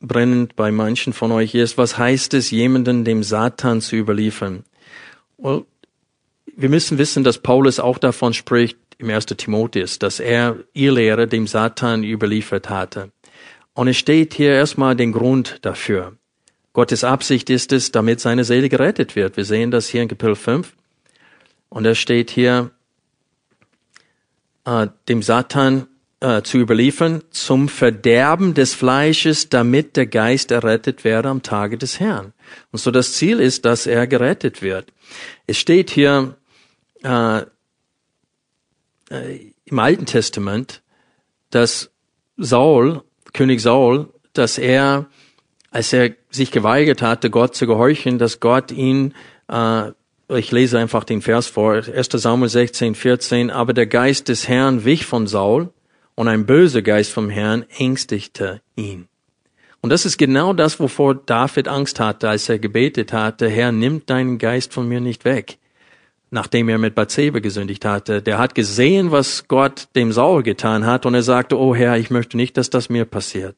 brennend 0.00 0.56
bei 0.56 0.70
manchen 0.70 1.12
von 1.12 1.32
euch 1.32 1.54
ist, 1.54 1.78
was 1.78 1.98
heißt 1.98 2.34
es, 2.34 2.50
jemanden 2.50 3.04
dem 3.04 3.22
Satan 3.22 3.80
zu 3.80 3.96
überliefern? 3.96 4.64
Well, 5.36 5.64
wir 6.56 6.68
müssen 6.68 6.98
wissen, 6.98 7.24
dass 7.24 7.38
Paulus 7.38 7.80
auch 7.80 7.98
davon 7.98 8.34
spricht 8.34 8.78
im 8.98 9.10
1. 9.10 9.26
Timotheus, 9.26 9.98
dass 9.98 10.20
er 10.20 10.58
ihr 10.74 10.92
Lehrer 10.92 11.26
dem 11.26 11.46
Satan 11.46 12.04
überliefert 12.04 12.68
hatte. 12.68 13.10
Und 13.80 13.88
es 13.88 13.96
steht 13.96 14.34
hier 14.34 14.52
erstmal 14.52 14.94
den 14.94 15.10
Grund 15.10 15.60
dafür. 15.62 16.18
Gottes 16.74 17.02
Absicht 17.02 17.48
ist 17.48 17.72
es, 17.72 17.90
damit 17.90 18.20
seine 18.20 18.44
Seele 18.44 18.68
gerettet 18.68 19.16
wird. 19.16 19.38
Wir 19.38 19.46
sehen 19.46 19.70
das 19.70 19.88
hier 19.88 20.02
in 20.02 20.08
Kapitel 20.08 20.36
5. 20.36 20.74
Und 21.70 21.84
da 21.84 21.94
steht 21.94 22.30
hier, 22.30 22.72
äh, 24.66 24.88
dem 25.08 25.22
Satan 25.22 25.86
äh, 26.20 26.42
zu 26.42 26.58
überliefern 26.58 27.22
zum 27.30 27.70
Verderben 27.70 28.52
des 28.52 28.74
Fleisches, 28.74 29.48
damit 29.48 29.96
der 29.96 30.08
Geist 30.08 30.50
errettet 30.50 31.02
werde 31.02 31.30
am 31.30 31.40
Tage 31.42 31.78
des 31.78 32.00
Herrn. 32.00 32.34
Und 32.72 32.80
so 32.80 32.90
das 32.90 33.14
Ziel 33.14 33.40
ist, 33.40 33.64
dass 33.64 33.86
er 33.86 34.06
gerettet 34.06 34.60
wird. 34.60 34.92
Es 35.46 35.56
steht 35.56 35.88
hier 35.88 36.36
äh, 37.02 37.44
äh, 39.08 39.54
im 39.64 39.78
Alten 39.78 40.04
Testament, 40.04 40.82
dass 41.48 41.90
Saul, 42.36 43.04
König 43.32 43.60
Saul, 43.60 44.08
dass 44.32 44.58
er, 44.58 45.06
als 45.70 45.92
er 45.92 46.12
sich 46.30 46.50
geweigert 46.50 47.02
hatte, 47.02 47.30
Gott 47.30 47.54
zu 47.54 47.66
gehorchen, 47.66 48.18
dass 48.18 48.40
Gott 48.40 48.70
ihn 48.72 49.14
äh, 49.48 49.92
ich 50.38 50.52
lese 50.52 50.78
einfach 50.78 51.04
den 51.04 51.22
Vers 51.22 51.48
vor, 51.48 51.74
1 51.74 52.08
Samuel 52.12 52.48
16, 52.48 52.94
14, 52.94 53.50
aber 53.50 53.72
der 53.72 53.86
Geist 53.86 54.28
des 54.28 54.48
Herrn 54.48 54.84
wich 54.84 55.04
von 55.04 55.26
Saul 55.26 55.70
und 56.14 56.28
ein 56.28 56.46
böser 56.46 56.82
Geist 56.82 57.12
vom 57.12 57.30
Herrn 57.30 57.64
ängstigte 57.78 58.60
ihn. 58.76 59.08
Und 59.80 59.90
das 59.90 60.04
ist 60.04 60.18
genau 60.18 60.52
das, 60.52 60.78
wovor 60.78 61.14
David 61.14 61.66
Angst 61.66 62.00
hatte, 62.00 62.28
als 62.28 62.48
er 62.48 62.58
gebetet 62.58 63.12
hatte, 63.12 63.48
Herr, 63.48 63.72
nimm 63.72 64.04
deinen 64.04 64.38
Geist 64.38 64.74
von 64.74 64.86
mir 64.86 65.00
nicht 65.00 65.24
weg. 65.24 65.58
Nachdem 66.30 66.68
er 66.68 66.78
mit 66.78 66.94
Bathseba 66.94 67.40
gesündigt 67.40 67.84
hatte. 67.84 68.22
Der 68.22 68.38
hat 68.38 68.54
gesehen, 68.54 69.10
was 69.10 69.48
Gott 69.48 69.88
dem 69.96 70.12
Saul 70.12 70.42
getan 70.42 70.86
hat 70.86 71.04
und 71.04 71.14
er 71.14 71.24
sagte, 71.24 71.58
oh 71.58 71.74
Herr, 71.74 71.98
ich 71.98 72.10
möchte 72.10 72.36
nicht, 72.36 72.56
dass 72.56 72.70
das 72.70 72.88
mir 72.88 73.04
passiert. 73.04 73.56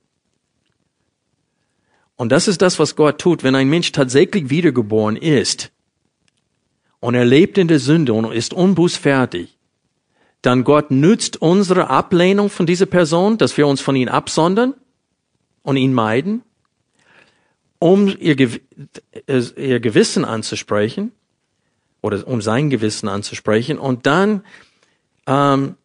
Und 2.16 2.30
das 2.30 2.48
ist 2.48 2.62
das, 2.62 2.78
was 2.78 2.96
Gott 2.96 3.20
tut, 3.20 3.42
wenn 3.42 3.54
ein 3.54 3.68
Mensch 3.68 3.92
tatsächlich 3.92 4.48
wiedergeboren 4.48 5.16
ist 5.16 5.72
und 7.00 7.16
er 7.16 7.24
lebt 7.24 7.58
in 7.58 7.66
der 7.66 7.80
Sünde 7.80 8.12
und 8.12 8.30
ist 8.32 8.54
unbußfertig, 8.54 9.58
dann 10.40 10.62
Gott 10.62 10.92
nützt 10.92 11.42
unsere 11.42 11.90
Ablehnung 11.90 12.48
von 12.48 12.64
dieser 12.64 12.86
Person, 12.86 13.38
dass 13.38 13.56
wir 13.56 13.66
uns 13.66 13.80
von 13.80 13.96
ihm 13.96 14.08
absondern 14.08 14.74
und 15.62 15.76
ihn 15.76 15.92
meiden, 15.92 16.42
um 17.80 18.06
ihr, 18.06 18.36
ihr 18.38 19.80
Gewissen 19.80 20.24
anzusprechen 20.24 21.10
oder 22.02 22.26
um 22.26 22.42
sein 22.42 22.68
Gewissen 22.68 23.08
anzusprechen 23.08 23.78
und 23.78 24.06
dann 24.06 24.44
ähm, 25.26 25.76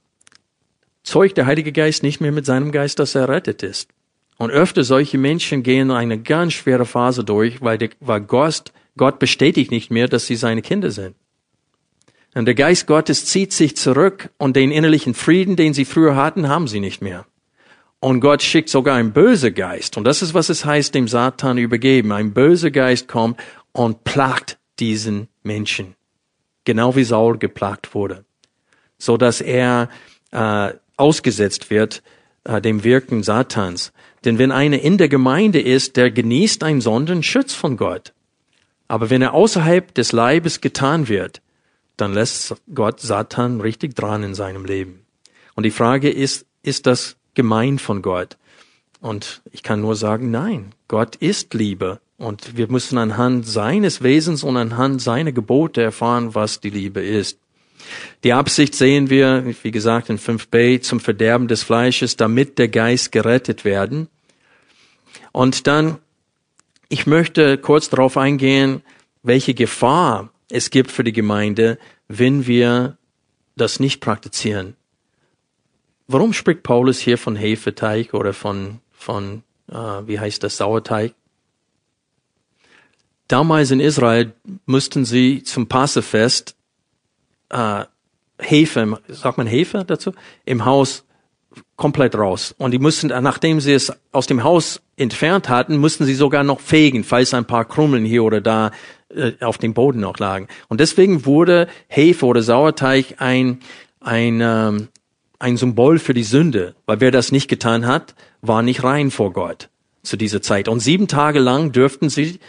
zeugt 1.04 1.38
der 1.38 1.46
Heilige 1.46 1.72
Geist 1.72 2.04
nicht 2.04 2.20
mehr 2.20 2.34
mit 2.34 2.46
seinem 2.46 2.72
Geist, 2.72 3.00
dass 3.00 3.16
er 3.16 3.22
errettet 3.22 3.64
ist. 3.64 3.90
Und 4.38 4.52
öfter 4.52 4.84
solche 4.84 5.18
Menschen 5.18 5.64
gehen 5.64 5.90
eine 5.90 6.20
ganz 6.20 6.54
schwere 6.54 6.86
Phase 6.86 7.24
durch, 7.24 7.62
weil, 7.62 7.78
die, 7.78 7.90
weil 8.02 8.22
Gott 8.22 8.72
Gott 8.98 9.20
bestätigt 9.20 9.72
nicht 9.72 9.92
mehr, 9.92 10.08
dass 10.08 10.26
sie 10.26 10.36
seine 10.36 10.62
Kinder 10.62 10.92
sind. 10.92 11.16
Und 12.34 12.46
der 12.46 12.56
Geist 12.56 12.88
Gottes 12.88 13.26
zieht 13.26 13.54
sich 13.54 13.78
zurück 13.78 14.30
und 14.38 14.56
den 14.56 14.72
innerlichen 14.72 15.14
Frieden, 15.14 15.56
den 15.56 15.74
sie 15.74 15.86
früher 15.86 16.16
hatten, 16.16 16.50
haben 16.50 16.68
sie 16.68 16.80
nicht 16.80 17.02
mehr. 17.02 17.26
Und 18.00 18.20
Gott 18.20 18.44
schickt 18.44 18.70
sogar 18.70 18.98
einen 18.98 19.14
bösen 19.14 19.56
Geist. 19.56 19.98
Und 19.98 20.04
das 20.04 20.22
ist, 20.22 20.34
was 20.34 20.50
es 20.50 20.66
heißt, 20.66 20.94
dem 20.94 21.08
Satan 21.08 21.58
übergeben. 21.58 22.12
Ein 22.12 22.34
böser 22.34 22.70
Geist 22.70 23.08
kommt 23.08 23.40
und 23.72 24.04
plagt 24.04 24.60
diesen 24.80 25.30
Menschen. 25.42 25.97
Genau 26.68 26.98
wie 26.98 27.06
Saul 27.06 27.38
geplagt 27.38 27.96
wurde. 27.96 28.26
So 28.98 29.16
dass 29.16 29.40
er 29.40 29.88
äh, 30.32 30.74
ausgesetzt 30.98 31.70
wird 31.70 32.04
äh, 32.44 32.60
dem 32.60 32.84
Wirken 32.84 33.24
Satans. 33.24 33.94
Denn 34.26 34.38
wenn 34.38 34.52
einer 34.52 34.82
in 34.82 34.98
der 34.98 35.08
Gemeinde 35.08 35.62
ist, 35.62 35.96
der 35.96 36.12
genießt 36.12 36.66
einen 36.66 36.82
Sondenschutz 36.82 37.54
von 37.54 37.78
Gott. 37.78 38.12
Aber 38.90 39.10
wenn 39.10 39.22
er 39.22 39.34
außerhalb 39.34 39.94
des 39.94 40.12
Leibes 40.12 40.60
getan 40.60 41.08
wird, 41.08 41.42
dann 41.96 42.14
lässt 42.14 42.54
Gott 42.76 43.00
Satan 43.00 43.62
richtig 43.62 43.96
dran 43.96 44.24
in 44.24 44.36
seinem 44.36 44.66
Leben. 44.66 45.06
Und 45.56 45.64
die 45.64 45.72
Frage 45.72 46.10
ist, 46.10 46.46
ist 46.64 46.86
das 46.86 47.16
gemein 47.34 47.80
von 47.80 48.02
Gott? 48.02 48.36
Und 49.00 49.42
ich 49.54 49.64
kann 49.64 49.80
nur 49.80 49.96
sagen, 49.96 50.32
nein, 50.32 50.76
Gott 50.90 51.16
ist 51.16 51.54
Liebe. 51.54 52.02
Und 52.18 52.58
wir 52.58 52.68
müssen 52.70 52.98
anhand 52.98 53.46
seines 53.46 54.02
Wesens 54.02 54.44
und 54.44 54.58
anhand 54.58 55.02
seiner 55.02 55.32
Gebote 55.32 55.82
erfahren, 55.82 56.34
was 56.34 56.60
die 56.60 56.72
Liebe 56.72 57.02
ist. 57.02 57.40
Die 58.24 58.34
Absicht 58.34 58.74
sehen 58.74 59.10
wir, 59.10 59.54
wie 59.62 59.72
gesagt, 59.72 60.10
in 60.10 60.18
5b 60.18 60.82
zum 60.82 61.00
Verderben 61.00 61.48
des 61.48 61.64
Fleisches, 61.64 62.18
damit 62.18 62.58
der 62.58 62.70
Geist 62.70 63.12
gerettet 63.12 63.66
werden. 63.66 64.08
Und 65.32 65.68
dann 65.68 66.00
ich 66.90 67.06
möchte 67.06 67.58
kurz 67.58 67.90
darauf 67.90 68.18
eingehen, 68.18 68.82
welche 69.24 69.54
Gefahr 69.54 70.30
es 70.50 70.70
gibt 70.70 70.90
für 70.90 71.04
die 71.04 71.12
Gemeinde, 71.12 71.78
wenn 72.08 72.48
wir 72.48 72.98
das 73.58 73.80
nicht 73.80 74.00
praktizieren. 74.00 74.76
Warum 76.08 76.32
spricht 76.32 76.64
Paulus 76.64 77.00
hier 77.00 77.18
von 77.18 77.36
Hefeteig 77.36 78.14
oder 78.14 78.32
von, 78.32 78.80
von 78.94 79.44
äh, 79.70 79.76
wie 79.76 80.20
heißt 80.20 80.44
das, 80.44 80.56
Sauerteig? 80.56 81.14
Damals 83.28 83.72
in 83.72 83.80
Israel 83.80 84.34
mussten 84.66 85.06
sie 85.06 85.44
zum 85.44 85.68
Passefest 85.68 86.56
äh, 87.50 87.86
Hefe, 88.40 89.00
sagt 89.08 89.38
man 89.38 89.48
Hefe 89.48 89.84
dazu, 89.86 90.14
im 90.46 90.66
Haus 90.66 91.04
komplett 91.76 92.16
raus. 92.16 92.56
Und 92.58 92.72
die 92.72 92.80
mussten, 92.80 93.08
nachdem 93.08 93.60
sie 93.60 93.74
es 93.74 93.92
aus 94.12 94.28
dem 94.28 94.44
Haus 94.44 94.82
entfernt 94.96 95.50
hatten, 95.50 95.78
mussten 95.78 96.06
sie 96.06 96.14
sogar 96.14 96.44
noch 96.44 96.60
fegen, 96.60 97.04
falls 97.04 97.34
ein 97.34 97.46
paar 97.46 97.66
Krummeln 97.66 98.06
hier 98.06 98.24
oder 98.24 98.42
da 98.42 98.72
äh, 99.10 99.34
auf 99.42 99.58
dem 99.58 99.74
Boden 99.74 100.00
noch 100.00 100.18
lagen. 100.20 100.48
Und 100.70 100.80
deswegen 100.80 101.26
wurde 101.26 101.68
Hefe 101.88 102.26
oder 102.26 102.42
Sauerteig 102.42 103.16
ein, 103.20 103.60
ein, 104.00 104.40
ähm, 104.42 104.88
ein 105.40 105.58
Symbol 105.58 106.00
für 106.00 106.14
die 106.14 106.24
Sünde, 106.24 106.76
weil 106.86 107.00
wer 107.00 107.12
das 107.12 107.32
nicht 107.32 107.48
getan 107.48 107.86
hat, 107.86 108.16
war 108.42 108.62
nicht 108.62 108.84
rein 108.84 109.12
vor 109.12 109.34
Gott 109.34 109.70
zu 110.04 110.18
dieser 110.18 110.42
Zeit. 110.42 110.68
Und 110.68 110.80
sieben 110.80 111.08
Tage 111.08 111.40
lang 111.40 111.72
dürften 111.72 112.10
sie 112.10 112.40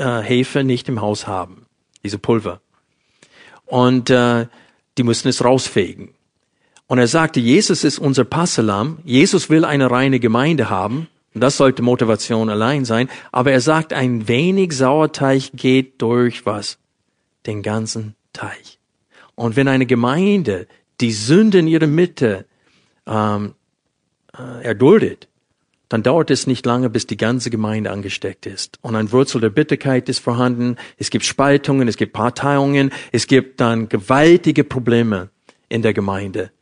äh, 0.00 0.22
Hefe 0.22 0.64
nicht 0.64 0.88
im 0.88 1.00
Haus 1.00 1.26
haben, 1.26 1.66
diese 2.02 2.18
Pulver. 2.18 2.60
Und 3.66 4.10
äh, 4.10 4.46
die 4.98 5.02
mussten 5.02 5.28
es 5.28 5.44
rausfegen. 5.44 6.14
Und 6.88 6.98
er 6.98 7.06
sagte, 7.06 7.38
Jesus 7.38 7.84
ist 7.84 8.00
unser 8.00 8.24
Passalam. 8.24 8.98
Jesus 9.04 9.48
will 9.48 9.64
eine 9.64 9.90
reine 9.90 10.18
Gemeinde 10.18 10.70
haben. 10.70 11.06
Und 11.32 11.40
das 11.40 11.56
sollte 11.56 11.82
Motivation 11.82 12.50
allein 12.50 12.84
sein. 12.84 13.08
Aber 13.30 13.52
er 13.52 13.60
sagt, 13.60 13.92
ein 13.92 14.26
wenig 14.26 14.72
Sauerteig 14.72 15.52
geht 15.54 16.02
durch 16.02 16.44
was? 16.46 16.78
Den 17.46 17.62
ganzen 17.62 18.16
Teich. 18.32 18.80
Und 19.36 19.54
wenn 19.54 19.68
eine 19.68 19.86
Gemeinde 19.86 20.66
die 21.00 21.12
Sünde 21.12 21.60
in 21.60 21.68
ihrer 21.68 21.86
Mitte 21.86 22.44
ähm, 23.06 23.54
äh, 24.36 24.64
erduldet, 24.64 25.28
dann 25.90 26.04
dauert 26.04 26.30
es 26.30 26.46
nicht 26.46 26.64
lange, 26.64 26.88
bis 26.88 27.08
die 27.08 27.16
ganze 27.16 27.50
Gemeinde 27.50 27.90
angesteckt 27.90 28.46
ist. 28.46 28.78
Und 28.80 28.94
ein 28.94 29.10
Wurzel 29.10 29.40
der 29.40 29.50
Bitterkeit 29.50 30.08
ist 30.08 30.20
vorhanden. 30.20 30.76
Es 30.96 31.10
gibt 31.10 31.24
Spaltungen, 31.24 31.88
es 31.88 31.96
gibt 31.96 32.12
Parteiungen, 32.12 32.92
es 33.10 33.26
gibt 33.26 33.60
dann 33.60 33.88
gewaltige 33.88 34.62
Probleme 34.62 35.30
in 35.68 35.82
der 35.82 35.92
Gemeinde. 35.92 36.52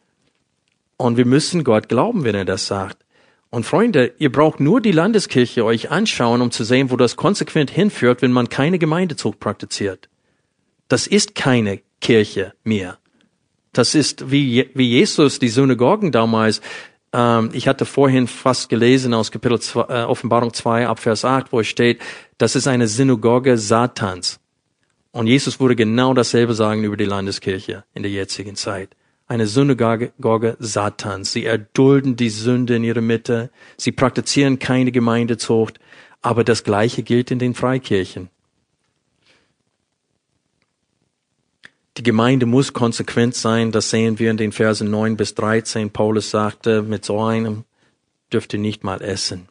Und 0.97 1.19
wir 1.19 1.27
müssen 1.27 1.63
Gott 1.63 1.91
glauben, 1.91 2.25
wenn 2.25 2.35
er 2.35 2.47
das 2.47 2.67
sagt. 2.67 3.05
Und 3.51 3.67
Freunde, 3.67 4.15
ihr 4.19 4.33
braucht 4.33 4.61
nur 4.61 4.81
die 4.81 4.93
Landeskirche 4.93 5.63
euch 5.63 5.91
anschauen, 5.91 6.41
um 6.41 6.51
zu 6.51 6.65
sehen, 6.65 6.91
wo 6.91 6.97
das 6.97 7.17
konsequent 7.17 7.71
hinführt, 7.71 8.23
wenn 8.23 8.33
man 8.33 8.49
keine 8.49 8.79
Gemeindezug 8.79 9.41
praktiziert. 9.41 10.09
Das 10.89 11.07
ist 11.07 11.35
keine 11.35 11.81
Kirche 12.01 12.55
mehr. 12.65 12.97
Das 13.75 13.95
ist 13.95 14.31
wie, 14.31 14.71
wie 14.75 14.89
Jesus 14.89 15.39
die 15.39 15.51
Synagogen 15.51 16.13
damals. 16.13 16.63
Ähm, 17.13 17.51
ich 17.53 17.69
hatte 17.69 17.85
vorhin 17.85 18.27
fast 18.27 18.69
gelesen 18.69 19.15
aus 19.15 19.31
Kapitel 19.31 19.61
2, 19.61 19.81
äh, 19.83 20.05
Offenbarung 20.05 20.53
2 20.53 20.87
ab 20.87 21.01
Vers 21.01 21.25
8, 21.25 21.53
wo 21.53 21.61
es 21.61 21.67
steht, 21.67 22.01
das 22.37 22.57
ist 22.57 22.67
eine 22.67 22.89
Synagoge 22.89 23.57
Satans. 23.59 24.41
Und 25.11 25.27
Jesus 25.27 25.59
würde 25.59 25.75
genau 25.75 26.15
dasselbe 26.15 26.55
sagen 26.55 26.85
über 26.85 26.97
die 26.97 27.05
Landeskirche 27.05 27.85
in 27.95 28.03
der 28.03 28.13
jetzigen 28.13 28.57
Zeit. 28.57 28.95
Eine 29.27 29.47
Synagoge 29.47 30.57
Satans. 30.59 31.33
Sie 31.33 31.45
erdulden 31.45 32.17
die 32.17 32.31
Sünde 32.31 32.77
in 32.77 32.85
ihrer 32.85 33.01
Mitte. 33.01 33.51
Sie 33.77 33.93
praktizieren 33.93 34.59
keine 34.59 34.93
Gemeindezucht. 34.93 35.81
Aber 36.23 36.45
das 36.45 36.65
Gleiche 36.65 37.03
gilt 37.03 37.31
in 37.31 37.39
den 37.39 37.55
Freikirchen. 37.55 38.31
Die 41.99 42.05
Gemeinde 42.05 42.47
muss 42.47 42.73
konsequent 42.73 43.35
sein. 43.35 43.73
Das 43.73 43.91
sehen 43.91 44.21
wir 44.21 44.31
in 44.31 44.37
den 44.37 44.53
Versen 44.53 44.89
9 44.89 45.17
bis 45.17 45.35
13. 45.35 45.91
Paulus 45.91 46.31
sagte, 46.31 46.83
mit 46.83 47.05
so 47.05 47.21
einem 47.21 47.65
dürft 48.33 48.53
ihr 48.53 48.61
nicht 48.61 48.85
mal 48.85 49.03
essen. 49.03 49.49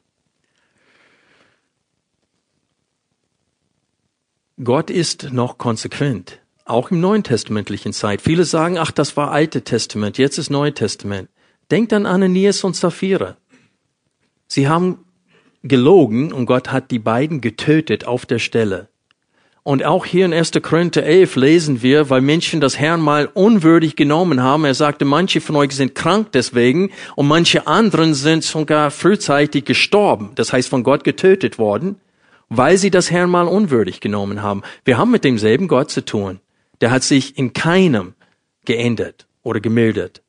Gott 4.64 4.90
ist 4.90 5.32
noch 5.34 5.58
konsequent, 5.58 6.40
auch 6.64 6.90
im 6.90 7.02
neuen 7.02 7.24
testamentlichen 7.24 7.92
Zeit. 7.92 8.22
Viele 8.22 8.46
sagen, 8.46 8.78
ach, 8.78 8.92
das 8.92 9.18
war 9.18 9.32
alte 9.32 9.64
Testament, 9.64 10.18
jetzt 10.18 10.38
ist 10.40 10.50
Neue 10.50 10.74
Testament. 10.74 11.30
Denkt 11.70 11.92
an 11.92 12.06
Ananias 12.06 12.64
und 12.64 12.76
Sapphira. 12.76 13.38
Sie 14.48 14.70
haben 14.70 15.06
gelogen 15.64 16.32
und 16.32 16.46
Gott 16.46 16.72
hat 16.72 16.92
die 16.92 17.00
beiden 17.00 17.42
getötet 17.42 18.06
auf 18.06 18.26
der 18.26 18.40
Stelle. 18.40 18.88
Und 19.68 19.84
auch 19.84 20.06
hier 20.06 20.24
in 20.24 20.34
1. 20.34 20.52
Korinther 20.62 21.04
11 21.04 21.36
lesen 21.36 21.82
wir, 21.82 22.10
weil 22.10 22.22
Menschen 22.22 22.62
das 22.62 22.80
Herrn 22.80 23.02
mal 23.02 23.30
unwürdig 23.34 23.98
genommen 23.98 24.42
haben. 24.42 24.64
Er 24.64 24.74
sagte, 24.74 25.04
manche 25.04 25.42
von 25.42 25.58
euch 25.58 25.74
sind 25.74 25.94
krank 25.94 26.32
deswegen 26.32 26.92
und 27.18 27.28
manche 27.28 27.68
anderen 27.68 28.14
sind 28.14 28.46
sogar 28.46 28.92
frühzeitig 28.92 29.66
gestorben. 29.66 30.32
Das 30.36 30.54
heißt, 30.54 30.70
von 30.70 30.84
Gott 30.84 31.04
getötet 31.04 31.60
worden 31.60 31.98
weil 32.50 32.78
sie 32.78 32.92
das 32.92 33.12
Herrn 33.12 33.30
mal 33.30 33.46
unwürdig 33.46 34.00
genommen 34.00 34.42
haben. 34.42 34.62
Wir 34.86 34.98
haben 34.98 35.12
mit 35.12 35.26
demselben 35.26 35.68
Gott 35.68 35.92
zu 35.92 36.06
tun. 36.06 36.40
Der 36.80 36.92
hat 36.92 37.04
sich 37.04 37.38
in 37.38 37.52
keinem 37.52 38.14
geändert 38.64 39.28
oder 39.44 39.60
gemildert. 39.60 40.22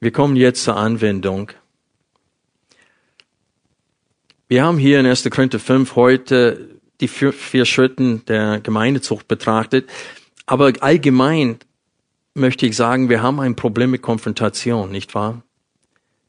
Wir 0.00 0.12
kommen 0.12 0.36
jetzt 0.36 0.64
zur 0.64 0.76
Anwendung. 0.76 1.52
Wir 4.48 4.64
haben 4.64 4.78
hier 4.78 4.98
in 4.98 5.04
1. 5.04 5.28
Korinther 5.30 5.58
5 5.58 5.94
heute 5.94 6.79
die 7.00 7.08
vier, 7.08 7.32
vier 7.32 7.64
Schritten 7.64 8.24
der 8.26 8.60
Gemeindezucht 8.60 9.28
betrachtet. 9.28 9.88
Aber 10.46 10.72
allgemein 10.80 11.58
möchte 12.34 12.66
ich 12.66 12.76
sagen, 12.76 13.08
wir 13.08 13.22
haben 13.22 13.40
ein 13.40 13.56
Problem 13.56 13.90
mit 13.90 14.02
Konfrontation, 14.02 14.90
nicht 14.90 15.14
wahr? 15.14 15.42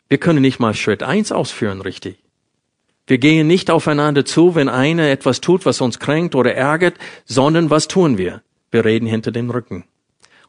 Wir 0.09 0.17
können 0.17 0.41
nicht 0.41 0.59
mal 0.59 0.73
Schritt 0.73 1.03
eins 1.03 1.31
ausführen, 1.31 1.81
richtig. 1.81 2.17
Wir 3.07 3.17
gehen 3.17 3.47
nicht 3.47 3.69
aufeinander 3.71 4.25
zu, 4.25 4.55
wenn 4.55 4.69
einer 4.69 5.09
etwas 5.09 5.41
tut, 5.41 5.65
was 5.65 5.81
uns 5.81 5.99
kränkt 5.99 6.35
oder 6.35 6.53
ärgert, 6.53 6.97
sondern 7.25 7.69
was 7.69 7.87
tun 7.87 8.17
wir? 8.17 8.41
Wir 8.71 8.85
reden 8.85 9.07
hinter 9.07 9.31
dem 9.31 9.49
Rücken. 9.49 9.85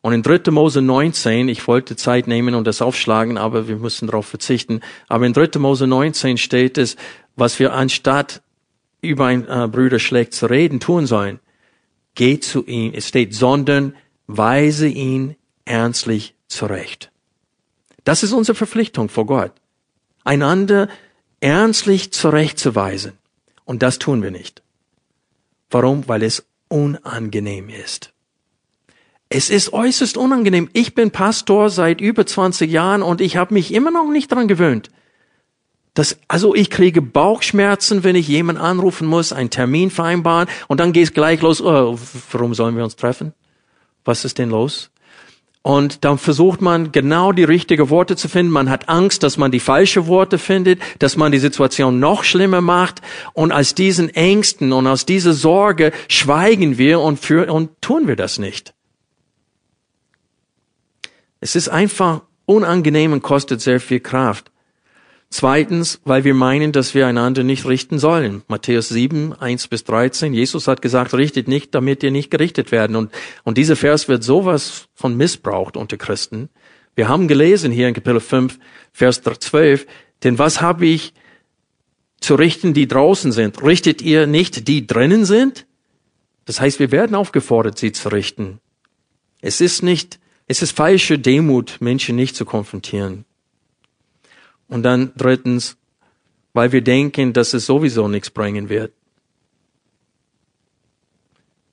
Und 0.01 0.13
in 0.13 0.23
3. 0.23 0.51
Mose 0.51 0.83
19, 0.83 1.49
ich 1.49 1.67
wollte 1.69 1.95
Zeit 1.95 2.27
nehmen 2.27 2.57
und 2.57 2.67
das 2.67 2.83
aufschlagen, 2.83 3.39
aber 3.39 3.69
wir 3.69 3.77
müssen 3.77 4.09
darauf 4.09 4.27
verzichten. 4.27 4.81
Aber 5.09 5.27
in 5.27 5.33
3. 5.33 5.61
Mose 5.61 5.87
19 5.87 6.39
steht 6.39 6.77
es, 6.77 6.97
was 7.37 7.59
wir 7.61 7.73
anstatt 7.73 8.43
über 9.03 9.27
ein 9.27 9.47
äh, 9.47 9.69
Brüder 9.69 9.99
schlecht 9.99 10.33
zu 10.33 10.47
reden 10.47 10.81
tun 10.81 11.07
sollen. 11.07 11.41
Geht 12.15 12.45
zu 12.45 12.65
ihm, 12.65 12.93
es 12.95 13.09
steht, 13.09 13.35
sondern 13.35 13.95
weise 14.27 14.87
ihn 14.87 15.37
ernstlich 15.65 16.35
zurecht. 16.49 17.11
Das 18.05 18.23
ist 18.23 18.33
unsere 18.33 18.57
Verpflichtung 18.57 19.09
vor 19.09 19.27
Gott. 19.27 19.53
Einander 20.25 20.89
ernstlich 21.41 22.13
zurechtzuweisen. 22.13 23.13
Und 23.65 23.83
das 23.83 23.99
tun 23.99 24.23
wir 24.23 24.31
nicht. 24.31 24.63
Warum? 25.71 26.07
Weil 26.09 26.23
es 26.23 26.47
unangenehm 26.69 27.69
ist. 27.69 28.13
Es 29.29 29.51
ist 29.51 29.73
äußerst 29.73 30.17
unangenehm. 30.17 30.69
Ich 30.75 30.95
bin 30.95 31.11
Pastor 31.11 31.71
seit 31.71 32.01
über 32.01 32.27
20 32.27 32.71
Jahren 32.71 33.03
und 33.03 33.21
ich 33.21 33.37
habe 33.37 33.55
mich 33.55 33.73
immer 33.73 33.91
noch 33.91 34.11
nicht 34.11 34.31
dran 34.31 34.47
gewöhnt. 34.47 34.91
Das, 35.95 36.17
also 36.27 36.55
ich 36.55 36.71
kriege 36.71 37.03
Bauchschmerzen, 37.03 38.03
wenn 38.03 38.17
ich 38.17 38.27
jemanden 38.27 38.63
anrufen 38.63 39.07
muss, 39.07 39.33
einen 39.33 39.51
Termin 39.51 39.91
vereinbaren 39.91 40.49
und 40.69 40.81
dann 40.81 40.93
geht 40.93 41.05
es 41.05 41.13
gleich 41.13 41.43
los. 41.43 41.61
Oh, 41.61 41.99
warum 42.31 42.55
sollen 42.55 42.77
wir 42.77 42.85
uns 42.85 42.97
treffen? 42.97 43.35
Was 44.05 44.25
ist 44.25 44.39
denn 44.39 44.51
los? 44.51 44.91
Und 45.63 46.05
dann 46.05 46.19
versucht 46.19 46.61
man 46.61 46.91
genau 46.91 47.31
die 47.31 47.45
richtigen 47.45 47.89
Worte 47.89 48.17
zu 48.17 48.29
finden. 48.29 48.51
Man 48.51 48.69
hat 48.69 48.89
Angst, 48.89 49.23
dass 49.23 49.37
man 49.37 49.53
die 49.53 49.61
falschen 49.61 50.09
Worte 50.09 50.39
findet, 50.39 50.81
dass 50.99 51.17
man 51.17 51.31
die 51.31 51.39
Situation 51.39 52.01
noch 52.01 52.25
schlimmer 52.25 52.61
macht. 52.61 53.01
Und 53.33 53.53
aus 53.53 53.77
diesen 53.77 54.09
Ängsten 54.09 54.73
und 54.73 54.89
aus 54.89 55.07
dieser 55.07 55.33
Sorge 55.33 55.93
schweigen 56.09 56.79
wir 56.79 56.99
und, 57.01 57.21
für, 57.21 57.53
und 57.53 57.81
tun 57.81 58.09
wir 58.09 58.17
das 58.17 58.41
nicht. 58.41 58.75
Es 61.39 61.55
ist 61.55 61.69
einfach 61.69 62.23
unangenehm 62.45 63.13
und 63.13 63.23
kostet 63.23 63.61
sehr 63.61 63.79
viel 63.79 64.01
Kraft. 64.01 64.52
Zweitens, 65.33 65.99
weil 66.05 66.25
wir 66.25 66.35
meinen, 66.35 66.73
dass 66.73 66.95
wir 66.95 67.07
einander 67.07 67.43
nicht 67.43 67.65
richten 67.65 67.99
sollen. 67.99 68.43
Matthäus 68.49 68.91
7, 68.91 69.33
1 69.33 69.69
bis 69.69 69.83
13. 69.85 70.35
Jesus 70.35 70.69
hat 70.69 70.83
gesagt, 70.83 71.15
richtet 71.15 71.49
nicht, 71.49 71.75
damit 71.75 72.03
ihr 72.03 72.11
nicht 72.11 72.31
gerichtet 72.31 72.71
werden. 72.71 72.97
Und, 72.97 73.11
und 73.43 73.57
dieser 73.57 73.75
Vers 73.75 74.09
wird 74.09 74.23
sowas 74.23 74.89
von 74.93 75.17
missbraucht 75.17 75.79
unter 75.79 75.97
Christen. 75.97 76.51
Wir 76.95 77.09
haben 77.09 77.29
gelesen 77.29 77.73
hier 77.73 77.89
in 77.89 77.95
Kapitel 77.95 78.21
5, 78.21 78.59
Vers 78.93 79.23
12, 79.23 79.87
denn 80.23 80.39
was 80.39 80.61
habe 80.61 80.85
ich 80.85 81.15
zu 82.21 82.35
richten, 82.35 82.75
die 82.75 82.87
draußen 82.87 83.33
sind? 83.33 83.63
Richtet 83.63 84.03
ihr 84.03 84.27
nicht, 84.27 84.69
die 84.69 84.87
drinnen 84.87 85.25
sind? 85.25 85.67
Das 86.45 86.61
heißt, 86.61 86.79
wir 86.79 86.93
werden 86.93 87.17
aufgefordert, 87.17 87.79
sie 87.79 87.93
zu 87.93 88.11
richten. 88.11 88.61
Es 89.41 89.63
ist 89.63 89.83
nicht, 89.83 90.21
es 90.47 90.61
ist 90.61 90.77
falsche 90.77 91.19
Demut, 91.19 91.79
Menschen 91.81 92.17
nicht 92.17 92.37
zu 92.37 92.45
konfrontieren. 92.45 93.25
Und 94.73 94.85
dann 94.85 95.13
drittens, 95.19 95.77
weil 96.55 96.73
wir 96.73 96.81
denken, 96.81 97.35
dass 97.35 97.53
es 97.53 97.67
sowieso 97.67 98.09
nichts 98.09 98.31
bringen 98.31 98.71
wird. 98.71 98.95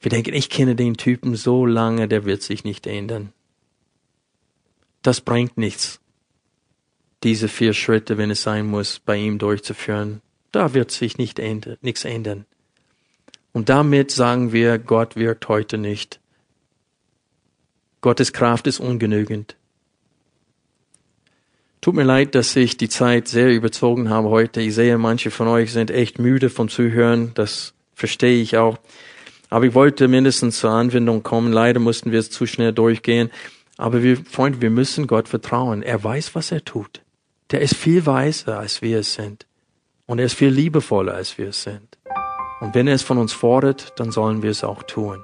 Wir 0.01 0.09
denken, 0.09 0.33
ich 0.33 0.49
kenne 0.49 0.75
den 0.75 0.97
Typen 0.97 1.37
so 1.37 1.65
lange, 1.65 2.09
der 2.09 2.25
wird 2.25 2.41
sich 2.41 2.65
nicht 2.65 2.85
ändern. 2.87 3.31
Das 5.01 5.21
bringt 5.21 5.57
nichts, 5.57 6.01
diese 7.23 7.47
vier 7.47 7.71
Schritte, 7.71 8.17
wenn 8.17 8.31
es 8.31 8.43
sein 8.43 8.65
muss, 8.65 8.99
bei 8.99 9.15
ihm 9.15 9.37
durchzuführen. 9.39 10.21
Da 10.51 10.73
wird 10.73 10.91
sich 10.91 11.17
nicht 11.17 11.39
ändern, 11.39 11.77
nichts 11.79 12.03
ändern. 12.03 12.45
Und 13.53 13.69
damit 13.69 14.11
sagen 14.11 14.51
wir, 14.51 14.77
Gott 14.77 15.15
wirkt 15.15 15.47
heute 15.47 15.77
nicht. 15.77 16.19
Gottes 18.01 18.33
Kraft 18.33 18.67
ist 18.67 18.81
ungenügend. 18.81 19.55
Tut 21.81 21.95
mir 21.95 22.03
leid, 22.03 22.35
dass 22.35 22.55
ich 22.57 22.75
die 22.75 22.89
Zeit 22.89 23.29
sehr 23.29 23.53
überzogen 23.53 24.09
habe 24.09 24.29
heute. 24.29 24.59
Ich 24.59 24.75
sehe, 24.75 24.97
manche 24.97 25.31
von 25.31 25.47
euch 25.47 25.71
sind 25.71 25.91
echt 25.91 26.19
müde 26.19 26.49
vom 26.49 26.67
Zuhören. 26.67 27.31
Das 27.35 27.73
verstehe 27.93 28.41
ich 28.41 28.57
auch. 28.57 28.77
Aber 29.49 29.65
ich 29.65 29.73
wollte 29.73 30.09
mindestens 30.09 30.59
zur 30.59 30.71
Anwendung 30.71 31.23
kommen. 31.23 31.53
Leider 31.53 31.79
mussten 31.79 32.11
wir 32.11 32.19
es 32.19 32.29
zu 32.29 32.45
schnell 32.45 32.73
durchgehen. 32.73 33.31
Aber 33.77 34.03
wir, 34.03 34.17
Freunde, 34.17 34.61
wir 34.61 34.69
müssen 34.69 35.07
Gott 35.07 35.29
vertrauen. 35.29 35.81
Er 35.81 36.03
weiß, 36.03 36.35
was 36.35 36.51
er 36.51 36.65
tut. 36.65 37.01
Der 37.51 37.61
ist 37.61 37.75
viel 37.75 38.05
weiser, 38.05 38.59
als 38.59 38.81
wir 38.81 38.99
es 38.99 39.13
sind. 39.13 39.45
Und 40.05 40.19
er 40.19 40.25
ist 40.25 40.33
viel 40.33 40.49
liebevoller, 40.49 41.13
als 41.13 41.37
wir 41.37 41.47
es 41.47 41.63
sind. 41.63 41.97
Und 42.59 42.75
wenn 42.75 42.87
er 42.87 42.95
es 42.95 43.03
von 43.03 43.17
uns 43.17 43.31
fordert, 43.31 43.93
dann 43.95 44.11
sollen 44.11 44.43
wir 44.43 44.51
es 44.51 44.65
auch 44.65 44.83
tun. 44.83 45.23